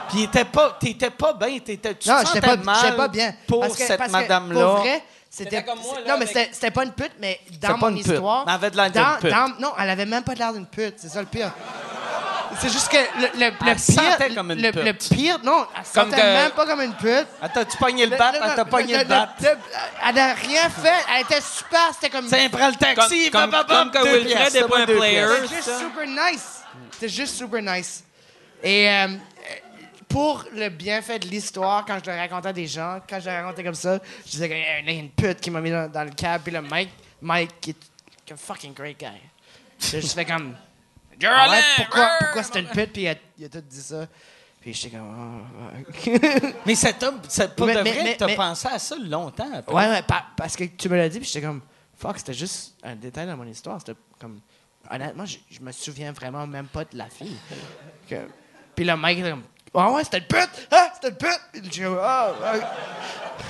[0.10, 2.97] Puis il était pas, t'étais pas bien, t'étais, tu Non, j'étais sentais pas, mal j'étais
[2.97, 3.34] pas bien.
[3.47, 4.60] pour Parce que- cette parce que, madame-là.
[4.66, 7.12] Pour vrai, c'était C'était comme moi, là, Non, mais avec- c'était, c'était pas une pute,
[7.20, 8.07] mais dans pas mon une pute.
[8.14, 8.45] histoire.
[8.45, 9.32] Mais elle avait de l'air d'une dans- pute.
[9.32, 10.95] dans- non, elle avait même pas l'air d'une pute.
[10.97, 11.51] C'est ça le pire.
[12.60, 14.36] C'est juste que le, le, le Elle sentait pire.
[14.36, 14.84] comme une le, pute.
[14.84, 17.28] le pire, non, elle Comme sentait que- même pas comme une pute.
[17.41, 19.30] Attends, tu pogné le bat, elle t'a pogné le bat?
[19.39, 20.91] Elle n'a rien fait.
[21.16, 21.91] Elle était super.
[21.93, 22.26] C'était comme.
[22.26, 24.80] Tiens, prends le taxi, Comme- bam, bam, comme que deux Wilfred piastres, est c'est pas
[24.80, 25.26] un deux player.
[25.26, 25.41] piastres.
[25.43, 26.62] C'était juste super nice.
[26.91, 28.03] C'était juste super nice.
[28.64, 29.07] Et euh,
[30.10, 33.36] pour le bienfait de l'histoire, quand je le racontais à des gens, quand je le
[33.36, 36.03] racontais comme ça, je disais qu'il y a une pute qui m'a mis dans, dans
[36.03, 36.89] le cab, puis le Mike,
[37.22, 39.07] Mike, qui est un fucking great guy.
[39.80, 40.55] J'ai juste fait comme.
[41.26, 44.07] Ah ouais, pourquoi, pourquoi c'était une pute, puis il a, il a tout dit ça.
[44.62, 45.43] Puis j'étais comme.
[45.55, 46.10] ah.
[46.66, 49.74] Mais cet homme, c'est pas Mais- de mais- vrai, t'as pensé à ça longtemps après.
[49.74, 51.62] Ouais, ouais, pa- parce que tu me l'as dit, puis j'étais comme,
[51.97, 53.80] fuck, c'était juste un détail dans mon histoire.
[53.80, 54.39] C'était comme,
[54.89, 57.38] honnêtement, je, je me souviens vraiment même pas de la fille.
[58.10, 58.28] Que-
[58.76, 59.43] puis le mec était comme,
[59.74, 60.67] ah ouais, c'était une pute!
[60.72, 61.74] Ah, c'était une pute!
[61.74, 62.34] J'ai ah,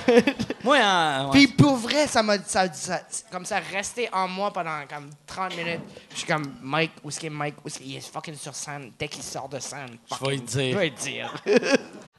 [0.08, 0.22] ouais.
[0.64, 1.30] Moi, en- ouais.
[1.32, 3.00] Puis pour vrai, ça m'a ça, ça-
[3.30, 5.80] comme ça resté en moi pendant comme 30 minutes.
[6.12, 7.56] Je suis comme, Mike, où est-ce qu'il est Mike?
[7.64, 8.92] Où est-ce qu'il est fucking sur scène?
[8.98, 10.72] Dès qu'il sort de scène, Je vais dire.
[10.74, 11.34] Je vais dire.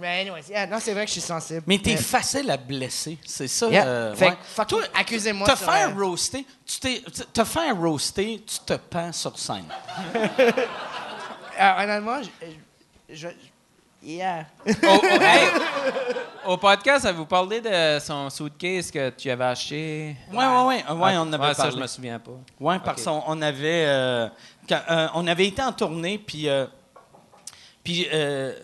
[0.00, 1.62] Mais anyways, yeah, non, c'est vrai que je suis sensible.
[1.66, 3.68] Mais t'es facile à blesser, c'est ça.
[3.68, 3.84] Yeah.
[3.86, 4.64] euh, Fait ouais.
[4.66, 9.38] Toi, accusez-moi Te faire euh, roaster, tu t'es, te faire roaster, tu te pends sur
[9.38, 9.66] scène.
[11.60, 13.28] Euh, honnêtement, je, je- je-
[14.02, 14.46] yeah.
[14.66, 15.48] Au, au- hey,
[16.46, 20.16] au podcast, avez-vous parlé de son suitcase que tu avais acheté?
[20.32, 22.30] Ouais, ouais, ouais, ouais, on en avait Ouais, ça, je me souviens pas.
[22.58, 24.28] Ouais, parce qu'on on avait, euh,
[24.66, 26.64] quand- euh, on avait été en tournée, puis, euh,
[27.84, 28.54] puis euh,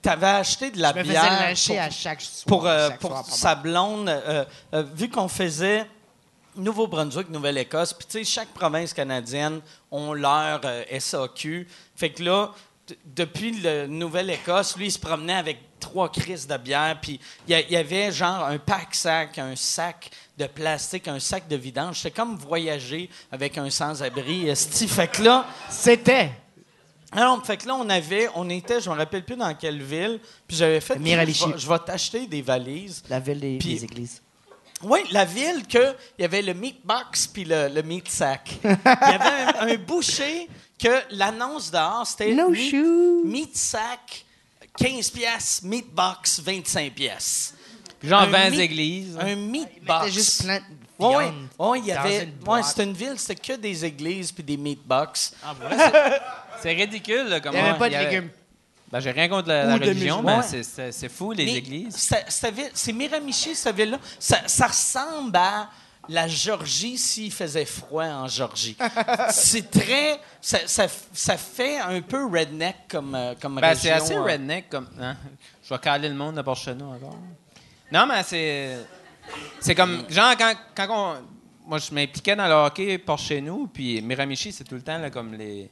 [0.00, 2.44] t'avais acheté de la Je me faisais bière pour- à chaque soir.
[2.46, 3.36] pour, euh, chaque pour soir, pardon.
[3.36, 4.44] sa blonde, euh,
[4.74, 5.86] euh, vu qu'on faisait
[6.56, 9.60] Nouveau-Brunswick, Nouvelle-Écosse, puis tu sais, chaque province canadienne
[9.90, 10.60] ont leur
[10.90, 11.66] SAQ.
[11.96, 12.50] Fait que là,
[13.06, 17.18] depuis le Nouvelle-Écosse, lui, il se promenait avec trois crises de bière, puis
[17.48, 21.96] il y, avait genre un pack-sac, un sac de plastique, un sac de vidange.
[21.98, 24.54] C'était comme voyager avec un sans-abri.
[24.54, 26.32] Fait que là, C'était.
[27.12, 30.18] Alors, fait que là, on avait, on était, je me rappelle plus dans quelle ville,
[30.48, 31.44] puis j'avais fait, Miralichi.
[31.44, 33.02] je vais- je vais t'acheter des valises.
[33.10, 34.22] La ville des, églises.
[34.82, 38.50] Oui, la ville que il y avait le meat box puis le, le meat sack.
[38.64, 43.22] Il y avait un, un boucher que l'annonce dehors c'était No meat, shoe.
[43.24, 44.24] meat sack
[44.76, 47.54] 15 pièces, meat box 25 pièces.
[48.00, 49.16] Puis genre Un 20 mi- églises.
[49.20, 50.10] Un meat C'était box.
[50.12, 50.60] juste plein
[51.02, 52.24] Oui, il y avait.
[52.24, 55.34] une Ouais, c'était une ville, c'était que des églises puis des meat box.
[56.60, 57.58] C'est ridicule, là, comment.
[57.58, 58.30] Il n'y avait pas de avait- légumes.
[58.90, 61.96] Ben, j'ai rien contre la, religion, mais c'est- fou, les Mais églises.
[61.96, 63.98] c'était- cette ville- C'est Miramichi, cette ville-là.
[64.18, 65.70] Ça, ça ressemble à
[66.10, 68.76] la Georgie s'il faisait froid en Georgie.
[69.30, 70.20] c'est très.
[70.42, 73.80] Ça, ça, ça fait un peu redneck comme, euh, comme Ben, région.
[73.82, 74.22] c'est assez euh.
[74.22, 74.88] redneck comme.
[75.00, 75.16] hein.
[75.64, 77.16] Je vais caler le monde chez nous encore.
[77.90, 78.76] Non, mais c'est.
[79.60, 80.04] C'est comme.
[80.08, 81.68] Genre, quand, quand on.
[81.68, 84.98] Moi, je m'impliquais dans le hockey par chez nous, puis Miramichi, c'est tout le temps
[84.98, 85.70] là, comme les.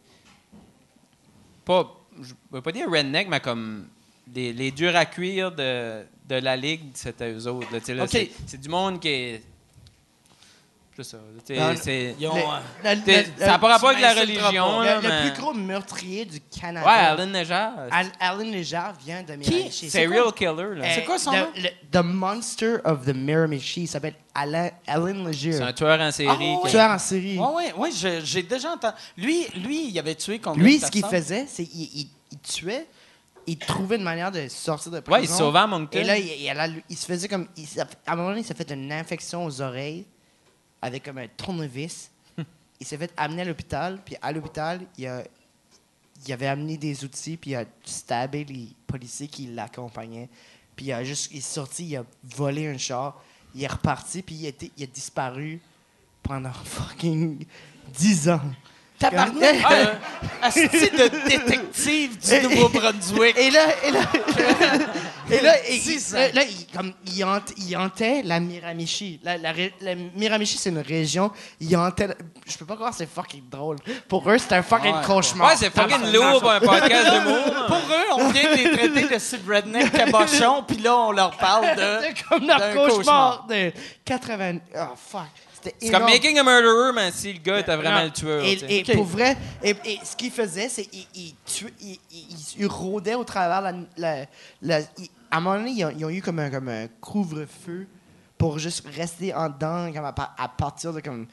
[1.64, 1.96] Pas.
[2.20, 3.88] Je veux pas dire redneck, mais comme.
[4.26, 7.68] des- les durs à cuire de, de la ligue, c'était eux autres.
[8.46, 9.42] C'est du monde qui est.
[11.02, 11.70] C'est ça.
[11.70, 14.80] Non, c'est- Ils ont, Le- euh, le- le- ça n'a pas rapport avec la religion.
[14.80, 16.86] Le, là, le mais- plus gros meurtrier du Canada.
[16.86, 17.72] Ouais, Alan Nejar.
[17.90, 19.88] Al- Alan Léjar vient de Miramichi.
[19.90, 20.74] C'est Real Killer.
[20.76, 20.84] Là.
[20.94, 21.48] C'est quoi son the, nom?
[21.56, 23.82] le- the Monster of the Miramichi.
[23.82, 25.52] Il s'appelle Alan, Alan Léger.
[25.52, 26.28] C'est un tueur en série.
[26.30, 26.70] Ah, ouais.
[26.70, 27.38] tueur en série.
[27.38, 28.94] Oui, oui, oui, je- j'ai déjà entendu.
[29.16, 32.86] Lui, lui, il avait tué combien Lui, ce qu'il faisait, c'est qu'il il, il tuait,
[33.46, 35.18] il trouvait une manière de sortir de prison.
[35.18, 35.98] Ouais, il sauvait à Moncton.
[35.98, 37.48] Et là, il, il- il- il se faisait comme.
[38.06, 40.06] à un moment donné, il s'est fait une infection aux oreilles
[40.82, 42.10] avec comme un tournevis.
[42.80, 45.24] il s'est fait amener à l'hôpital, puis à l'hôpital, il, a,
[46.26, 50.28] il avait amené des outils, puis il a stabé les policiers qui l'accompagnaient.
[50.76, 51.30] Puis il a juste.
[51.32, 53.22] Il est sorti, il a volé un char,
[53.54, 55.60] il est reparti, puis il été- il a disparu
[56.22, 57.44] pendant fucking
[57.92, 58.40] 10 ans.
[59.00, 59.56] Tabarnak!
[59.64, 59.86] Ah, euh,
[60.42, 63.36] asti de détective du Nouveau-Brunswick.
[63.38, 64.00] Et là, et là,
[65.30, 69.18] et là, et- là, il, comme, il, hante- il hantait la Miramichi.
[69.24, 71.32] La, la, ré- la Miramichi, c'est une région.
[71.60, 72.08] Il hantait.
[72.46, 73.76] Je peux pas croire, c'est fucking drôle.
[74.08, 75.04] Pour eux, c'est un fucking Ouais.
[75.06, 75.48] cauchemar.
[75.48, 77.66] Ouais, c'est fucking lourd pour un podcast d'humour.
[77.68, 81.36] Pour eux, on vient de les traiter de ces redneck cabochons, puis là, on leur
[81.38, 81.98] parle de.
[82.02, 83.72] C'est comme leur d'un cauchemar de
[84.04, 84.58] 80.
[84.76, 84.78] Oh,
[85.10, 85.22] fuck.
[85.62, 86.02] C'était C'est comme.
[86.04, 88.44] Making a Murderer, mais si le gars était vraiment le tueur.
[88.44, 88.72] Et, tu sais.
[88.74, 88.94] et Ok.
[88.96, 93.14] pour vrai, et, et ce qu'il faisait, c'est qu'il il, tuait- il, il- il rôdait
[93.14, 93.72] au travers la.
[93.96, 94.26] la-
[94.62, 96.88] la- il- à un moment donné, ils ont, ils ont eu comme un, comme un
[97.00, 97.86] couvre-feu
[98.36, 101.26] pour juste rester en dedans comme à, pa- à partir de comme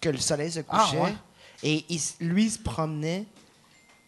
[0.00, 1.00] que le soleil se Ah, couchait.
[1.00, 1.14] ouais.
[1.62, 3.26] Et il s- lui, il se promenait,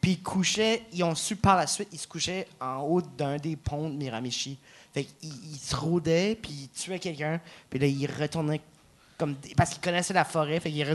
[0.00, 0.82] puis il couchait.
[0.92, 3.96] Ils ont su par la suite, il se couchait en haut d'un des ponts de
[3.96, 4.56] Miramichi.
[4.94, 8.60] Fait qu'il il se rôdait, puis il tuait quelqu'un, puis là, il retournait
[9.18, 9.36] comme.
[9.56, 10.86] Parce qu'il connaissait la forêt, fait qu'il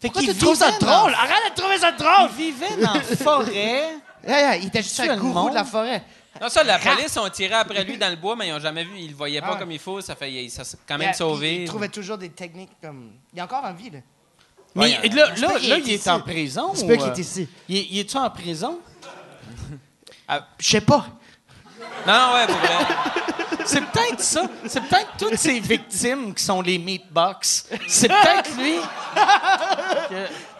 [0.00, 1.14] Fait qu'il tu trouves ça dans- drôle?
[1.14, 2.28] Arrête de trouver ça drôle!
[2.38, 3.84] Il vivait dans la forêt.
[4.24, 6.00] Yeah, yeah, il était juste un le gourou de la forêt.
[6.40, 8.84] Non, ça, la police ont tiré après lui dans le bois, mais ils ont jamais
[8.84, 8.92] vu.
[8.96, 9.58] Ils le voyaient pas Ah.
[9.58, 10.00] comme il faut.
[10.00, 11.54] Ça fait, ça s'est quand même Yeah, sauvé.
[11.56, 13.14] Il, il trouvait toujours des techniques comme.
[13.32, 13.98] Il est encore en vie, là.
[14.76, 16.70] Mais Ouais, là, j'espère là, là, est il est en prison.
[16.72, 17.48] J'espère ou, qu'il euh, est ici.
[17.68, 18.78] Il, est- il est-tu en prison?
[20.58, 21.04] Je sais pas.
[22.06, 22.86] Non, non, ouais, pour vrai.
[23.64, 24.42] C'est peut-être ça.
[24.66, 27.66] C'est peut-être toutes ces victimes qui sont les meatbox.
[27.88, 28.76] C'est peut-être lui.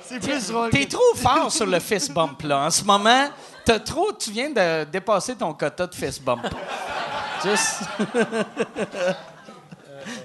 [0.04, 0.70] C'est plus drôle.
[0.70, 2.66] T'es trop fort sur le fist bump, là.
[2.66, 3.28] En ce moment,
[3.64, 4.12] t'as trop...
[4.12, 6.42] Tu viens de dépasser ton quota de fist bump.
[7.44, 7.80] Juste...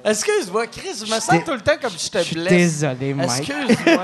[0.03, 2.49] Excuse-moi, Chris, je me sens tout le temps comme je te Je suis blesse.
[2.51, 3.49] désolé, Mike.
[3.69, 4.03] Excuse-moi.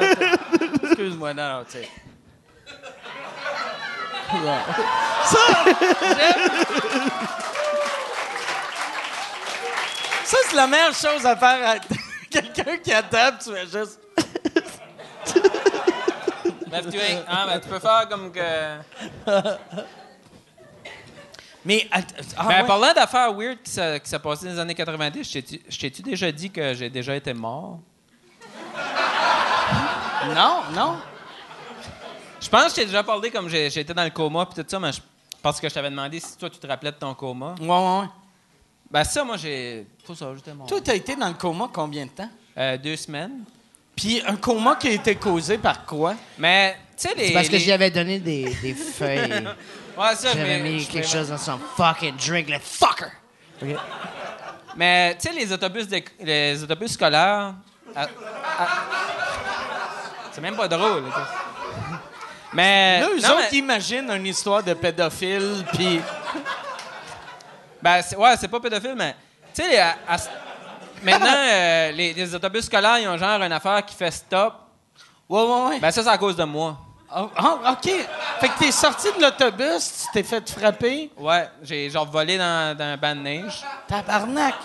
[0.84, 1.90] Excuse-moi, non, non, tu sais.
[5.26, 5.40] Ça,
[6.02, 6.50] j'aime-
[10.26, 11.76] Ça, c'est la meilleure chose à faire à
[12.30, 14.00] quelqu'un qui attend, tu fais juste.
[16.72, 17.02] Lève-toi.
[17.28, 18.40] Ah, ben, tu peux faire comme que.
[21.66, 21.88] Mais.
[21.92, 22.68] att- ah, ben, ouais.
[22.68, 25.80] parlant d'affaires weird qui s'est qui s'est passé dans les années 90, je t'ai-tu- je
[25.80, 27.80] t'ai-tu déjà dit que j'ai déjà été mort?
[30.28, 30.98] Non, non.
[32.42, 34.70] Je pense que je t'ai déjà parlé comme j'ai- j'étais dans le coma puis tout
[34.70, 35.00] ça, mais je
[35.42, 37.56] pense que je t'avais demandé si toi tu te rappelais de ton coma.
[37.60, 38.08] Ouais, ouais, ouais.
[38.92, 39.88] Ben ça, moi j'ai.
[40.06, 40.68] Tout ça, j'étais mort.
[40.68, 42.30] Toi, t'as été dans le coma combien de temps?
[42.58, 43.44] Euh, deux semaines.
[43.96, 46.16] Puis un coma qui a été causé par quoi?
[46.38, 47.28] Mais, tu sais, les.
[47.28, 49.48] C'est parce que les- j'y avais donné des, des feuilles.
[49.96, 53.12] Ouais, ça, J'avais mis quelque chose dans son fucking drink, le fucker!
[54.76, 57.54] Mais, tu sais, les autobus, de- les autobus scolaires.
[57.96, 58.08] à- à-
[60.32, 61.04] C'est même pas drôle.
[62.54, 63.02] Mais.
[63.02, 66.02] Là, eux non, autres, mais- imaginent une histoire de pédophile, puis...
[67.80, 69.16] Ben, c'est- ouais, c'est pas pédophile, mais.
[69.54, 70.18] Tu sais, à- à-
[71.04, 74.54] maintenant, euh, les, les autobus scolaires, ils ont genre une affaire qui fait stop.
[75.30, 75.80] Ouais, ouais, ouais.
[75.80, 76.78] Ben, ça, c'est à cause de moi.
[77.16, 77.92] Ah, ah, OK.
[78.40, 81.12] Fait que t'es sorti de l'autobus, tu t'es fait frapper.
[81.18, 83.64] Ouais, j'ai genre volé dans, dans un banc de neige.
[83.88, 84.56] Tabarnak.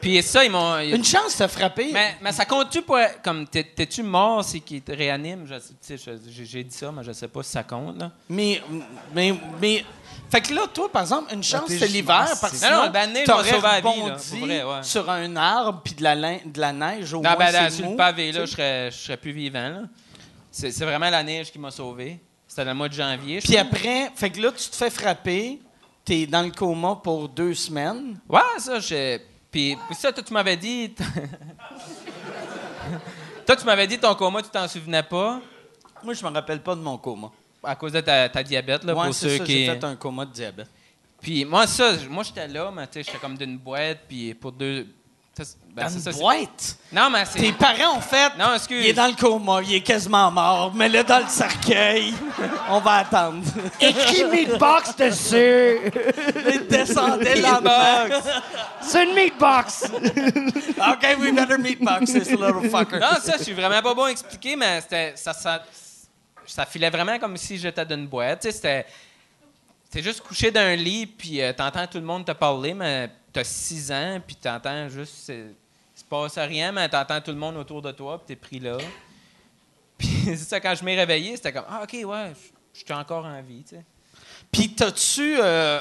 [0.00, 0.78] Puis ça, ils m'ont.
[0.80, 1.90] ils- Une chance de frapper.
[1.92, 2.98] Mais, mais ça compte-tu pour.
[3.22, 5.46] Comme, t'es- t'es-tu mort, c'est qu'ils te réaniment?
[5.46, 7.98] Je- tu sais, je- J'ai j'ai dit ça, mais je sais pas si ça compte,
[7.98, 8.10] là.
[8.28, 8.60] Mais,
[9.14, 9.84] mais, mais.
[10.30, 12.90] Fait que là, toi, par exemple, une chance, c'est l'hiver, parce que c'est- Non, non,
[12.92, 14.82] m'a t'aurais sauvé la vie, là, rebondi pour vrai, ouais.
[14.82, 17.70] sur un arbre puis de la, lin- de la neige au Non, moins, ben, là,
[17.70, 19.82] sur le pavé, là, je serais, je serais plus vivant, là.
[20.50, 22.20] C'est c'est vraiment la neige qui m'a sauvé.
[22.46, 23.60] C'était le mois de janvier, Puis pense.
[23.62, 25.60] après, fait que là, tu te fais frapper,
[26.04, 28.18] t'es dans le coma pour deux semaines.
[28.28, 29.18] Ouais, ça, je.
[29.50, 30.94] Puis, puis ça, toi, tu m'avais dit.
[33.46, 35.40] toi, tu m'avais dit ton coma, tu t'en souvenais pas
[36.02, 37.30] Moi, je me rappelle pas de mon coma.
[37.66, 39.64] À cause de ta, ta diabète, là, Ouais, pour ceux ça, qui.
[39.66, 40.68] j'ai fait un coma de diabète.
[41.20, 44.34] Puis moi, ça, j- moi, j'étais là, mais tu sais, j'étais comme d'une boîte, puis
[44.34, 44.86] pour deux.
[45.74, 46.76] ben, Dans une ça, boîte?
[46.92, 47.38] Non, mais c'est.
[47.40, 48.36] Tes parents ont fait.
[48.38, 48.84] Non, excuse.
[48.84, 52.12] Il est dans le coma, il est quasiment mort, mets-le dans le cercueil.
[52.68, 53.42] On va attendre.
[53.80, 55.78] Écris Meatbox dessus.
[56.52, 58.20] Il descendait lentement.
[58.82, 59.84] C'est une Meatbox.
[59.94, 62.98] OK, we better meet box this little fucker.
[63.00, 65.62] Non, ça, je suis vraiment pas bon à expliquer, mais c'était, ça, ça,
[66.46, 68.40] ça filait vraiment comme si j'étais d'une boîte.
[68.42, 68.86] Tu sais, c'était.
[69.90, 73.08] C'est juste couché dans un lit, puis euh, t'entends tout le monde te parler, mais
[73.32, 75.28] t'as 6 ans, puis t'entends juste.
[75.28, 75.54] Il
[75.94, 78.76] se passe rien, mais t'entends tout le monde autour de toi, puis t'es pris là.
[79.98, 82.32] Puis c'est ça, quand je m'ai réveillé, c'était comme Ah, OK, ouais,
[82.72, 83.84] je suis encore en vie, tu sais.
[84.50, 85.36] Puis t'as-tu.
[85.40, 85.80] euh,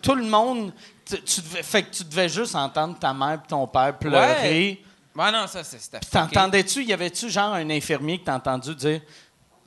[0.00, 0.72] tout le monde.
[1.04, 4.82] tu- devais, fait que tu devais juste entendre ta mère et ton père pleurer.
[5.16, 5.98] Ouais, non, ça, c'était.
[6.00, 9.00] T'entendais-tu, y avait-tu genre un infirmier que t'as entendu dire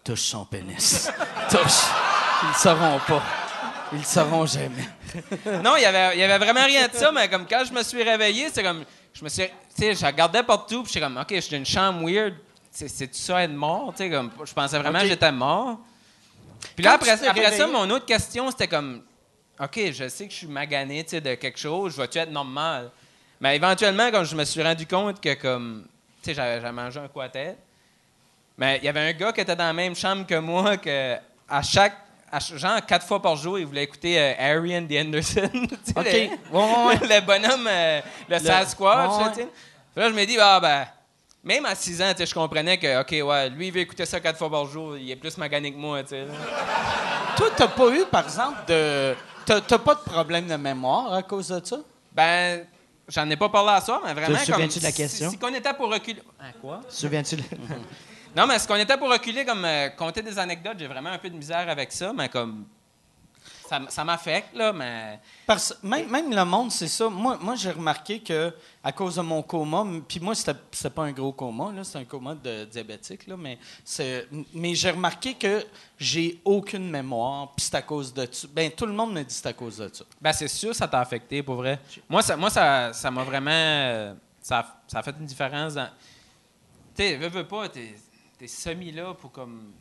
[0.05, 1.09] Touche son pénis.
[1.49, 1.81] Touche.
[2.43, 3.23] Ils le sauront pas.
[3.91, 4.87] Ils le sauront jamais.
[5.63, 7.73] Non, il y avait, il y avait vraiment rien de ça, mais comme quand je
[7.73, 8.85] me suis réveillé, c'est comme.
[9.13, 9.43] Je me suis.
[9.47, 9.51] Tu
[9.83, 12.35] sais, je regardais partout, puis j'étais comme, OK, je suis dans une chambre weird.
[12.71, 13.93] C'est- C'est-tu ça être mort?
[13.95, 15.79] Tu sais, comme, je pensais vraiment que j'étais mort.
[16.75, 19.01] Puis là, après, après ça, mon autre question, c'était comme,
[19.59, 22.31] OK, je sais que je suis magané, tu sais, de quelque chose, je vais-tu être
[22.31, 22.91] normal?
[23.39, 25.87] Mais éventuellement, quand je me suis rendu compte que, comme,
[26.21, 27.57] tu sais, j'avais j'avais mangé un quoi-tête,
[28.57, 31.15] mais il y avait un gars qui était dans la même chambre que moi, que
[31.49, 31.95] à chaque.
[32.31, 35.49] à ch- genre, quatre fois par jour, il voulait écouter euh, Harry and the Anderson.
[35.53, 36.05] tu sais, OK.
[36.05, 37.07] le- Ouais, ouais, ouais.
[37.15, 39.37] le bonhomme, euh, le, Sasquatch.
[39.37, 39.47] ouais,
[39.95, 40.85] là, je me dis, ah ben,
[41.43, 44.05] même à 6 ans, tu sais, je comprenais que, OK, ouais, lui, il veut écouter
[44.05, 46.25] ça quatre fois par jour, il est plus magané que moi, tu sais.
[46.25, 46.33] là.
[47.37, 49.15] Toi, t'as pas eu, par exemple, de.
[49.45, 51.77] T'as t'as pas de problème de mémoire à cause de ça?
[52.11, 52.65] Ben,
[53.07, 54.53] j'en ai pas parlé à ça, mais vraiment, Te comme.
[54.55, 55.29] souviens-tu de la si- question?
[55.29, 56.23] Si, qu'on était pour reculer.
[56.41, 56.81] Hein, quoi?
[56.89, 57.35] Souviens-tu?
[57.35, 57.43] de-
[58.35, 61.17] Non, mais si qu'on était pour reculer, comme euh, compter des anecdotes, j'ai vraiment un
[61.17, 62.65] peu de misère avec ça, mais comme.
[63.67, 65.19] Ça, ça m'affecte, là, mais.
[65.47, 67.09] Parce même, même le monde, c'est ça.
[67.09, 68.53] Moi, moi j'ai remarqué que
[68.83, 72.03] à cause de mon coma, puis moi, c'était pas un gros coma, là, c'est un
[72.05, 73.57] coma de diabétique, là, mais,
[74.53, 75.65] mais j'ai remarqué que
[75.97, 78.47] j'ai aucune mémoire, puis c'est à cause de ça.
[78.53, 80.05] Ben, tout le monde me dit que c'est à cause de ça.
[80.21, 81.79] Ben, c'est sûr, ça t'a affecté, pour vrai.
[82.07, 83.49] Moi, ça moi, ça, ça m'a vraiment.
[83.51, 85.87] euh, Ça, a- ça a fait une différence dans.
[86.95, 87.95] Tu sais, veux, veux pas, t'es,
[88.45, 89.71] t'es semi-là pour comme.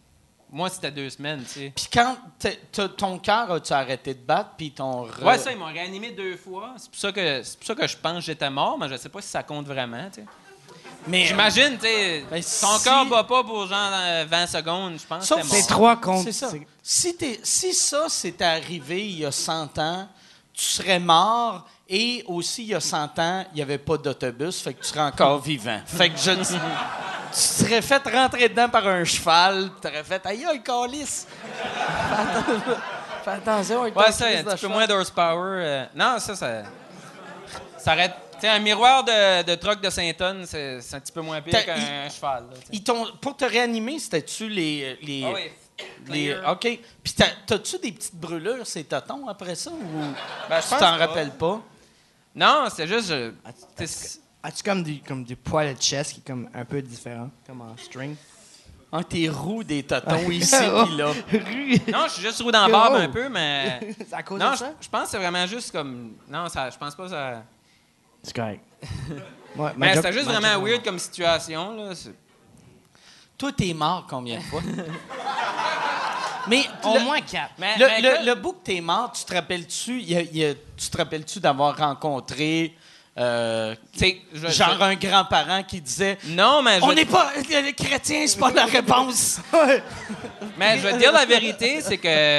[0.50, 1.72] Moi, c'était deux semaines, tu sais.
[1.74, 5.04] Puis quand t'es- t'as- ton cœur a-tu arrêté de battre, puis ton...
[5.06, 6.74] re- Ouais, ça, ils m'ont réanimé deux fois.
[6.76, 8.96] C'est pour ça que, c'est pour ça que je pense que j'étais mort, mais je
[8.96, 10.26] sais pas si ça compte vraiment, tu sais.
[11.08, 14.98] Mais J'imagine, tu sais, Ben, ton si- corps bat pas pour genre euh, 20 secondes,
[15.00, 16.24] je pense Sauf C'est trois comptes.
[16.24, 16.50] C'est ça.
[16.50, 20.08] C'est- Si, t'es- si ça s'était arrivé il y a 100 ans,
[20.52, 24.60] tu serais mort et aussi il y a 100 ans, il n'y avait pas d'autobus,
[24.60, 25.80] fait que tu serais encore vivant.
[25.84, 26.30] Fait que je
[27.34, 31.26] tu serais fait rentrer dedans par un cheval, tu aurais fait aïe aïe calice.
[33.24, 34.72] Fais attention- avec Ouais, ça, un petit peu cheval.
[34.72, 35.62] moins d'horsepower.
[35.64, 36.62] euh, non, ça, ça.
[37.78, 38.12] Ça arrête.
[38.34, 41.40] Tu sais, un miroir de, de truck de Saint-Anne, c'est c'est un petit peu moins
[41.40, 42.44] pire qu'un cheval.
[42.50, 42.56] là.
[42.72, 42.82] Ils
[43.20, 45.50] pour te réanimer, c'était-tu les, les, Ah oui.
[46.08, 46.36] les-.
[46.50, 46.60] OK.
[47.02, 50.00] Puis t'as- t'as-tu des petites brûlures, ces totons, après ça, ou
[50.48, 51.60] Ben, tu t'en rappelles pas?
[52.34, 53.08] Non, c'est juste.
[53.08, 53.50] je- Ah,
[54.46, 57.62] As-tu comme du, comme du poil de chest qui est comme un peu différent, comme
[57.62, 58.14] en string?
[58.92, 60.84] Ah, tes roues des totons ici Oh.
[60.96, 61.12] là.
[61.92, 63.00] Non, je suis juste roux dans la barbe Oh.
[63.02, 63.80] un peu, mais.
[63.98, 64.72] C'est à cause non, de je, ça?
[64.80, 66.12] je pense que c'est vraiment juste comme.
[66.28, 67.42] Non, ça, je pense pas que ça.
[68.22, 68.62] C'est correct.
[69.56, 71.94] Ouais, Mais c'était juste vraiment weird comme situation, là.
[71.94, 72.12] c'est-
[73.38, 74.60] Toi, t'es mort combien de fois?
[76.48, 77.52] Mais Au le, moins quatre.
[77.58, 80.16] Mais, le, mais le- que- le bout que t'es mort, tu te rappelles-tu, il y
[80.16, 82.74] a- il y a- tu te rappelles-tu d'avoir rencontré
[83.16, 86.84] euh, je- genre je- un grand-parent qui disait Non, mais je.
[86.84, 87.30] On n'est pas.
[87.48, 89.40] Les chrétiens, c'est pas la réponse.
[90.58, 92.38] Mais je vais te dire la vérité, c'est que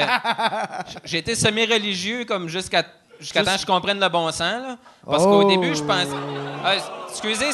[1.04, 2.82] j'ai été semi-religieux comme jusqu'à
[3.20, 4.40] jusqu'à temps que je comprenne le bon sens.
[4.62, 4.78] Là.
[5.04, 5.48] Parce qu'au Oh.
[5.48, 6.08] début, je pensais.
[6.64, 6.74] Ah,
[7.10, 7.46] excusez,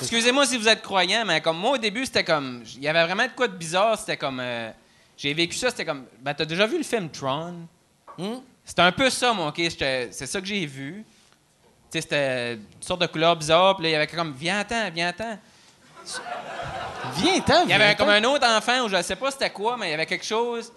[0.00, 2.62] excusez-moi si vous êtes croyant, mais comme moi au début, c'était comme.
[2.76, 3.98] Il y avait vraiment de quoi de bizarre.
[3.98, 4.40] C'était comme.
[4.40, 4.70] euh,
[5.16, 6.04] j'ai vécu ça, c'était comme.
[6.20, 7.54] Ben, t'as déjà vu le film Tron?
[8.18, 8.36] Hmm?
[8.64, 9.60] C'était un peu ça, moi, OK?
[9.70, 11.04] C'est ça que j'ai vu.
[12.00, 13.76] C'était une sorte de couleur bizarre.
[13.76, 15.38] Puis là, il y avait comme, viens-t'en, viens-t'en.
[17.16, 19.76] Viens-t'en, Il y avait comme un autre enfant où je ne sais pas c'était quoi,
[19.76, 20.72] mais il y avait quelque chose.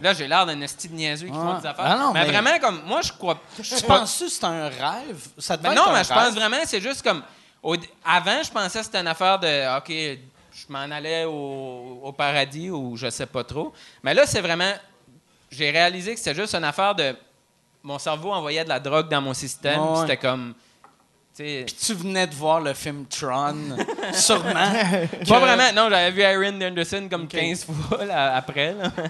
[0.00, 1.84] Là, j'ai l'air d'un esti de niaiseux qui font des affaires.
[1.86, 3.38] Ah non, mais, mais- vraiment, comme, moi, je crois.
[3.60, 5.26] je penses que c'est un rêve?
[5.38, 7.22] Ça devait Ben être non, un mais je pense vraiment, c'est juste comme.
[7.62, 9.76] au- avant, je pensais que c'était une affaire de.
[9.78, 13.72] OK, je m'en allais au, au paradis ou je sais pas trop.
[14.02, 14.72] Mais là, c'est vraiment.
[15.50, 17.14] J'ai réalisé que c'était juste une affaire de.
[17.82, 19.80] Mon cerveau envoyait de la drogue dans mon système.
[19.80, 20.00] Ouais.
[20.02, 20.54] C'était comme.
[21.34, 21.64] Tu sais.
[21.66, 23.76] Puis tu venais de voir le film Tron,
[24.12, 24.72] sûrement.
[25.28, 25.72] Pas vraiment.
[25.72, 28.74] Non, j'avais vu Aaron Anderson comme 15 fois là, après.
[28.74, 28.90] là.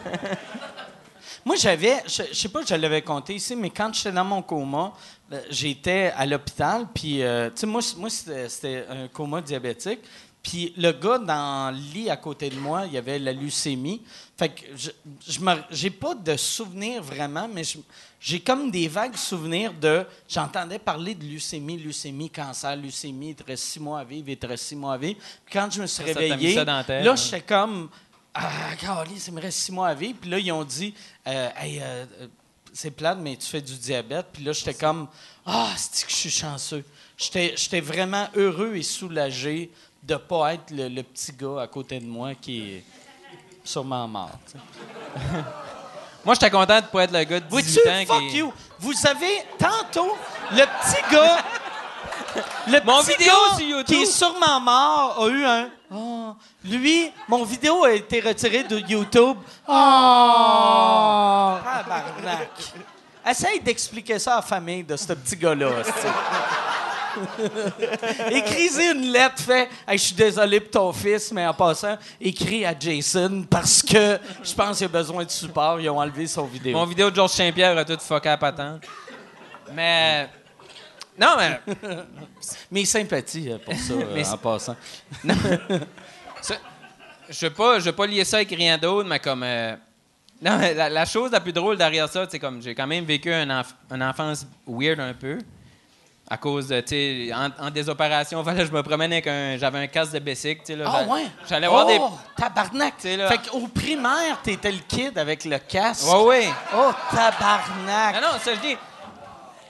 [1.45, 4.25] Moi, j'avais, je, je sais pas si je l'avais compté ici, mais quand j'étais dans
[4.25, 4.93] mon coma,
[5.33, 10.01] euh, j'étais à l'hôpital, puis, euh, tu sais, moi, moi c'était un coma diabétique.
[10.43, 14.03] Puis le gars dans le lit à côté de moi, il y avait la leucémie.
[14.39, 14.91] Fait que je,
[15.71, 17.63] j'ai pas de souvenirs vraiment, mais
[18.21, 20.05] j'ai comme des vagues souvenirs de.
[20.29, 24.37] J'entendais parler de leucémie, leucémie, cancer, leucémie, il te reste six mois à vivre, il
[24.37, 25.21] te reste six mois à vivre.
[25.45, 27.17] Puis quand je me suis Ça, réveillé, ça là, hein.
[27.17, 27.91] j'étais comme.
[28.33, 30.19] Ah, Carly, ça me reste six mois à vivre.
[30.21, 30.95] Puis là, ils ont dit,
[31.27, 32.27] euh, Hey, euh, euh,
[32.73, 34.27] c'est plate, mais tu fais du diabète.
[34.33, 35.09] Puis là, j'étais comme,
[35.47, 36.85] ah, c'est que je suis chanceux?
[37.17, 39.71] J'étais j'étais vraiment heureux et soulagé
[40.03, 42.85] de ne pas être le, le petit gars à côté de moi qui est
[43.65, 44.31] sûrement mort.
[46.25, 48.37] Moi, j'étais content de pas être le gars de 18 Vois-tu, ans fuck qui.
[48.39, 48.53] you.
[48.79, 50.15] Vous savez, tantôt,
[50.53, 51.39] le petit gars.
[52.67, 53.87] Le Mon petit vidéo gars sur YouTube.
[53.87, 55.71] qui est sûrement mort a eu un.
[55.91, 56.35] Ah.
[56.63, 59.39] Lui, mon vidéo a été retirée de YouTube.
[59.67, 59.73] Oh!
[61.65, 62.51] Tabarnak.
[63.27, 65.71] Essaye d'expliquer ça à la famille de ce petit gars-là.
[68.31, 72.65] Écrisez une lettre, fait Hey, Je suis désolé pour ton fils, mais en passant, écris
[72.65, 75.81] à Jason parce que je pense qu'il a besoin de support.
[75.81, 76.77] Ils ont enlevé son vidéo.
[76.77, 78.83] Mon vidéo de Georges Saint-Pierre a tout fucké à patente.
[79.73, 80.29] Mais.
[81.19, 81.61] Non, mais.
[82.71, 84.77] Mes sympathies euh, pour ça, euh, Mais en passant.
[86.41, 86.55] Ça-
[87.29, 89.43] je veux pas, je veux pas lier ça avec rien d'autre, mais comme.
[89.45, 89.77] euh,
[90.43, 93.05] non, mais la, la chose la plus drôle derrière ça, c'est comme j'ai quand même
[93.05, 95.39] vécu un enf- une enfance weird un peu.
[96.33, 96.89] À cause de, tu
[97.29, 99.57] sais, en, en des opérations, fallait que je me promène avec un.
[99.59, 100.77] J'avais un casque de bicycle, tu sais.
[100.77, 101.27] là, Ah ouais?
[101.49, 101.99] J'allais voir des.
[102.01, 102.95] oh, tabarnak!
[102.99, 106.07] Tu sais, là- Fait qu'au primaire, t'étais le kid avec le casque?
[106.07, 106.49] Ouais, ouais.
[106.77, 108.15] Oh, tabarnak!
[108.15, 108.77] Non, non, ça je dis.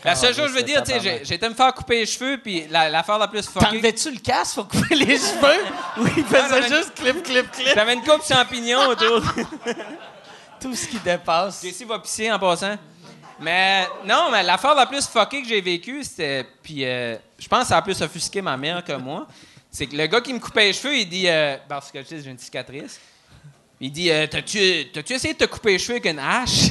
[0.04, 0.92] La seule Ah, chose que je veux dire, tu
[1.24, 3.66] sais, été me faire couper les cheveux, puis la- l'affaire la, plus fuckée.
[3.66, 5.64] T'enlevais-tu le casque pour couper les cheveux?
[5.98, 7.68] Oui, il faisait juste clip, clip, clip.
[7.74, 9.22] J'avais une coupe champignon autour.
[10.60, 11.62] Tout ce qui dépasse.
[11.64, 12.76] JC va pisser en passant.
[13.40, 16.44] Mais non, mais l'affaire la plus fuckée que j'ai vécue, c'était.
[16.62, 19.26] Puis euh, je pense que ça a plus offusqué ma mère que moi.
[19.70, 21.28] C'est que le gars qui me coupait les cheveux, il dit.
[21.28, 23.00] euh, parce que j'ai une cicatrice.
[23.80, 24.58] Il dit euh, T'as-tu
[25.14, 26.70] essayé de te couper les cheveux avec une hache?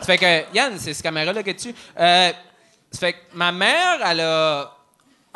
[0.00, 0.54] Ça fait que.
[0.54, 1.74] Yann, c'est cette caméra-là que tu.
[1.98, 2.32] Euh,
[2.90, 4.70] ça fait que ma mère, elle a.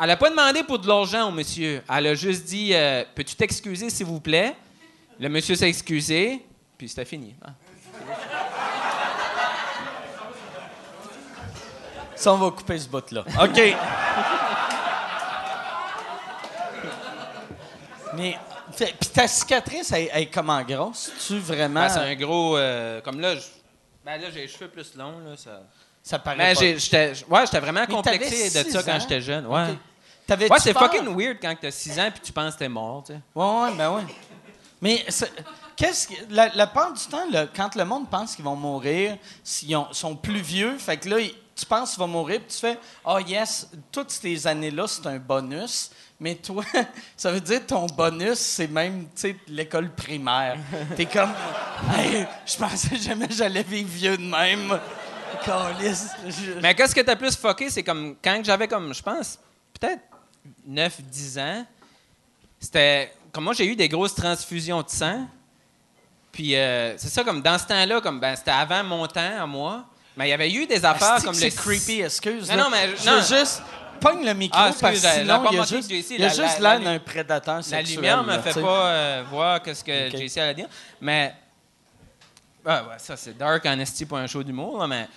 [0.01, 1.81] Elle a pas demandé pour de l'argent au monsieur.
[1.93, 4.55] Elle a juste dit euh, Peux-tu t'excuser, s'il vous plaît?
[5.19, 6.45] Le monsieur s'est excusé,
[6.77, 7.35] puis c'était fini.
[7.43, 7.49] Ah.
[12.19, 13.23] Ça, on va couper ce bout-là.
[13.41, 13.61] OK.
[18.15, 18.37] Mais,
[18.75, 21.11] puis ta cicatrice, elle, elle est comment grosse?
[21.25, 21.81] Tu vraiment.
[21.81, 22.57] Ben, c'est un gros.
[22.57, 23.35] euh, comme là,
[24.05, 25.19] ben là, j'ai les cheveux plus longs.
[25.19, 25.61] Là, ça...
[26.03, 29.45] ça paraît j'ai- j'étais ouais, j'étais vraiment Mais complexé de ça quand j'étais jeune.
[29.45, 29.67] Ouais,
[30.29, 33.03] ouais c'est fucking weird quand t'as 6 ans puis tu penses que t'es mort.
[33.05, 33.19] Tu sais.
[33.33, 34.03] Ouais, ouais, ben ouais.
[34.81, 35.05] Mais
[35.77, 39.17] qu'est-ce que la, la part du temps, là, quand le monde pense qu'ils vont mourir,
[39.73, 42.59] ont- sont plus vieux, fait que là, ils- tu penses qu'ils vont mourir, puis tu
[42.59, 45.91] fais oh yes, toutes ces années-là, c'est un bonus.
[46.19, 46.63] Mais toi,
[47.17, 50.57] ça veut dire que ton bonus, c'est même, tu l'école primaire.
[50.95, 51.31] T'es comme,
[51.95, 54.79] hey, je pensais jamais que j'allais vivre vieux de même.
[56.61, 59.39] Mais qu'est-ce que t'as plus fucké, c'est comme quand j'avais comme, je pense,
[59.79, 60.01] peut-être
[60.69, 61.65] 9-10 ans,
[62.59, 63.13] c'était.
[63.31, 65.27] Comme moi, j'ai eu des grosses transfusions de sang.
[66.31, 69.45] Puis euh, c'est ça, comme dans ce temps-là, comme ben, c'était avant mon temps à
[69.45, 69.85] moi.
[70.19, 72.49] Mais il y avait eu des affaires Asti comme c'est le creepy, excuse.
[72.51, 72.63] Non, là.
[72.65, 73.21] non, mais- je non.
[73.21, 73.63] juste
[74.01, 76.27] pogne le micro Ah, parce que sinon il y a juste, JC, il y a
[76.27, 77.95] la- juste la- l'air la- d'un prédateur La sexuel.
[77.95, 80.09] lumière me là, fait pas euh, voir ce que.
[80.09, 80.67] JC allait dire.
[80.99, 81.33] Mais.
[82.65, 85.07] Ah, ouais, ça, c'est dark en esti pour un show d'humour, là, mais.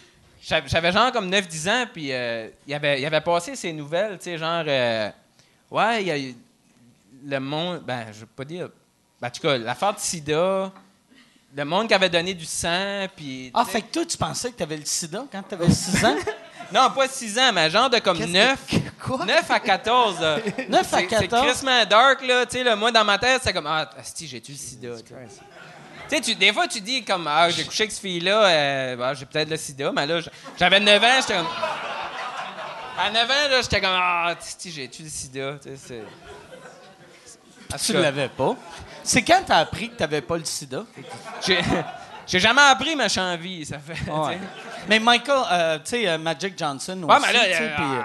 [0.41, 4.25] J'avais genre comme 9-10 ans, puis euh, il, avait, il avait passé ces nouvelles, tu
[4.27, 4.63] sais, genre.
[4.69, 5.11] euh,
[5.71, 6.35] ouais, il y a eu
[7.27, 7.81] le monde.
[7.85, 8.69] Ben, je veux pas dire.
[9.21, 10.71] Ben, en tout cas, l'affaire de Sida,
[11.55, 13.51] le monde qui avait donné du sang, puis.
[13.55, 16.05] Ah, fait que toi, tu pensais que tu avais le sida quand tu avais 6
[16.05, 16.17] ans?
[16.73, 18.59] Non, pas 6 ans, mais genre de comme 9.
[19.05, 19.27] Quoi?
[19.27, 20.21] 9 à 14.
[20.21, 20.39] là.
[20.71, 21.47] 9 à C'est- C'est 14?
[21.47, 22.47] crissement dark, là.
[22.47, 25.13] Tu sais, là, moi, dans ma tête, c'est comme, ah, asti, j'ai-tu le sida, tu
[26.09, 26.21] sais.
[26.23, 29.13] Tu sais, des fois, tu dis comme, ah, j'ai couché avec cette fille-là, euh, bah,
[29.13, 30.21] j'ai peut-être le sida, mais là,
[30.59, 31.47] j'avais 9 ans, j'étais comme.
[32.99, 35.57] À 9 ans, là, j'étais comme, ah, sais, j'ai-tu le sida?
[35.63, 36.05] Tu sais, c'est.
[37.85, 38.57] Tu l'avais pas.
[39.05, 40.85] C'est quand t'as appris que t'avais pas le sida?
[41.45, 41.59] J'ai
[42.39, 43.07] jamais appris ma
[43.37, 43.95] vie, ça fait.
[44.89, 48.03] Mais Michael, euh, tu sais, euh, Magic Johnson aussi, Ouais, mais là, euh, euh,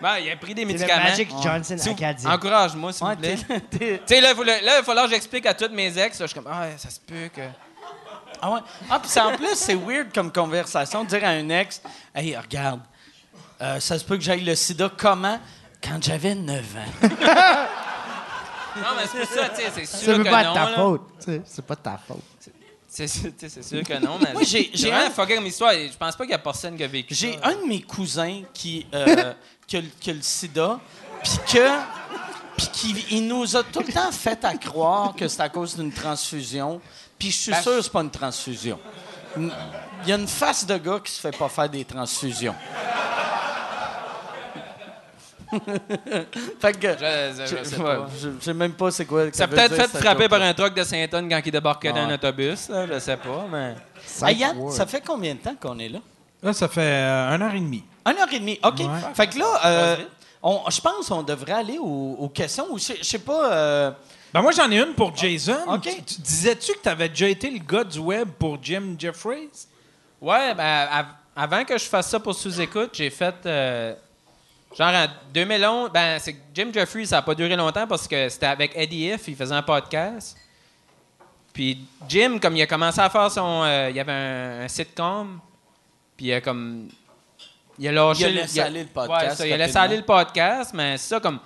[0.00, 1.02] ben, il a pris des médicaments.
[1.04, 2.30] Magic Johnson vous- acadien.
[2.32, 3.36] Encourage-moi, s'il ouais, vous plaît.
[4.06, 6.18] Tu sais, là, il faut- là, il va falloir que j'explique à toutes mes ex.
[6.18, 7.42] là, je suis comme, ah, ça se peut que.
[8.42, 8.60] Ah ouais.
[8.90, 11.82] Ah, puis c'est- en plus, c'est weird comme conversation de dire à un ex
[12.14, 12.80] Hey, regarde,
[13.60, 15.38] euh, ça se peut que j'aille le sida comment
[15.82, 17.08] Quand j'avais 9 ans.
[18.76, 20.54] Non, mais c'est pour ça, tu sais, c'est sûr que pas non.
[20.54, 21.02] ta faute.
[21.44, 22.20] C'est pas de ta faute.
[22.88, 24.18] C'est sûr, que non.
[24.20, 25.72] Mais Moi, j'ai- un- fucké comme histoire.
[25.72, 27.82] et Je pense pas qu'il y a personne qui a vécu J'ai un de mes
[27.82, 29.32] cousins qui, euh,
[29.66, 30.80] qui, a, le- qui a le sida,
[31.22, 31.68] puis que.
[32.56, 35.76] Puis qui il nous a tout le temps fait à croire que c'est à cause
[35.76, 36.80] d'une transfusion.
[37.18, 38.78] Puis je suis Ben, sûr que c'est pas une transfusion.
[39.36, 39.50] Il
[40.08, 42.54] y a une face de gars qui se fait pas faire des transfusions.
[46.60, 46.88] fait que.
[46.92, 48.06] Je, je- je sais ouais, pas.
[48.20, 49.24] je je sais même pas c'est quoi.
[49.32, 51.98] Ça a veut peut-être fait frapper par un truck de Saint-Anne quand il débarquait dans
[52.00, 52.68] un autobus.
[52.68, 53.74] Là, je sais pas, mais.
[54.28, 55.98] Hey, Yann, ça fait combien de temps qu'on est là?
[56.42, 57.84] Là, ça fait euh, une heure et demie.
[58.06, 58.58] Une heure et demie.
[58.64, 58.78] OK.
[58.80, 58.86] Ouais.
[59.14, 59.96] Fait que là, euh,
[60.42, 62.66] on- je pense qu'on devrait aller aux, aux questions.
[62.70, 63.52] Ou je sais pas.
[63.52, 63.90] euh,
[64.32, 65.58] Ben moi, j'en ai une pour Jason.
[65.82, 69.50] Tu- Disais-tu que tu avais déjà été le gars du web pour Jim Jeffries?
[70.20, 71.06] Ouais, ben, av-
[71.36, 73.34] avant que je fasse ça pour sous-écoute, j'ai fait.
[74.76, 78.28] Genre en 2011, ben, c'est que Jim Jeffries, ça n'a pas duré longtemps parce que
[78.28, 80.36] c'était avec Eddie If, il faisait un podcast.
[81.52, 83.62] Puis Jim, comme il a commencé à faire son.
[83.64, 85.40] euh, il y avait un, un sitcom,
[86.16, 86.88] puis il a comme.
[87.78, 89.96] Il a lâché Il a laissé aller le podcast Ouais, ça, il a laissé aller
[89.96, 91.38] le podcast, mais c'est ça, comme.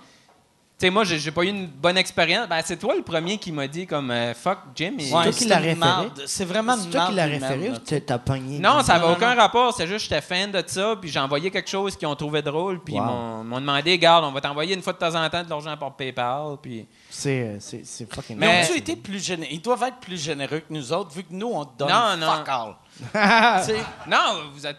[0.77, 2.49] Tu sais, moi, j'ai j'ai pas eu une bonne expérience.
[2.49, 4.95] Ben, c'est toi le premier qui m'a dit, comme, euh, fuck Jim.
[4.99, 5.75] il- toi qui c'est l'as référé?
[5.75, 6.23] marde.
[6.27, 8.59] C'est vraiment C'est une toi qui marde l'as référé ou t'as- t'as pogné?
[8.59, 9.73] Non, ça n'avait aucun rapport.
[9.73, 12.41] C'est juste que j'étais fan de ça, puis j'ai envoyé quelque chose qu'ils ont trouvé
[12.41, 13.05] drôle, puis ils Wow.
[13.05, 15.77] m'ont m'ont demandé, garde, on va t'envoyer une fois de temps en temps de l'argent
[15.77, 16.85] par PayPal, puis...
[17.09, 19.53] C'est euh, c'est- c'est fucking Mais Mais- ont-tu été plus généreux?
[19.53, 22.17] Ils doivent être plus généreux que nous autres, vu que nous, on te donne Non,
[22.17, 22.33] non.
[22.33, 22.75] fuck all.
[23.65, 23.79] Tu sais,
[24.09, 24.75] Non, vous êtes...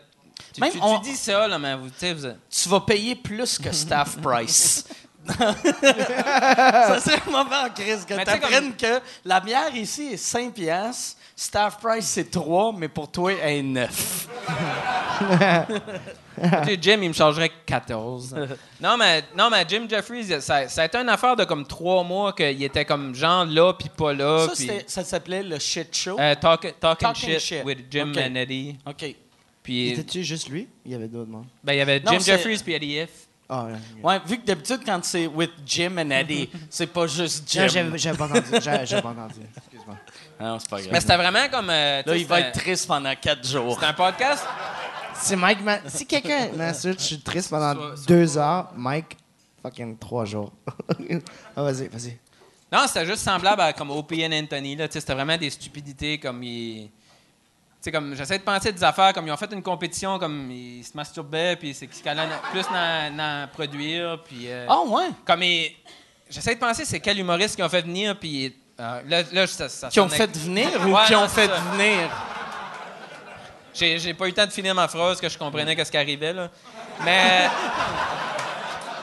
[0.52, 2.36] Tu, Même tu- on- tu dis ça, là, mais vous, tu sais, vous êtes...
[2.50, 4.86] tu vas payer plus que staff price.
[5.28, 10.52] ça serait un moment en crise que tu apprennes que la bière ici est 5
[10.54, 14.28] piastres, staff price c'est 3, mais pour toi, elle est 9.
[16.36, 18.36] Tu sais, Jim, il me chargerait 14.
[18.82, 22.04] non, mais, non, mais Jim Jeffries, ça, ça a été une affaire de comme trois
[22.04, 26.18] mois qu'il était comme genre là, puis pas là, Ça, ça s'appelait le shit show?
[26.20, 27.64] euh, talk- talking, Talking shit, shit.
[27.64, 28.18] with Jim OK.
[28.18, 28.76] and Eddie.
[28.86, 29.14] OK.
[29.62, 30.68] Puis, Était-tu juste lui?
[30.84, 31.46] Il y avait d'autres monde.
[31.64, 33.25] ben, il y avait Non, Jim c'est- Jeffries puis Eddie If.
[33.48, 33.66] Ah,
[34.02, 34.20] ouais.
[34.26, 37.62] Vu que d'habitude, quand c'est with Jim and Eddie, c'est pas juste Jim.
[37.62, 38.42] Non, j'avais j'avais pas entendu.
[38.60, 39.40] J'avais j'avais pas entendu.
[39.56, 39.96] Excuse-moi.
[40.40, 40.90] Non, c'est pas grave.
[40.92, 41.70] Mais c'était vraiment comme...
[41.70, 43.76] euh, Là, il va être triste pendant 4 jours.
[43.80, 44.44] C'est un podcast...
[45.14, 48.68] Si Mike m'a- Si quelqu'un m'insulte, je suis triste pendant Soit- soit- deux heures.
[48.76, 49.16] Mike,
[49.62, 50.52] fucking trois jours.
[51.56, 52.18] ah, vas-y, vas-y.
[52.70, 54.76] Non, c'était juste semblable à comme OPN Anthony.
[54.76, 56.90] Là, Tu sais, c'était vraiment des stupidités comme il.
[57.86, 60.84] Sais, comme j'essaie de penser des affaires comme ils ont fait une compétition comme ils
[60.84, 65.08] se masturbaient puis c'est qu'ils allaient plus n'en produire puis euh, Ah, ouais?
[65.26, 65.74] comme ils-
[66.30, 69.68] j'essaie de penser c'est quel humoriste qui ont fait venir puis euh, là, là ça,
[69.68, 71.60] ça Qui ont fait venir ou Ouais, qui non, ont c'est fait ça.
[71.72, 72.10] venir?
[73.74, 75.98] J'ai, j'ai pas eu le temps de finir ma phrase que je comprenais qu'est-ce qui
[75.98, 76.48] arrivait là.
[77.04, 77.48] Mais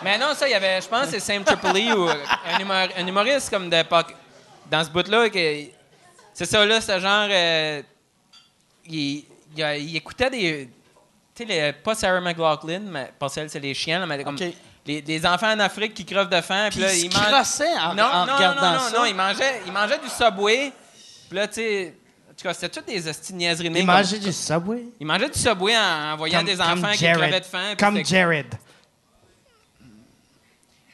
[0.04, 3.08] Mais non, ça il y avait je pense c'est Sam Tripoli ou un, humor- un
[3.08, 4.16] humoriste comme d'époque
[4.70, 5.40] dans ce bout là que
[6.34, 7.82] c'est ça là, c'est genre euh,
[8.88, 10.70] il, il a- il écoutait des
[11.36, 14.38] tu sais les- pas Sarah McLaughlin, mais pas celle c'est les chiens là, mais comme
[14.86, 18.04] les, des enfants en Afrique qui crevent de faim Puis là il ils en, non,
[18.04, 18.98] en non, regardant non, non, ça.
[19.00, 20.72] non, il mangeait, il mangeait du Subway.
[21.30, 21.94] Puis là, tu sais,
[22.30, 23.68] en tout cas, c'était toutes des hosties de niaiseries.
[23.68, 24.84] Il comme- mangeait du Subway?
[25.00, 27.18] il mangeait du Subway en, en voyant Comme- des enfants qui Jared.
[27.22, 27.74] crevaient de faim.
[27.80, 28.48] Comme Jared.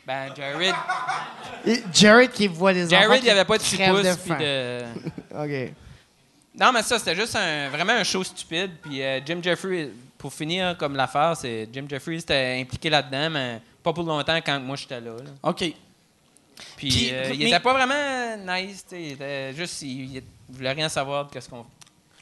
[0.05, 0.75] Ben, Jared,
[1.65, 4.03] Et Jared qui voit des enfants Jared, il qui n'y avait pas de six pouces.
[4.03, 4.37] de faim.
[4.39, 4.83] de...
[5.67, 5.73] OK.
[6.57, 8.71] Non, mais ça, c'était juste un, vraiment un show stupide.
[8.81, 13.61] Puis euh, Jim Jeffries, pour finir comme l'affaire, c'est Jim Jeffries était impliqué là-dedans, mais
[13.83, 15.11] pas pour longtemps quand moi j'étais là.
[15.11, 15.31] là.
[15.43, 15.57] OK.
[15.57, 15.75] Puis,
[16.75, 18.83] Puis, euh, il mais- était pas vraiment nice.
[18.89, 21.65] tu sais, Il était juste, il, il voulait rien savoir de ce qu'on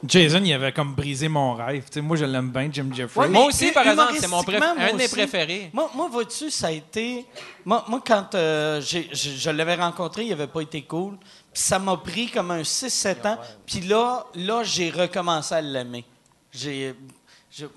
[0.06, 1.86] Jason, il avait comme brisé mon rêve.
[1.86, 2.88] Tu sais, moi, je l'aime bien, Jim.
[2.96, 5.72] Ouais, mais Moi aussi, par exemple, c'est mon préf- un de mes préférés.
[5.74, 7.26] Moi, moi vois-tu, ça a été.
[7.66, 11.18] Moi, moi quand euh, je l'avais rencontré, il n'avait pas été cool.
[11.58, 13.40] Puis ça m'a pris comme un 6-7 ans.
[13.66, 16.06] Puis là, là j'ai recommencé à l'aimer.
[16.52, 16.94] J'ai.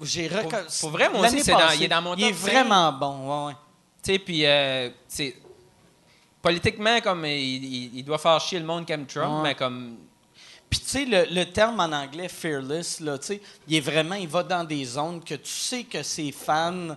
[0.03, 3.47] J'ai reco- Pour- pour vrai, moi dans- il est dans mon Il est vraiment bon,
[3.47, 3.57] ouais, ouais.
[4.03, 4.91] Tu sais, puis, euh.
[6.43, 9.43] Politiquement, comme il, il- il doit faire chier le monde aime Trump, Ouais.
[9.43, 9.97] mais comme.
[10.69, 14.15] Puis, tu sais, le, le terme en anglais, fearless, là, tu sais, il est vraiment,
[14.17, 16.97] il va dans des zones que tu sais que ses fans,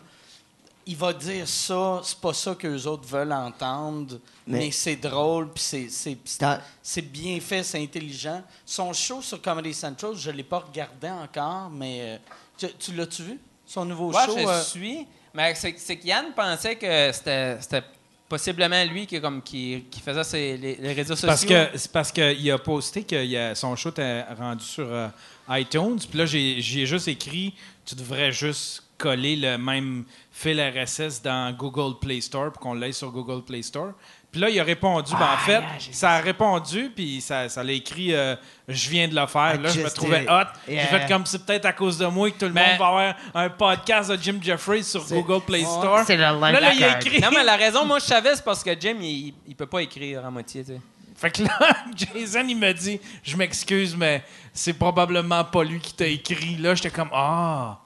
[0.85, 5.49] il va dire ça, c'est pas ça qu'eux autres veulent entendre, mais, Mais- c'est drôle,
[5.51, 8.41] puis c'est- bien fait, c'est intelligent.
[8.65, 12.17] Son show sur Comedy Central, je l'ai pas regardé encore, mais euh,
[12.57, 13.39] tu, tu l'as-tu vu?
[13.65, 14.37] Son nouveau Ouais, show?
[14.37, 15.07] je euh, suis.
[15.33, 17.83] Mais c'est c'est que Yann pensait que c'était c'était
[18.29, 21.27] possiblement lui qui, comme, qui, qui faisait ses- les, les réseaux sociaux.
[21.27, 24.85] Parce que c'est parce qu'il a posté que il a- son show était rendu sur
[24.91, 25.07] euh,
[25.49, 25.97] iTunes.
[26.09, 27.53] Puis là, j'ai j'ai juste écrit
[27.85, 30.05] tu devrais juste coller le même
[30.35, 33.91] fil RSS dans Google Play Store pour qu'on l'aille sur Google Play Store.
[34.31, 35.11] Puis là, il a répondu.
[35.13, 35.61] Ben, en fait,
[35.91, 38.35] ça a répondu, puis ça, ça l'a écrit euh,
[38.67, 39.53] Je viens de le faire.
[39.55, 40.47] I Là, je me trouvais hot.
[40.67, 42.87] J'ai fait comme c'est peut-être à cause de moi que tout le Mais- monde va
[42.87, 45.99] avoir un podcast de Jim Jeffries sur Google Play Store.
[46.07, 47.21] C'est le Là, là, il a écrit.
[47.21, 49.83] Non, mais la raison, moi, je savais, c'est parce que Jim, il, il peut pas
[49.83, 50.81] écrire à moitié, tu sais.
[51.15, 51.59] Fait que là,
[51.95, 56.55] Jason, il me dit Je m'excuse, mais c'est probablement pas lui qui t'a écrit.
[56.55, 57.77] Là, j'étais comme Ah.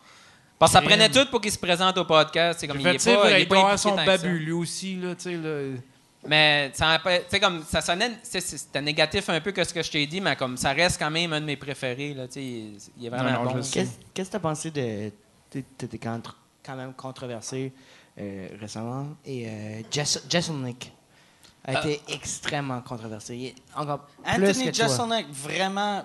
[0.59, 2.59] Parce que ça prenait tout pour qu'il se présente au podcast.
[2.59, 4.95] C'est comme, il est pas, il il est doit pas impliqué son babu, lui aussi,
[4.95, 5.77] là, tu sais, là.
[6.27, 6.99] Mais ça,
[7.39, 10.57] comme, ça sonnait, c'était négatif un peu que ce que je t'ai dit, mais comme
[10.57, 12.13] ça reste quand même un de mes préférés.
[12.15, 13.61] Là, tu sais, il, il est vraiment Non, non, bon.
[14.13, 15.11] Qu'est-ce que tu as pensé de.
[15.51, 16.19] Tu étais quand,
[16.65, 17.71] quand même controversé
[18.19, 19.09] euh, récemment.
[19.25, 20.91] Et euh, Jess- Jason Nick
[21.63, 23.35] a été extrêmement controversé.
[23.37, 24.87] Il est encore plus Anthony que toi.
[25.31, 26.03] Vraiment.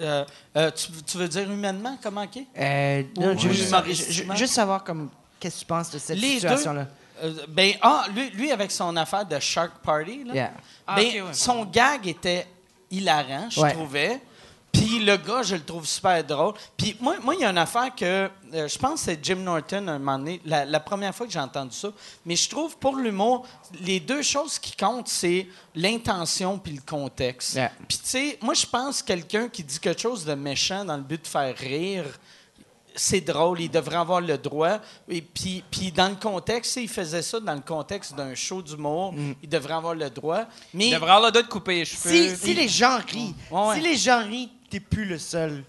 [0.00, 0.24] Euh,
[0.56, 2.46] euh, tu, tu veux dire humainement, comment est?
[2.58, 5.10] Euh, non, juste, savoir comme
[5.40, 6.86] qu'est-ce que tu penses de cette situation-là?
[7.22, 10.52] Euh, ben, ah, lui, lui, avec son affaire de Shark Party, là, Yeah.
[10.86, 11.32] Ah, ben, ouais.
[11.32, 12.46] son gag était
[12.90, 13.72] hilarant, je Ouais.
[13.72, 14.20] trouvais.
[14.78, 16.54] Puis le gars, je le trouve super drôle.
[16.76, 19.36] Puis moi, moi, il y a une affaire que euh, je pense que c'est Jim
[19.36, 21.88] Norton un moment donné, la, la première fois que j'ai entendu ça.
[22.24, 23.46] Mais je trouve pour l'humour,
[23.80, 27.54] les deux choses qui comptent, c'est l'intention puis le contexte.
[27.54, 27.72] Yeah.
[27.88, 30.96] Puis tu sais, moi je pense que quelqu'un qui dit quelque chose de méchant dans
[30.96, 32.04] le but de faire rire,
[32.98, 34.78] c'est drôle, il devrait avoir le droit.
[35.08, 39.14] Et puis, puis dans le contexte, s'il faisait ça dans le contexte d'un show d'humour,
[39.42, 40.44] il devrait avoir le droit.
[40.74, 42.10] Mais Il devrait avoir le dos de couper les cheveux.
[42.10, 43.74] Si, si les gens rient, ouais.
[43.76, 45.64] si les gens rient, t'es plus le seul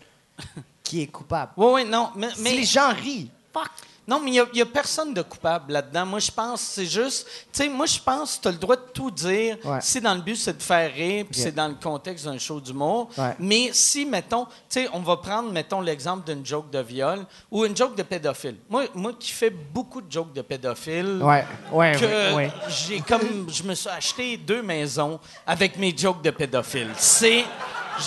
[0.83, 1.51] qui est coupable.
[1.55, 2.09] Oui, oui, non.
[2.15, 3.69] Mais, les gens rient, fuck.
[4.07, 6.05] non, mais il n'y a, personne de coupable là-dedans.
[6.07, 7.27] Moi, je pense, c'est juste.
[7.53, 9.77] Tu sais, moi, je pense que tu as le droit de tout dire Ouais.
[9.81, 12.59] si dans le but, c'est de faire rire, puis c'est dans le contexte d'un show
[12.59, 13.09] d'humour.
[13.19, 13.35] Ouais.
[13.37, 17.65] Mais si, mettons, tu sais, on va prendre, mettons, l'exemple d'une joke de viol ou
[17.65, 18.55] une joke de pédophile.
[18.67, 21.21] Moi, moi qui fais beaucoup de jokes de pédophile.
[21.21, 22.51] Ouais, ouais, que ouais.
[22.67, 26.89] j'ai comme je me suis acheté deux maisons avec mes jokes de pédophile.
[26.97, 27.45] C'est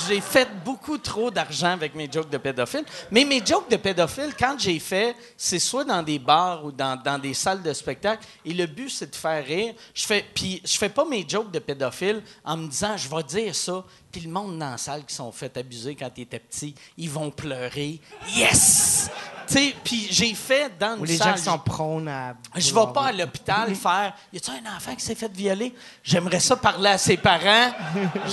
[0.09, 4.35] j'ai fait beaucoup trop d'argent avec mes jokes de pédophile, mais mes jokes de pédophile
[4.39, 8.27] quand j'ai fait, c'est soit dans des bars ou dans, dans des salles de spectacle
[8.44, 9.74] et le but c'est de faire rire.
[9.94, 13.23] Je fais puis je fais pas mes jokes de pédophile en me disant je vais
[13.23, 16.39] dire ça puis le monde dans la salle qui sont fait abuser quand ils étaient
[16.39, 17.99] petits, ils vont pleurer.
[18.37, 19.11] Yes!
[19.49, 22.37] Tu sais, puis j'ai fait dans une Ou les salle, gens qui sont prônes à.
[22.55, 24.15] je vais pas à l'hôpital faire.
[24.33, 25.75] Y a-tu un enfant qui s'est fait violer?
[26.05, 27.73] J'aimerais ça parler à ses parents.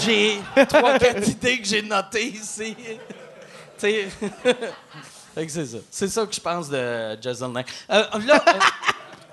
[0.06, 2.76] J'ai trois, quatre idées que j'ai notées ici.
[2.76, 2.98] tu
[3.78, 4.08] sais.
[5.48, 5.78] c'est ça.
[5.90, 7.68] C'est ça que je pense de Jason Knight.
[7.90, 8.60] Euh, là, euh,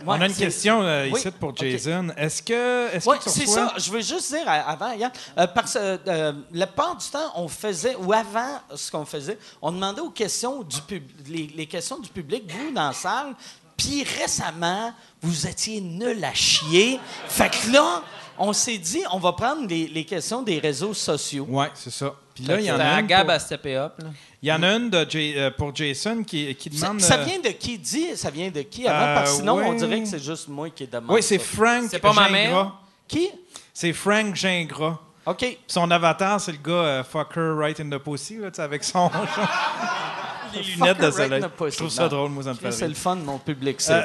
[0.05, 1.57] On a une question euh, Oui, ici pour.
[1.57, 2.09] Jason.
[2.17, 2.95] Est-ce que.
[2.95, 3.75] Est-ce Oui, c'est reçois- ça.
[3.79, 7.49] Je veux juste dire avant, Yann, euh, parce que euh, la part du temps, on
[7.49, 11.99] faisait, ou avant ce qu'on faisait, on demandait aux questions du pub- les, les questions
[11.99, 13.35] du public, vous, dans la salle,
[13.77, 14.93] puis récemment,
[15.23, 16.99] vous étiez nul à chier.
[17.29, 18.03] Fait que là,
[18.39, 21.47] on s'est dit, on va prendre les, les questions des réseaux sociaux.
[21.49, 22.15] Ouais, c'est ça.
[22.35, 23.01] Puis là, il y en a.
[23.03, 23.95] Gab pour- à stepper up.
[24.03, 24.09] là.
[24.47, 27.01] Il y en a une de Jay- euh, pour Jason qui, demande.
[27.01, 27.77] ça euh, vient de qui?
[27.79, 28.17] Dit?
[28.17, 28.87] Ça vient de qui?
[28.87, 29.05] Avant?
[29.05, 31.11] Euh, parce que sinon, on dirait que c'est juste moi qui demande.
[31.11, 31.41] Oui, c'est.
[31.41, 32.31] Frank C'est pas ma Gingras.
[32.31, 32.73] mère?
[33.09, 33.29] Qui?
[33.75, 34.99] C'est Frank Gingras.
[35.27, 35.59] OK.
[35.67, 38.85] Son avatar, c'est le gars euh, fucker right in the pussy, là, tu sais, avec
[38.85, 39.11] son.
[40.55, 41.43] les lunettes de right soleil.
[41.43, 41.73] in the pussy.
[41.73, 43.95] Je trouve ça drôle, moi, ça me fait C'est le fun de mon public, c'est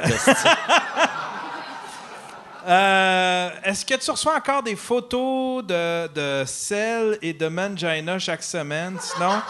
[2.66, 8.98] Est-ce que tu reçois encore des photos de, de sel et de mangina chaque semaine?
[9.00, 9.42] Sinon,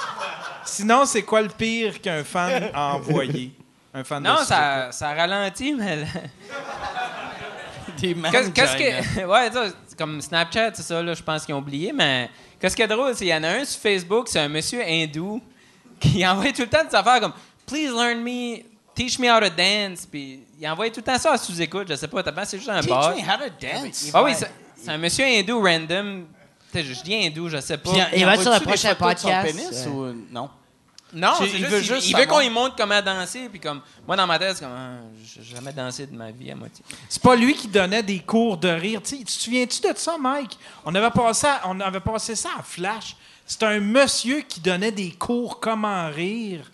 [0.65, 3.53] sinon c'est quoi le pire qu'un fan a envoyé?
[3.95, 6.05] Un fan Non, de ça, ça ralentit, mais.
[8.01, 9.25] des Qu'est-ce que.
[9.27, 12.31] Ouais, ça, c'est comme Snapchat, c'est ça, là, je pense qu'ils ont oublié, mais.
[12.59, 14.83] Qu'est-ce qui est drôle, c'est qu'il y en a un sur Facebook, c'est un monsieur
[14.83, 15.43] hindou
[16.01, 17.33] qui envoie tout le temps des affaires comme
[17.67, 18.63] Please learn me,
[18.95, 20.07] teach me how to dance.
[20.07, 22.71] Puis il envoie tout le temps ça à sous-écoute, je sais pas, t'as c'est juste
[22.71, 23.11] un Teach bar.
[23.17, 24.11] me how to dance.
[24.15, 26.27] Ah oui, c'est c'est un monsieur hindou random.
[26.75, 27.91] Je dis hindou, je sais pas.
[27.91, 29.91] Puis, Il va être sur le prochain photos de son podcast, pénis euh.
[29.91, 30.49] ou non?
[31.15, 33.49] Non, Tu- c'est il juste, veut il, juste il veut qu'on lui montre comment danser,
[33.51, 36.51] puis comme, moi, dans ma tête, c'est comme, ah, j'ai jamais dansé de ma vie
[36.51, 36.83] à moitié.
[37.09, 39.03] C'est pas lui qui donnait des cours de rire.
[39.05, 40.57] Tu te souviens-tu de ça, Mike?
[40.87, 43.15] On avait passé, à- on avait passé ça à Flash.
[43.45, 46.71] C'était un monsieur qui donnait des cours comment rire.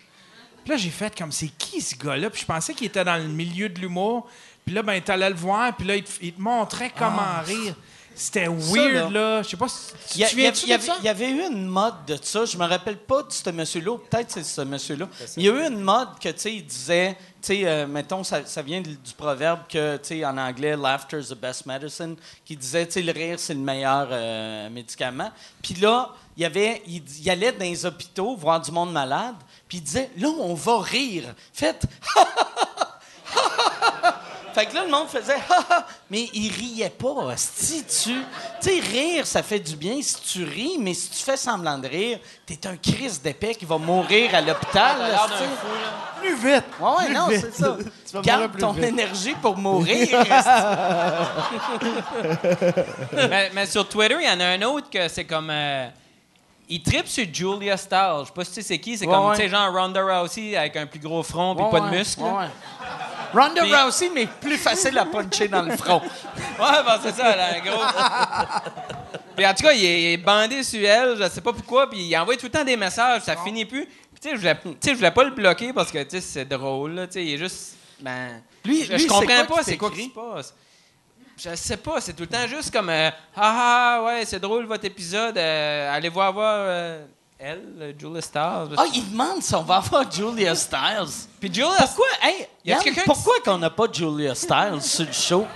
[0.69, 2.29] Puis là, j'ai fait comme, c'est qui ce gars-là?
[2.29, 4.27] Puis je pensais qu'il était dans le milieu de l'humour.
[4.63, 7.73] Puis là, ben, t'allais le voir, puis là, il te, il te montrait comment rire.
[8.13, 9.41] C'était weird, là.
[9.41, 10.81] Je sais pas si tu y, a- te il y a- souviens-tu il y de
[10.83, 10.91] ça?
[10.91, 12.45] avait, il y avait eu une mode de ça.
[12.45, 13.91] Je me rappelle pas de ce monsieur-là.
[13.93, 15.07] ou Peut-être c'est ce monsieur-là.
[15.37, 18.23] Il y a eu une mode que, tu sais, il disait, tu sais, euh, mettons,
[18.23, 21.65] ça, ça vient du du proverbe que, tu sais, en anglais, laughter is the best
[21.65, 22.15] medicine,
[22.45, 25.31] qui disait, tu sais, le rire, c'est le meilleur euh, médicament.
[25.63, 29.35] Puis là, il y avait, il, il allait dans les hôpitaux voir du monde malade,
[29.69, 31.33] puis il disait, là, on va rire.
[31.53, 31.83] Faites,
[34.55, 37.13] Fait que là, le monde faisait ha ha, mais il riait pas.
[37.37, 38.09] Si tu.
[38.09, 38.23] Tu
[38.61, 41.87] sais, rire, ça fait du bien si tu ris, mais si tu fais semblant de
[41.87, 44.97] rire, t'es un Christ d'épais qui va mourir à l'hôpital.
[46.19, 46.63] Plus vite!
[46.79, 47.77] Ouais, ouais, Plus non, c'est ça.
[48.09, 48.85] Tu vas Garde plus ton vite.
[48.85, 50.07] énergie pour mourir.
[53.53, 55.51] mais sur Twitter, il y en a un autre que c'est comme.
[55.51, 55.87] euh,
[56.69, 58.19] il tripe sur Julia Stiles.
[58.21, 58.97] Je sais pas si tu sais c'est qui.
[58.97, 59.35] C'est Ouais, comme, ouais.
[59.35, 62.21] tu sais, genre Ronda Rousey avec un plus gros front puis Ouais, pas de muscles.
[63.33, 66.01] Ronda Rousey, mais plus facile à puncher dans le front.
[66.59, 67.83] Ouais, ben c'est ça, elle a un gros.
[69.37, 72.17] puis en tout cas, il est, bandé sur elle, je sais pas pourquoi, puis il
[72.17, 73.85] envoie tout le temps des messages, ça finit plus.
[73.85, 76.95] Puis tu sais, je voulais, voulais pas le bloquer parce que tu sais, c'est drôle,
[76.95, 77.75] là, tu sais, il est juste.
[78.01, 78.41] Ben.
[78.65, 80.09] Lui- je, lui, je comprends quoi pas c'est quoi qui t'écrit?
[80.09, 80.53] se passe.
[81.41, 84.65] Je sais pas, c'est tout le temps juste comme euh, Ah ah, ouais, c'est drôle
[84.65, 87.05] votre épisode, euh, allez voir voir euh,
[87.37, 88.75] elle, Julia Stiles.
[88.77, 91.27] Ah, il demande si on va avoir Julia Stiles.
[91.39, 94.81] Puis Julia Pourquoi, hey, Y a Yann, quelqu'un qui- pourquoi qu'on n'a pas Julia Stiles
[94.81, 95.47] sur le show?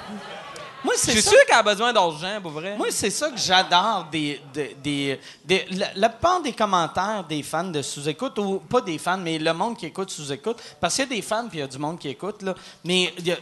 [0.85, 1.29] Moi, Je c'est suis ça.
[1.31, 2.75] sûr qu'elle a besoin d'argent, pour vrai.
[2.77, 7.41] Moi, c'est ça que j'adore des, des, des- des- la, la plupart des commentaires des
[7.43, 11.03] fans de sous-écoute, ou pas des fans, mais le monde qui écoute sous-écoute, parce qu'il
[11.05, 12.53] y a des fans puis il y a du monde qui écoute, là,
[12.85, 13.37] mais il y a-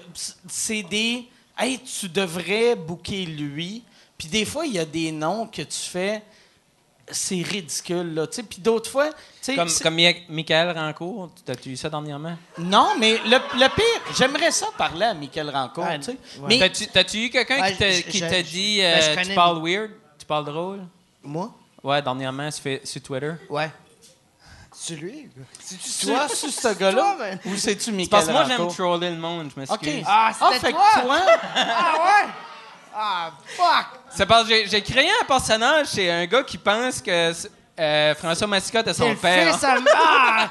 [0.48, 3.84] c'est des «Hey, tu devrais booker lui»,
[4.18, 6.22] puis des fois, il y a des noms que tu fais,
[7.12, 9.10] c'est ridicule, là, tu sais, puis d'autres fois...
[9.10, 12.38] tu sais, comme, comme Mi- Michael Rancourt, t'as-tu eu ça dernièrement?
[12.58, 16.00] Non, mais le, le pire, j'aimerais ça parler à Michael Rancourt, ouais.
[16.48, 16.60] mais...
[16.94, 20.80] T'as-tu, eu quelqu'un Ouais, qui t'a, dit ben, euh, tu parles weird, tu parles drôle?
[21.24, 21.54] Moi?
[21.84, 23.34] Ouais, dernièrement sur, sur Twitter.
[23.50, 23.70] Ouais.
[24.84, 25.30] C'est lui?
[25.60, 26.26] C'est-tu C'est- toi?
[26.28, 27.16] c'est ce gars-là?
[27.46, 30.00] Ou c'est-tu Michael Parce que moi, j'aime troller le monde, je m'excuse.
[30.00, 30.06] OK.
[30.08, 30.82] Ah, c'était fait toi?
[30.96, 31.18] que toi...
[31.56, 32.30] Ah ouais?
[32.96, 33.86] Ah, fuck!
[34.10, 37.32] C'est parce que j'ai, créé un personnage, c'est un gars qui pense que
[37.80, 39.54] euh, François Massicotte est son le père.
[39.54, 39.76] fils à...
[39.96, 40.50] Ah!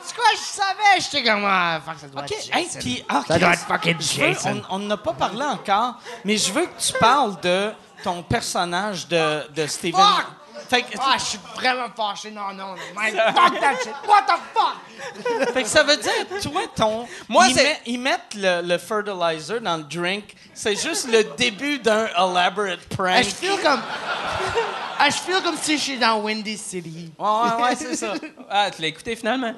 [0.00, 1.00] C'est quoi, je savais?
[1.00, 1.44] J'étais comme...
[1.44, 2.30] Ah, fuck, ça doit OK.
[2.32, 2.78] être Hey, Jason.
[2.78, 4.62] puis, ah, Ça doit être fucking veux- Jason.
[4.70, 7.72] on on n'a pas parlé encore, mais je veux que tu parles de
[8.04, 10.00] ton personnage de, de Steven.
[10.00, 10.26] Fuck!
[10.72, 12.30] Fait que, Ah, je suis vraiment fâché.
[12.30, 12.76] Non, non, non.
[12.94, 13.92] Man, fuck that shit.
[14.08, 15.52] What the fuck?
[15.52, 16.12] fait que ça veut dire,
[16.42, 17.06] toi, ton.
[17.28, 20.34] Moi, ils, c'est- met- ils mettent le, le fertilizer dans le drink.
[20.54, 23.22] C'est juste le début d'un elaborate Ah, prank.
[23.24, 23.82] je feel comme...
[24.98, 27.12] Ah, je feel comme si je suis dans Windy City.
[27.18, 28.14] Ouais, ouais, ouais, c'est ça.
[28.48, 29.52] Ah, tu l'as écouté finalement?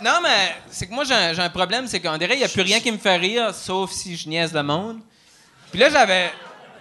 [0.00, 2.62] Non, mais c'est que moi, j'ai un, problème, c'est qu'on dirait qu'il n'y a plus
[2.62, 4.98] rien qui me fait rire, sauf si je niaise le monde.
[5.70, 6.32] Puis là, j'avais.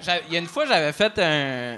[0.01, 1.77] j'avais- Il y a une fois, j'avais fait un.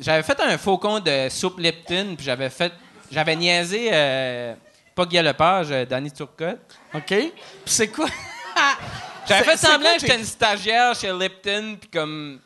[0.00, 2.72] J'avais fait un faux compte de soupe Lipton, puis j'avais fait.
[3.10, 3.90] J'avais niaisé.
[3.92, 4.54] euh,
[4.94, 6.58] pas Guy Lepage, euh, Danny Turcotte.
[6.94, 7.06] OK?
[7.06, 7.32] Puis
[7.66, 8.06] c'est quoi?
[9.28, 12.40] J'avais fait semblant que j'étais une stagiaire chez Lipton, puis comme.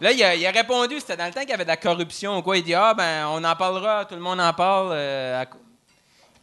[0.00, 1.76] Là, il a, il a répondu, c'était dans le temps qu'il y avait de la
[1.76, 2.56] corruption ou quoi.
[2.56, 4.90] Il dit Ah, ben, on en parlera, tout le monde en parle.
[4.92, 5.58] euh, à Puis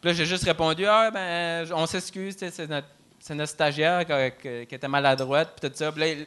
[0.04, 2.86] là, j'ai juste répondu Ah, ben, on s'excuse, c'est notre,
[3.18, 5.92] c'est notre stagiaire qui, qui- qui était maladroite, puis tout ça.
[5.92, 6.26] Puis là, il-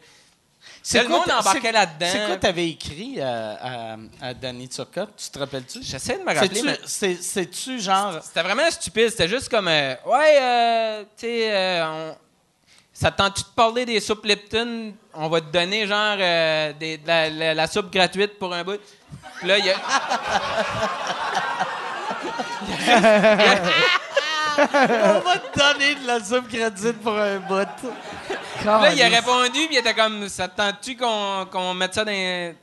[0.86, 2.08] C'est le monde ta- embarquait là-dedans.
[2.12, 5.12] C'est quoi t'avais écrit à, à, à Danny Turcotte?
[5.16, 5.80] Tu te rappelles-tu?
[5.82, 8.20] j'essaie de me rappeler, C'est-tu- mais c'est- C'est-tu genre.
[8.22, 9.10] c'était vraiment stupide.
[9.10, 12.16] C'était juste comme euh, Ouais, euh, tu sais, euh, on-
[12.92, 14.94] ça te tente-tu de parler des soupes Lipton?
[15.14, 18.80] On va te donner, genre, des- de la, la- la soupe gratuite pour un bout.
[19.40, 19.76] Puis là, il y a.
[24.58, 27.68] On va te donner de la soupe gratuite pour un bout.
[28.66, 32.06] Là, il a répondu, puis il était comme, ça te tente-tu qu'on qu'on mette ça
[32.06, 32.54] dans.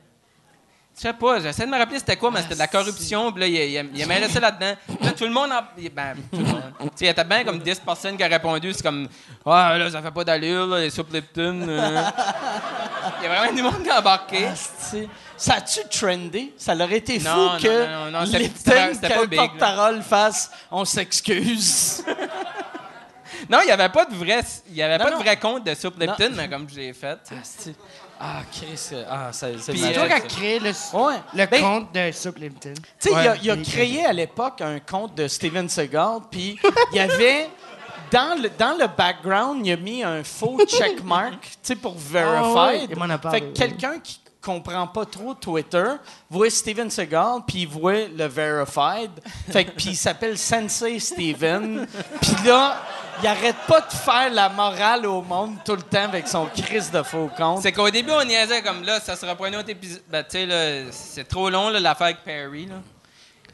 [0.93, 3.39] Je sais pas, j'essaie de me rappeler c'était quoi, mais c'était de la corruption, puis
[3.41, 4.73] là, il, il, il a mêlé ça là-dedans.
[5.01, 5.61] Là, tout le monde en.
[5.77, 6.61] il- Ben, tout le monde.
[6.79, 9.07] Tu sais, il y était bien comme 10 personnes qui ont répondu, c'est comme,
[9.45, 11.65] ah, là, ça fait pas d'allure, là, les soupes Lipton.
[11.67, 12.03] euh.
[13.21, 14.45] Il y a vraiment du monde qui a embarqué.
[14.45, 15.07] Asti.
[15.37, 16.53] Ça a-tu trendé?
[16.57, 19.13] Ça aurait été fou Non, non, que non, non, non, c'était- Lipton, c'était- c'était que
[19.13, 19.47] pas le big, là.
[19.47, 22.03] porte-parole fasse «On s'excuse
[23.49, 25.17] Non, il n'y avait pas de vrai, il y avait Non, pas non.
[25.17, 27.17] de vrai compte de soupe Lipton, mais comme je l'ai fait.
[27.27, 27.39] tu sais.
[27.41, 27.75] Asti.
[28.19, 28.89] Ah, Chris.
[28.93, 30.27] euh, Ah, ça- c'est C'est magique, toi qui as ça.
[30.27, 31.15] créé le, Ouais.
[31.33, 32.73] le Ben, compte de Soup Lipton.
[32.75, 36.59] Tu sais, il a, il a créé à l'époque un compte de Steven Seagal, puis
[36.91, 37.49] il y avait.
[38.11, 42.53] Dans le, dans le background, il a mis un faux checkmark, tu sais, pour Ah
[42.67, 43.31] ouais, verified.
[43.31, 45.85] fait que quelqu'un qui comprend pas trop Twitter
[46.29, 49.11] voit Steven Seagal, puis il voit le verified.
[49.51, 51.87] Fait que, puis il s'appelle Sensei Steven.
[52.19, 52.81] Puis là,
[53.21, 56.89] il arrête pas de faire la morale au monde tout le temps avec son crise
[56.89, 57.61] de faux compte.
[57.61, 60.01] C'est qu'au début, on niaisait comme là, ça sera pas un autre épisode.
[60.09, 62.75] Ben, tu sais, là, c'est trop long, là, l'affaire avec Perry, là.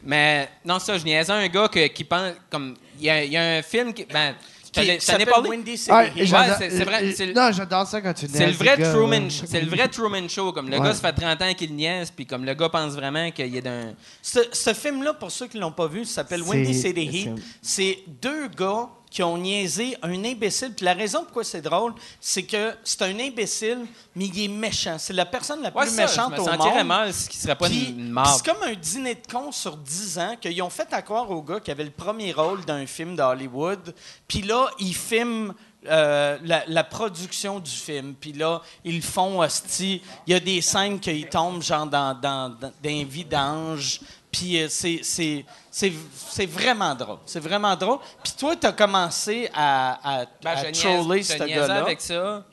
[0.04, 3.32] Mais, non, ça, je niaisais un gars que- qui pense, comme, il y, a- il
[3.32, 4.06] y a un film qui.
[4.06, 4.36] Ben,
[4.72, 5.50] Qui parlé.
[5.50, 6.28] Wendy Ouais, City Hill.
[6.28, 8.92] j'adore- c'est- c'est vrai, c'est le- Non, j'adore ça quand tu C'est le vrai gars,
[8.94, 9.30] Truman, ouais.
[9.48, 10.52] C'est le vrai Truman Show.
[10.52, 10.84] Comme le Ouais.
[10.86, 13.62] gars, ça fait 30 ans qu'il niaise, puis comme le gars pense vraiment qu'il est
[13.62, 13.94] d'un.
[14.22, 17.30] Ce, ce film-là, pour ceux qui l'ont pas vu, s'appelle C'est- Wendy City Heat.
[17.36, 20.74] c'est- C'est deux gars qui ont niaisé un imbécile.
[20.76, 23.86] Puis la raison pourquoi c'est drôle, c'est que c'est un imbécile,
[24.16, 24.98] mais il est méchant.
[25.00, 26.86] C'est la personne la plus Ouais, ça, méchante je me au monde.
[26.86, 30.20] mal ce qui serait pas Puis- une, c'est comme un dîner de cons sur 10
[30.20, 33.16] ans qu'ils ont fait à croire au gars qui avait le premier rôle d'un film
[33.16, 33.94] d'Hollywood.
[34.28, 35.54] Puis là, ils filment
[35.88, 38.14] euh, la, la production du film.
[38.20, 40.02] Puis là, ils font hostie.
[40.26, 44.02] Il y a des scènes qu'ils tombent genre dans, dans, dans, dans un vidange.
[44.32, 45.46] Puis euh, c'est,
[45.78, 47.20] c'est, vraiment drôle.
[47.26, 48.00] C'est vraiment drôle.
[48.24, 51.82] Puis toi, tu as commencé à, à, Ben, à troller ce gars-là.
[51.82, 52.44] avec ça.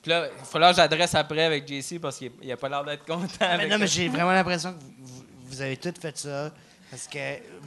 [0.00, 2.84] Puis là, il faut que j'adresse après avec JC parce qu'il il a pas l'air
[2.84, 3.26] d'être content.
[3.40, 4.78] Mais avec non, mais j'ai vraiment l'impression que
[5.48, 6.52] vous, avez tous fait ça.
[6.88, 7.18] Parce que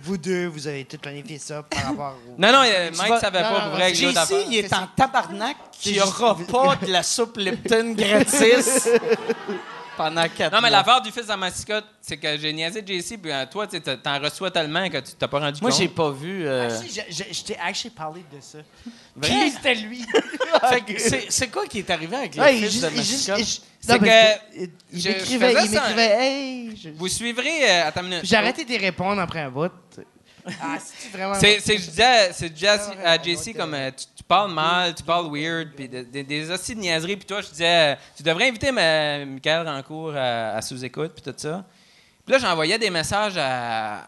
[0.01, 2.39] vous deux, vous avez tous planifié ça par rapport au.
[2.41, 4.87] Non, non, euh, Mike vas- savait non, pas pour vrai que JC, il est en
[4.95, 8.87] tabarnak qu'il n'y aura pas de la soupe Lipton gratis
[9.99, 13.31] pendant quatre Non, mais l'affaire du fils à mascotte, c'est que j'ai niaisé JC, puis
[13.31, 15.79] euh, toi, tu t'en reçois tellement que tu t'as pas rendu Moi, compte.
[15.79, 16.47] j'ai pas vu.
[16.47, 18.59] euh, Ah, si, je, je- je t'ai actually parlé de ça.
[19.21, 20.05] Puis c'était lui.
[20.69, 23.03] fait que c'est, c'est quoi qui est arrivé avec Ouais, il fils juste- de il
[23.03, 23.39] juste- mascotte?
[23.39, 25.81] il juste- C'est non, parce que il- il je- je m'écrivait, faisais il ça.
[25.81, 26.77] m'écrivait, hey.
[26.81, 27.69] je- Vous suivrez.
[27.69, 28.25] euh, attends une minute.
[28.25, 29.71] J'ai arrêté de répondre après un bout.
[30.61, 31.33] Ah, c'est vraiment.
[31.35, 33.87] C'est, c'est, je disais, c'est, je disais à- à JC comme ouais.
[33.87, 37.15] euh, tu, tu parles mal, tu parles weird, puis de- de- des hosties de niaiseries,
[37.17, 41.23] puis toi, je disais, euh, tu devrais inviter ma, Michael Rancourt à, à sous-écoute, puis
[41.31, 41.63] tout ça.
[42.25, 44.07] Puis là, j'envoyais des messages à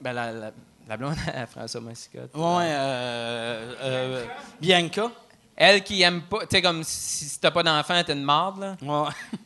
[0.00, 0.50] ben, la, la,
[0.88, 2.34] la blonde à François Massicotte.
[2.34, 4.24] Ouais, euh, euh,
[4.60, 5.10] Bianca.
[5.54, 8.58] Elle qui aime pas, tu sais, comme si, si t'as pas d'enfant, t'es une marde,
[8.60, 8.76] là.
[8.82, 9.10] Ouais.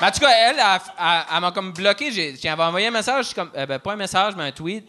[0.00, 2.36] En tout cas, elle, elle, m'a comme bloqué.
[2.40, 4.86] J'avais envoyé un message, comme, euh, ben, pas un message, mais un tweet.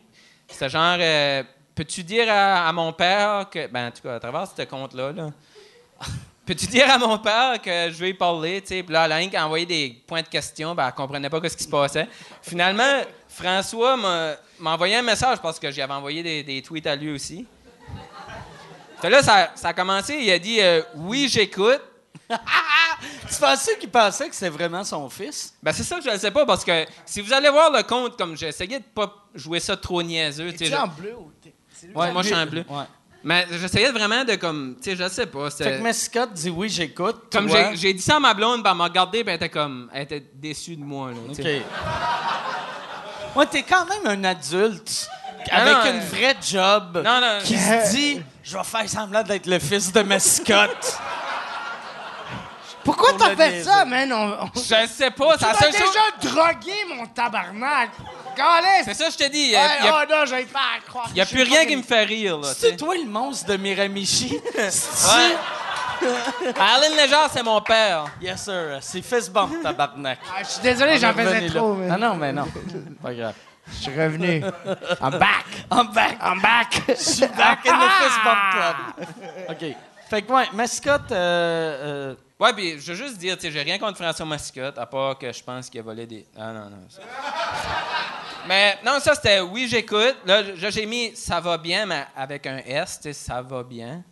[0.47, 3.67] C'était genre, euh, peux-tu dire à, mon père que.
[3.67, 5.29] Ben, en tout cas, à travers ce compte-là, là.
[6.45, 8.83] Peux-tu dire à mon père que je vais y parler, tu?
[8.83, 11.63] Puis là, elle a envoyer des points de question, ben, elle comprenait pas ce qui
[11.63, 12.07] se passait.
[12.41, 17.45] Finalement, François m'a, envoyé un message parce que j'avais envoyé des, tweets à lui aussi.
[18.99, 21.81] Fait là, ça, ça a commencé, il a dit euh, Oui, j'écoute.
[23.29, 25.53] Tu pensais qu'il pensait que c'était vraiment son fils?
[25.63, 27.83] Ben, c'est ça que je ne sais pas, parce que si vous allez voir le
[27.83, 31.53] compte, comme essayé de pas jouer ça trop niaiseux, tu je- en bleu ou t'es-
[31.73, 31.87] c'est?
[31.95, 32.65] Ouais, moi, je suis en bleu.
[32.69, 32.83] Ouais.
[33.23, 35.49] Mais j'essayais vraiment de, comme, tu sais, je sais pas.
[35.49, 37.23] Fait que Mascotte dit oui, j'écoute.
[37.31, 39.49] Comme j'ai j'ai dit ça à ma blonde, ben, elle m'a regardé, ben, elle était
[39.49, 41.47] comme, elle était déçue de moi, là, tu OK.
[43.35, 45.09] Ouais, t'es quand même un adulte
[45.51, 47.39] Non, avec non, une vraie job Non, non.
[47.43, 50.97] qui se dit je vais faire semblant d'être le fils de Mascotte.
[52.91, 54.11] Pourquoi Pour t'as fait ça, man?
[54.11, 54.49] On, on...
[54.55, 55.71] Je sais pas, c'est la t'as chose.
[56.21, 57.89] déjà drogué, mon tabarnak!
[58.85, 59.49] C'est ça que je te dis.
[59.49, 61.07] Il a, Ouais, il y a- oh non, j'avais pas à croire.
[61.11, 62.75] il y a plus rien qui me fait rire, là, tu C'est sais.
[62.77, 64.39] toi le monstre de Miramichi?
[64.55, 65.35] Ouais.
[66.59, 68.05] Alan Léger, c'est mon père.
[68.21, 68.77] Yes, sir.
[68.81, 70.17] C'est fist bump, tabarnak.
[70.31, 71.91] Ah, je suis désolé, j'en faisais trop, man.
[71.93, 72.47] Ah non, mais non.
[73.03, 73.33] Pas grave.
[73.71, 74.41] Je suis revenu.
[75.01, 75.45] I'm back!
[75.71, 76.17] I'm back.
[76.23, 76.81] I'm back!
[76.87, 79.07] Je suis back in the fist bump club.
[79.49, 79.75] OK.
[80.09, 83.61] Fait que, ouais, Mascotte, euh, euh, Ouais, puis je veux juste dire, tu sais, j'ai
[83.61, 86.25] rien contre François Mascotte, à part que je pense qu'il a volé des.
[86.37, 86.77] Ah non, non.
[86.89, 87.01] ça-
[88.47, 90.15] mais non, ça c'était oui, j'écoute.
[90.25, 94.03] Là, j'ai mis ça va bien, mais avec un S, tu sais, ça va bien.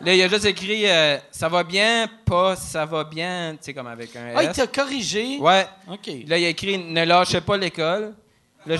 [0.00, 3.74] Là, il a juste écrit euh, ça va bien, pas ça va bien, tu sais,
[3.74, 4.56] comme avec un Ah, il S.
[4.56, 5.38] t'a corrigé?
[5.38, 5.66] Ouais.
[5.88, 6.06] OK.
[6.26, 8.14] Là, il a écrit ne lâchez pas l'école.
[8.66, 8.76] Là,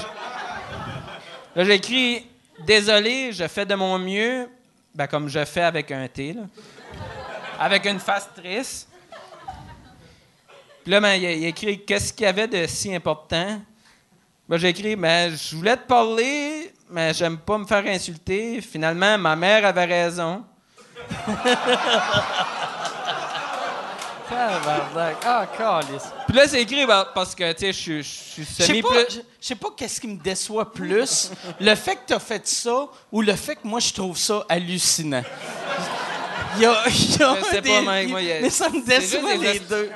[1.57, 2.27] j'ai écrit
[2.67, 4.49] désolé, je fais de mon mieux,
[4.95, 6.43] ben, comme je fais avec un T, là.
[7.59, 8.89] Avec une face triste.
[10.83, 13.61] Puis là, ben, il, a, il a écrit qu'est-ce qu'il y avait de si important?
[14.49, 18.61] Ben, j'ai écrit ben, je voulais te parler, mais j'aime pas me faire insulter.
[18.61, 20.45] Finalement, ma mère avait raison.
[24.37, 26.05] Ah, calice.
[26.27, 28.83] Puis là, c'est écrit ben, parce que, tu sais, je suis- semi
[29.41, 33.21] je sais pas qu'est-ce qui me déçoit plus, le fait que t'as fait ça ou
[33.21, 35.23] le fait que moi je trouve ça hallucinant.
[36.57, 38.51] Il y a, il y a Je sais des- pas, moi, il y a- Mais
[38.51, 39.91] ça me déçoit les deux.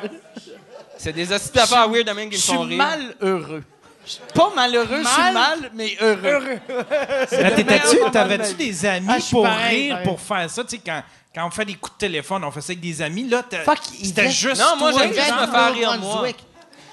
[0.97, 2.79] C'est des hosties d'affaires weird de même qui Je me font suis rire.
[3.21, 3.65] malheureux.
[4.05, 5.35] Je suis Pas malheureux, je suis Mal?
[5.35, 6.59] mal, mais heureux.
[6.71, 10.07] Moment de T'avais-tu des amis Ah, pour pareil, rire, pareil.
[10.09, 10.65] pour faire ça?
[10.65, 11.03] Tu sais, quand,
[11.35, 13.29] quand on fait des coups de téléphone, on fait ça avec des amis.
[13.29, 16.25] Là, t'as- Fuck, il c'était juste Non, moi, j'aime juste me faire rire, moi.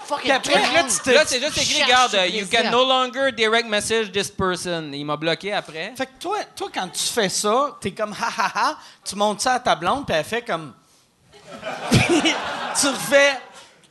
[0.05, 3.67] Fuck Puis après, là, tu Là, c'est juste écrit, regarde, you can no longer direct
[3.67, 4.91] message this person.
[4.93, 5.93] Il m'a bloqué après.
[5.95, 9.41] Fait que toi, toi, quand tu fais ça, t'es comme ha ha ha, tu montes
[9.41, 10.73] ça à ta blonde, puis elle fait comme.
[12.79, 13.39] Tu refais.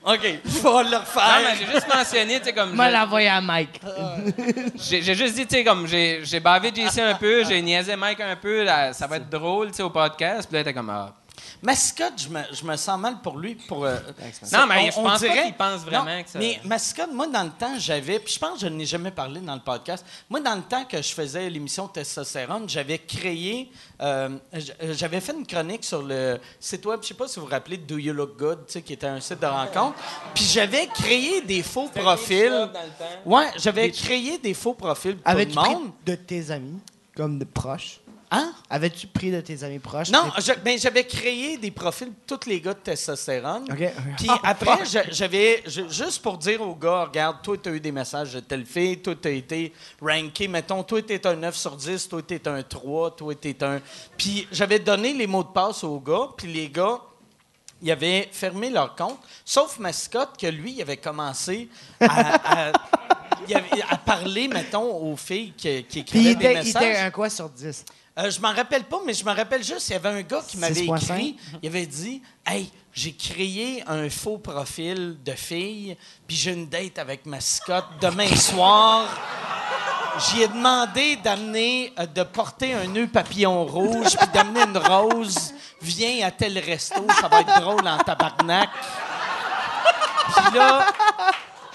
[0.06, 1.40] OK, je vais le Non, refaire.
[1.42, 2.72] mais j'ai juste mentionné, tu sais, comme.
[2.74, 3.80] Moi, l'envoyer à Mike.
[4.76, 7.96] J'ai j'ai juste dit, tu sais, comme, j'ai j'ai bavé JC un peu, j'ai niaisé
[7.96, 10.46] Mike un peu, là, ça va être drôle, tu sais, au podcast.
[10.46, 11.14] Puis là, t'es comme, ah.
[11.64, 13.54] Mascotte, je me, je me sens mal pour lui.
[13.54, 13.96] Pour, euh,
[14.52, 16.60] Non, mais on- je on pense pas dirait- qu'il pense vraiment Non, que ça- Mais
[16.64, 18.18] Mascotte, moi, dans le temps, j'avais.
[18.18, 20.04] Puis je pense que je n'ai jamais parlé dans le podcast.
[20.28, 23.70] Moi, dans le temps que je faisais l'émission Testostérone, j'avais créé.
[24.00, 27.46] euh, j- j'avais fait une chronique sur le site web, je sais pas si vous
[27.46, 29.96] vous rappelez, Do You Look Good, tu sais, qui était un site de rencontre.
[30.34, 32.68] Puis j'avais créé des faux profils.
[33.24, 35.90] Ouais, j'avais créé des faux profils pour tout Avais-tu le monde.
[36.04, 36.78] de tes amis,
[37.16, 38.00] comme de proches?
[38.36, 38.52] Hein?
[38.70, 40.10] Avais-tu pris de tes amis proches?
[40.10, 43.64] Non, je- ben, j'avais créé des profils de tous les gars de testostérone.
[44.16, 44.78] Puis Oh, après,
[45.10, 48.66] j'avais, juste pour dire aux gars, regarde, toi, tu as eu des messages de telle
[48.66, 52.40] fille, toi, tu as été ranké, mettons, toi, tu un 9 sur 10, toi, tu
[52.46, 53.80] un 3, toi, tu un.
[54.16, 56.98] Puis j'avais donné les mots de passe aux gars, puis les gars,
[57.82, 61.68] ils avaient fermé leur compte, sauf Mascotte, que lui, il avait commencé
[62.00, 62.68] à.
[62.68, 62.72] à-
[63.46, 66.64] il avait- à parler, mettons, aux filles qui, qui Puis il écrivaient des était, il
[66.64, 66.82] messages.
[66.82, 67.84] était un quoi sur 10?
[68.16, 70.42] Euh, je m'en rappelle pas, mais je me rappelle juste, il y avait un gars
[70.46, 71.02] qui m'avait 6.5.
[71.02, 75.96] écrit, il avait dit Hey, j'ai créé un faux profil de fille,
[76.28, 79.08] puis j'ai une date avec Mascotte demain soir.
[80.20, 85.52] J'y ai demandé d'amener, euh, de porter un nœud papillon rouge, puis d'amener une rose.
[85.82, 88.70] Viens à tel resto, ça va être drôle en tabarnak.
[90.36, 90.86] Puis là,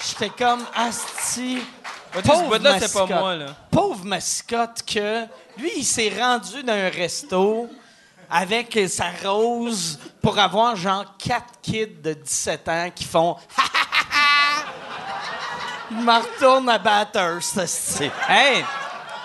[0.07, 1.57] j'étais comme Asti.
[2.13, 3.09] Pas mascotte.
[3.09, 3.55] moi, là.
[3.69, 5.25] Pauvre mascotte que
[5.59, 7.67] lui, il s'est rendu d'un resto
[8.29, 13.35] avec sa rose pour avoir genre quatre kids de 17 ans qui font
[15.91, 18.11] Il me retourne à Bathurst, esti.
[18.27, 18.63] Hey!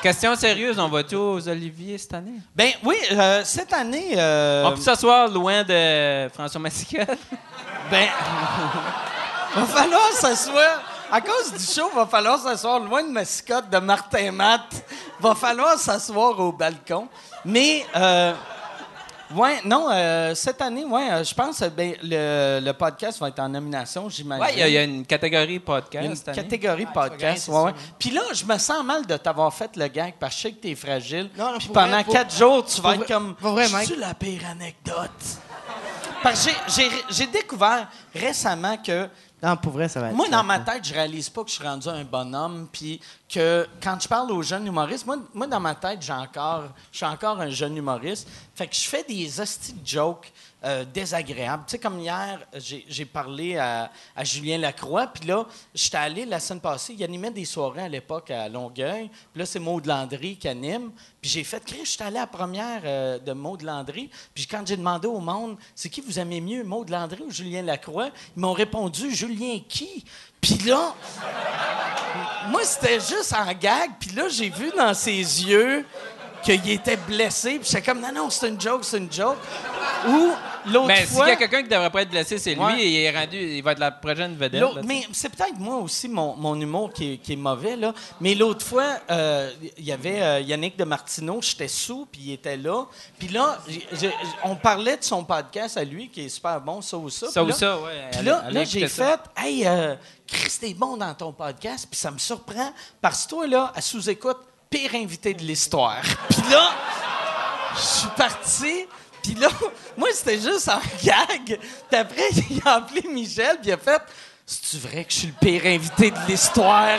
[0.02, 2.38] Question sérieuse, on va-tu aux Olivier cette année?
[2.54, 4.12] Ben oui, euh, cette année.
[4.16, 7.18] euh, On peut s'asseoir loin de François Massicotte?
[7.90, 8.08] Ben.
[9.56, 10.93] va falloir s'asseoir.
[11.10, 14.84] À cause du show, va falloir s'asseoir loin de mascotte de Martin Matt.
[15.20, 17.08] Va falloir s'asseoir au balcon.
[17.44, 18.32] Mais, euh,
[19.34, 23.28] ouais, non, euh, cette année, ouais, euh, je pense que ben, le, le podcast va
[23.28, 24.44] être en nomination, j'imagine.
[24.44, 26.28] Ouais, il y a- il y, a une catégorie Il y a podcast une cette
[26.28, 26.42] année.
[26.42, 27.48] catégorie podcast.
[27.48, 27.72] ouais, ouais.
[27.98, 30.52] Puis là, je me sens mal de t'avoir fait le gag parce que je sais
[30.54, 31.30] que t'es fragile.
[31.38, 33.36] Non, non, Puis pendant vrai, pour- quatre jours, tu vas être comme.
[33.84, 35.10] suis la pire anecdote.
[36.22, 36.52] Parce que
[37.10, 39.08] j'ai découvert récemment que
[39.44, 40.16] Non, pour vrai, ça va être.
[40.16, 43.00] moi, dans ma tête, je réalise pas que je suis rendu un bonhomme, puis
[43.82, 47.06] quand je parle aux jeunes humoristes, moi, moi dans ma tête, j'ai encore, je suis
[47.06, 48.28] encore un jeune humoriste.
[48.54, 50.32] Fait que je fais des hosties jokes
[50.64, 51.64] euh, désagréables.
[51.66, 53.90] Tu sais, comme hier, j'ai parlé à,
[54.22, 55.44] Julien Lacroix, puis là,
[55.74, 59.44] j'étais allé la semaine passée, il animait des soirées à l'époque à Longueuil, puis là,
[59.44, 60.90] c'est Maud Landry qui anime,
[61.20, 64.66] puis j'ai fait, Chris, j'étais allé à la première euh, de Maud Landry, puis quand
[64.66, 68.40] j'ai demandé au monde, c'est qui vous aimez mieux, Maud Landry ou Julien Lacroix, ils
[68.40, 70.02] m'ont répondu, Julien qui?
[70.44, 70.94] Puis là,
[72.48, 73.92] moi, c'était juste en gag.
[73.98, 75.86] Puis là, j'ai vu dans ses yeux
[76.42, 77.58] qu'il était blessé.
[77.58, 79.38] Puis j'étais comme, non, non, c'est une joke, c'est une joke.
[80.06, 80.32] Ou
[80.66, 82.60] l'autre Ben, s'il y a quelqu'un qui devrait pas être blessé, c'est lui.
[82.62, 82.80] Ouais.
[82.82, 84.60] et il est rendu, il va être la prochaine vedette.
[84.60, 87.92] Là, mais c'est peut-être moi aussi, mon, mon humour qui est, qui est mauvais, là.
[88.20, 92.32] Mais l'autre fois, euh, il y avait euh, Yannick de Martineau, j'étais sous, puis il
[92.32, 92.84] était là.
[93.18, 93.58] Puis là,
[94.44, 97.28] on parlait de son podcast à lui, qui est super bon, ça ou ça.
[97.30, 98.08] Ça ou là- ça, ouais.
[98.12, 99.94] Puis là, allez là, j'ai fait, hey, euh,
[100.26, 103.80] Chris, t'es bon dans ton podcast, puis ça me surprend, parce que toi, là, à
[103.80, 104.38] sous-écoute,
[104.70, 106.00] pire invité de l'histoire.
[106.28, 106.70] Puis là,
[107.76, 108.86] je suis parti,
[109.24, 109.48] puis là,
[109.96, 111.58] moi, c'était juste un gag.
[111.88, 114.02] Puis après, il a appelé Michel, puis il a fait,
[114.46, 116.98] c'est-tu vrai que je suis le pire invité de l'histoire?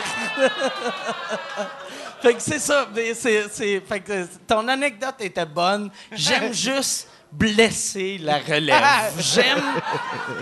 [2.20, 2.88] fait que c'est ça.
[2.94, 5.90] mais c'est- c'est- fait que ton anecdote était bonne.
[6.12, 9.12] J'aime juste blesser la relève.
[9.18, 9.60] J'aime.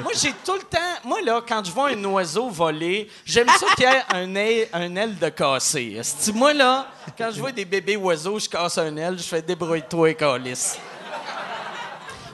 [0.03, 0.79] Moi, j'ai tout le temps.
[1.05, 4.69] Moi, là, quand je vois un oiseau voler, j'aime ça qu'il y ait un aile,
[4.73, 6.01] un aile de cassé.
[6.35, 6.87] Moi, là,
[7.19, 10.79] quand je vois des bébés oiseaux, je casse un aile, je fais débrouille-toi et calice.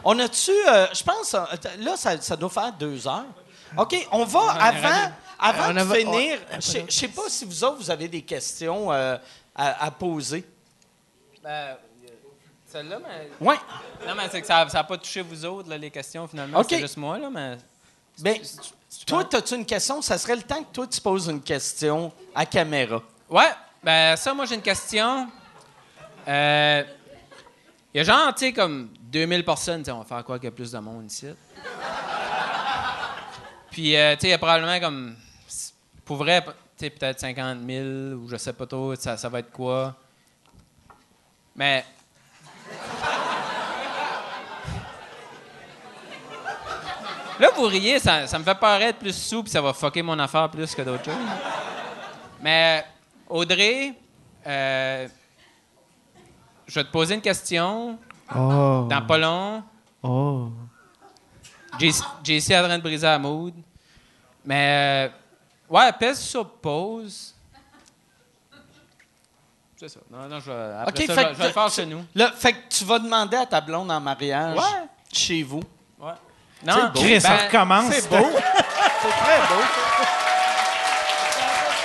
[0.05, 0.51] On a-tu.
[0.69, 1.35] euh, je pense.
[1.35, 1.45] euh,
[1.79, 3.25] Là, ça, ça doit faire deux heures.
[3.77, 5.13] OK, on va avant.
[5.43, 8.93] Avant On de finir, je je sais pas si vous autres, vous avez des questions
[8.93, 9.17] euh,
[9.55, 10.45] à, à poser.
[12.67, 13.31] Celle-là, mais.
[13.41, 13.55] Oui.
[14.07, 16.61] Non, mais c'est que ça n'a pas touché vous autres, là, les questions, finalement.
[16.61, 16.67] OK.
[16.69, 17.57] C'est juste moi, là, mais.
[18.19, 18.37] Ben,
[19.07, 20.03] toi, as-tu une question?
[20.03, 23.03] Ça serait le temps que toi, tu poses une question à caméra.
[23.29, 23.51] Ouais,
[23.83, 25.27] ben ça, moi, j'ai une question.
[26.29, 26.85] Euh,
[27.95, 30.49] Il y a genre, tu sais, comme 2000 personnes, on va faire quoi qu'il y
[30.49, 31.27] a plus de monde ici?
[33.71, 35.17] Puis, euh, tu sais, il y a probablement comme.
[36.05, 37.85] Pour vrai, tu sais, peut-être 50 000
[38.15, 39.97] ou je sais pas trop, ça, ça va être quoi?
[41.57, 41.85] Mais.
[47.39, 50.19] Là, vous riez, ça, ça me fait paraître plus sous, puis ça va fucker mon
[50.19, 51.15] affaire plus que d'autres choses.
[52.43, 52.85] Mais
[53.29, 53.95] Audrey,
[54.47, 55.09] euh,
[56.67, 57.99] je vais te poser une question.
[58.35, 58.87] Oh.
[58.89, 59.63] Dans pas long,
[60.03, 60.49] Oh.
[61.79, 63.55] JC en train de briser la mood.
[64.45, 67.35] Mais, euh, ouais, pèse sur pause.
[69.77, 70.01] C'est ça.
[70.11, 71.71] Non, non, je vais, après OK, ça, fait je, vais- que je vais le faire
[71.71, 72.05] chez nous.
[72.15, 74.87] Là, fait que tu vas demander à ta blonde en mariage Ouais.
[75.13, 75.63] chez vous.
[75.99, 76.13] Ouais.
[76.67, 77.93] Non, Chris, ça ben, recommence.
[77.93, 78.17] C'est beau.
[78.17, 79.63] C'est très beau.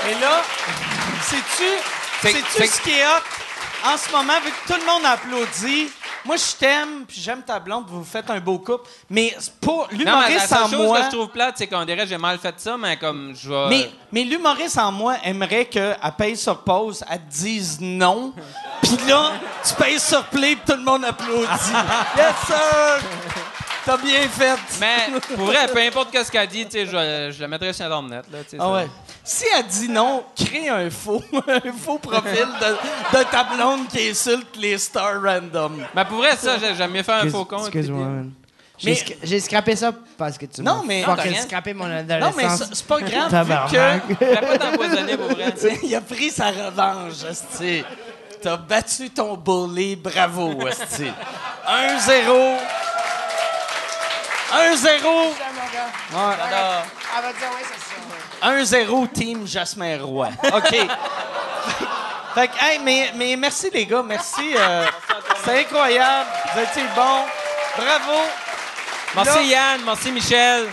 [0.09, 0.41] Et là,
[1.21, 3.21] sais-tu sais-tu ce qui est hot?
[3.93, 5.89] En ce moment, vu que tout le monde applaudit,
[6.25, 8.89] moi, je t'aime, puis j'aime ta blonde, vous faites un beau couple.
[9.09, 10.99] Mais c'est pas Non, mais la l'humoriste seule en chose moi...
[10.99, 13.49] que je trouve plate, c'est qu'on dirait que j'ai mal fait ça, mais comme je
[13.49, 13.69] vais.
[13.69, 18.33] Mais, mais l'humoriste en moi aimerait qu'elle paye sur pause, elle te dise non,
[18.81, 19.33] puis là,
[19.63, 21.45] tu payes sur play, puis tout le monde applaudit.
[22.17, 22.99] yes, sir!
[23.85, 24.57] T'as bien fait.
[24.79, 27.85] Mais pour vrai, peu importe ce qu'elle dit, tu sais, je, je la mettrai sur
[27.85, 28.25] Internet.
[28.31, 28.71] Là, Ah ça.
[28.71, 28.87] ouais.
[29.27, 34.09] Si elle dit non, crée un faux, un faux profil de, de ta blonde qui
[34.09, 35.83] insulte les stars random.
[35.95, 37.61] Mais pour vrai, ça, j'ai- j'aime mieux faire un faux compte.
[37.67, 38.07] Excuse-moi.
[38.77, 41.87] J'ai Mais- sc- J'ai scrappé ça parce que tu Non, m'as mais- Non, scrappé mon
[41.87, 42.35] Non, adolescence.
[42.35, 45.79] mais ça- c'est pas grave, vu que pas pour vrai.
[45.83, 47.83] il a pris sa revanche, esti.
[48.41, 51.05] T'as battu ton bully, bravo, esti.
[51.67, 52.57] 1-0.
[54.51, 54.81] 1-0.
[54.81, 55.33] J'adore.
[56.11, 57.63] Elle va dire oui,
[58.41, 58.81] c'est ça.
[58.85, 60.29] 1-0 Team Jasmin Roy.
[60.43, 60.69] OK.
[62.35, 64.55] fait que, hey, mais, mais merci les gars, merci.
[64.57, 64.85] euh,
[65.43, 66.29] c'est incroyable.
[66.53, 67.25] Vous étiez bons.
[67.77, 68.21] Bravo.
[69.15, 70.69] Merci Là- Yann, merci Michel.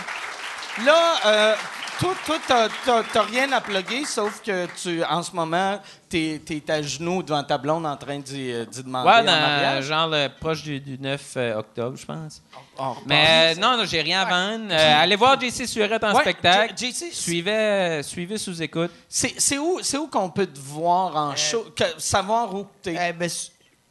[0.85, 1.55] Là, euh,
[1.99, 5.79] toi, toi, t'as- t'as t'as rien à plugger, sauf que tu, en ce moment,
[6.09, 9.81] t'es es à genoux devant ta blonde en train d'y euh, d'y demander Ouais, dans,
[9.81, 12.41] genre le- proche du, du 9 euh, octobre, je pense.
[12.77, 14.71] On Mais euh, non, non, j'ai rien à vendre.
[14.71, 16.73] Euh, allez voir JC Surette en Ouais, spectacle.
[16.77, 18.91] J- JC, Suivez, euh, suivez sous écoute.
[19.07, 22.95] C'est c'est où, c'est où qu'on peut te voir en show, que- savoir où t'es?
[23.09, 23.29] Eh ben,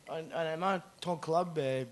[0.09, 1.85] honnêtement, ton club, euh,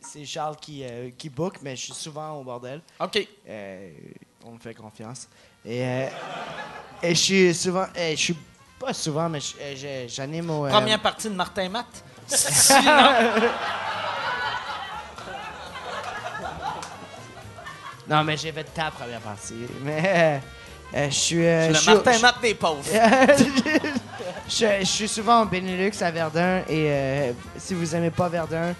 [0.00, 2.80] c'est Charles qui, euh, qui book, mais je suis souvent au bordel.
[3.00, 3.26] OK.
[3.48, 3.90] Euh,
[4.44, 5.28] on me fait confiance.
[5.64, 6.06] Et, euh,
[7.02, 7.86] et je suis souvent.
[7.96, 8.36] euh, je suis
[8.78, 10.66] pas souvent, mais euh, j'anime au.
[10.66, 11.86] euh, Première partie de Martin Matt.
[18.08, 19.54] Non, mais j'ai fait ta première partie.
[19.82, 20.40] Mais
[20.94, 21.46] euh, je suis.
[21.46, 22.82] euh, le je suis- Martin Matt des pauvres.
[24.48, 28.74] je, suis souvent au Benelux à Verdun et si vous aimez pas Verdun,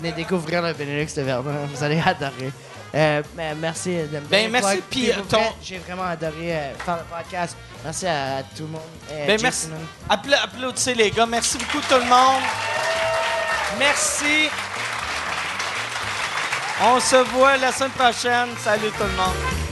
[0.00, 1.54] venez découvrir le Benelux de Verdun.
[1.72, 2.50] Vous allez adorer.
[2.94, 3.22] Euh,
[3.60, 7.56] merci de me Ben, merci, puis, ton- vrai, J'ai vraiment adoré euh, faire le podcast.
[7.84, 8.80] Merci à, à tout le monde.
[9.10, 9.68] Euh, Ben, merci.
[10.08, 11.26] Appla- applaudissez les gars.
[11.26, 12.42] Merci beaucoup tout le monde.
[13.78, 14.48] Merci.
[16.82, 18.48] On se voit la semaine prochaine.
[18.64, 19.67] Salut tout le monde.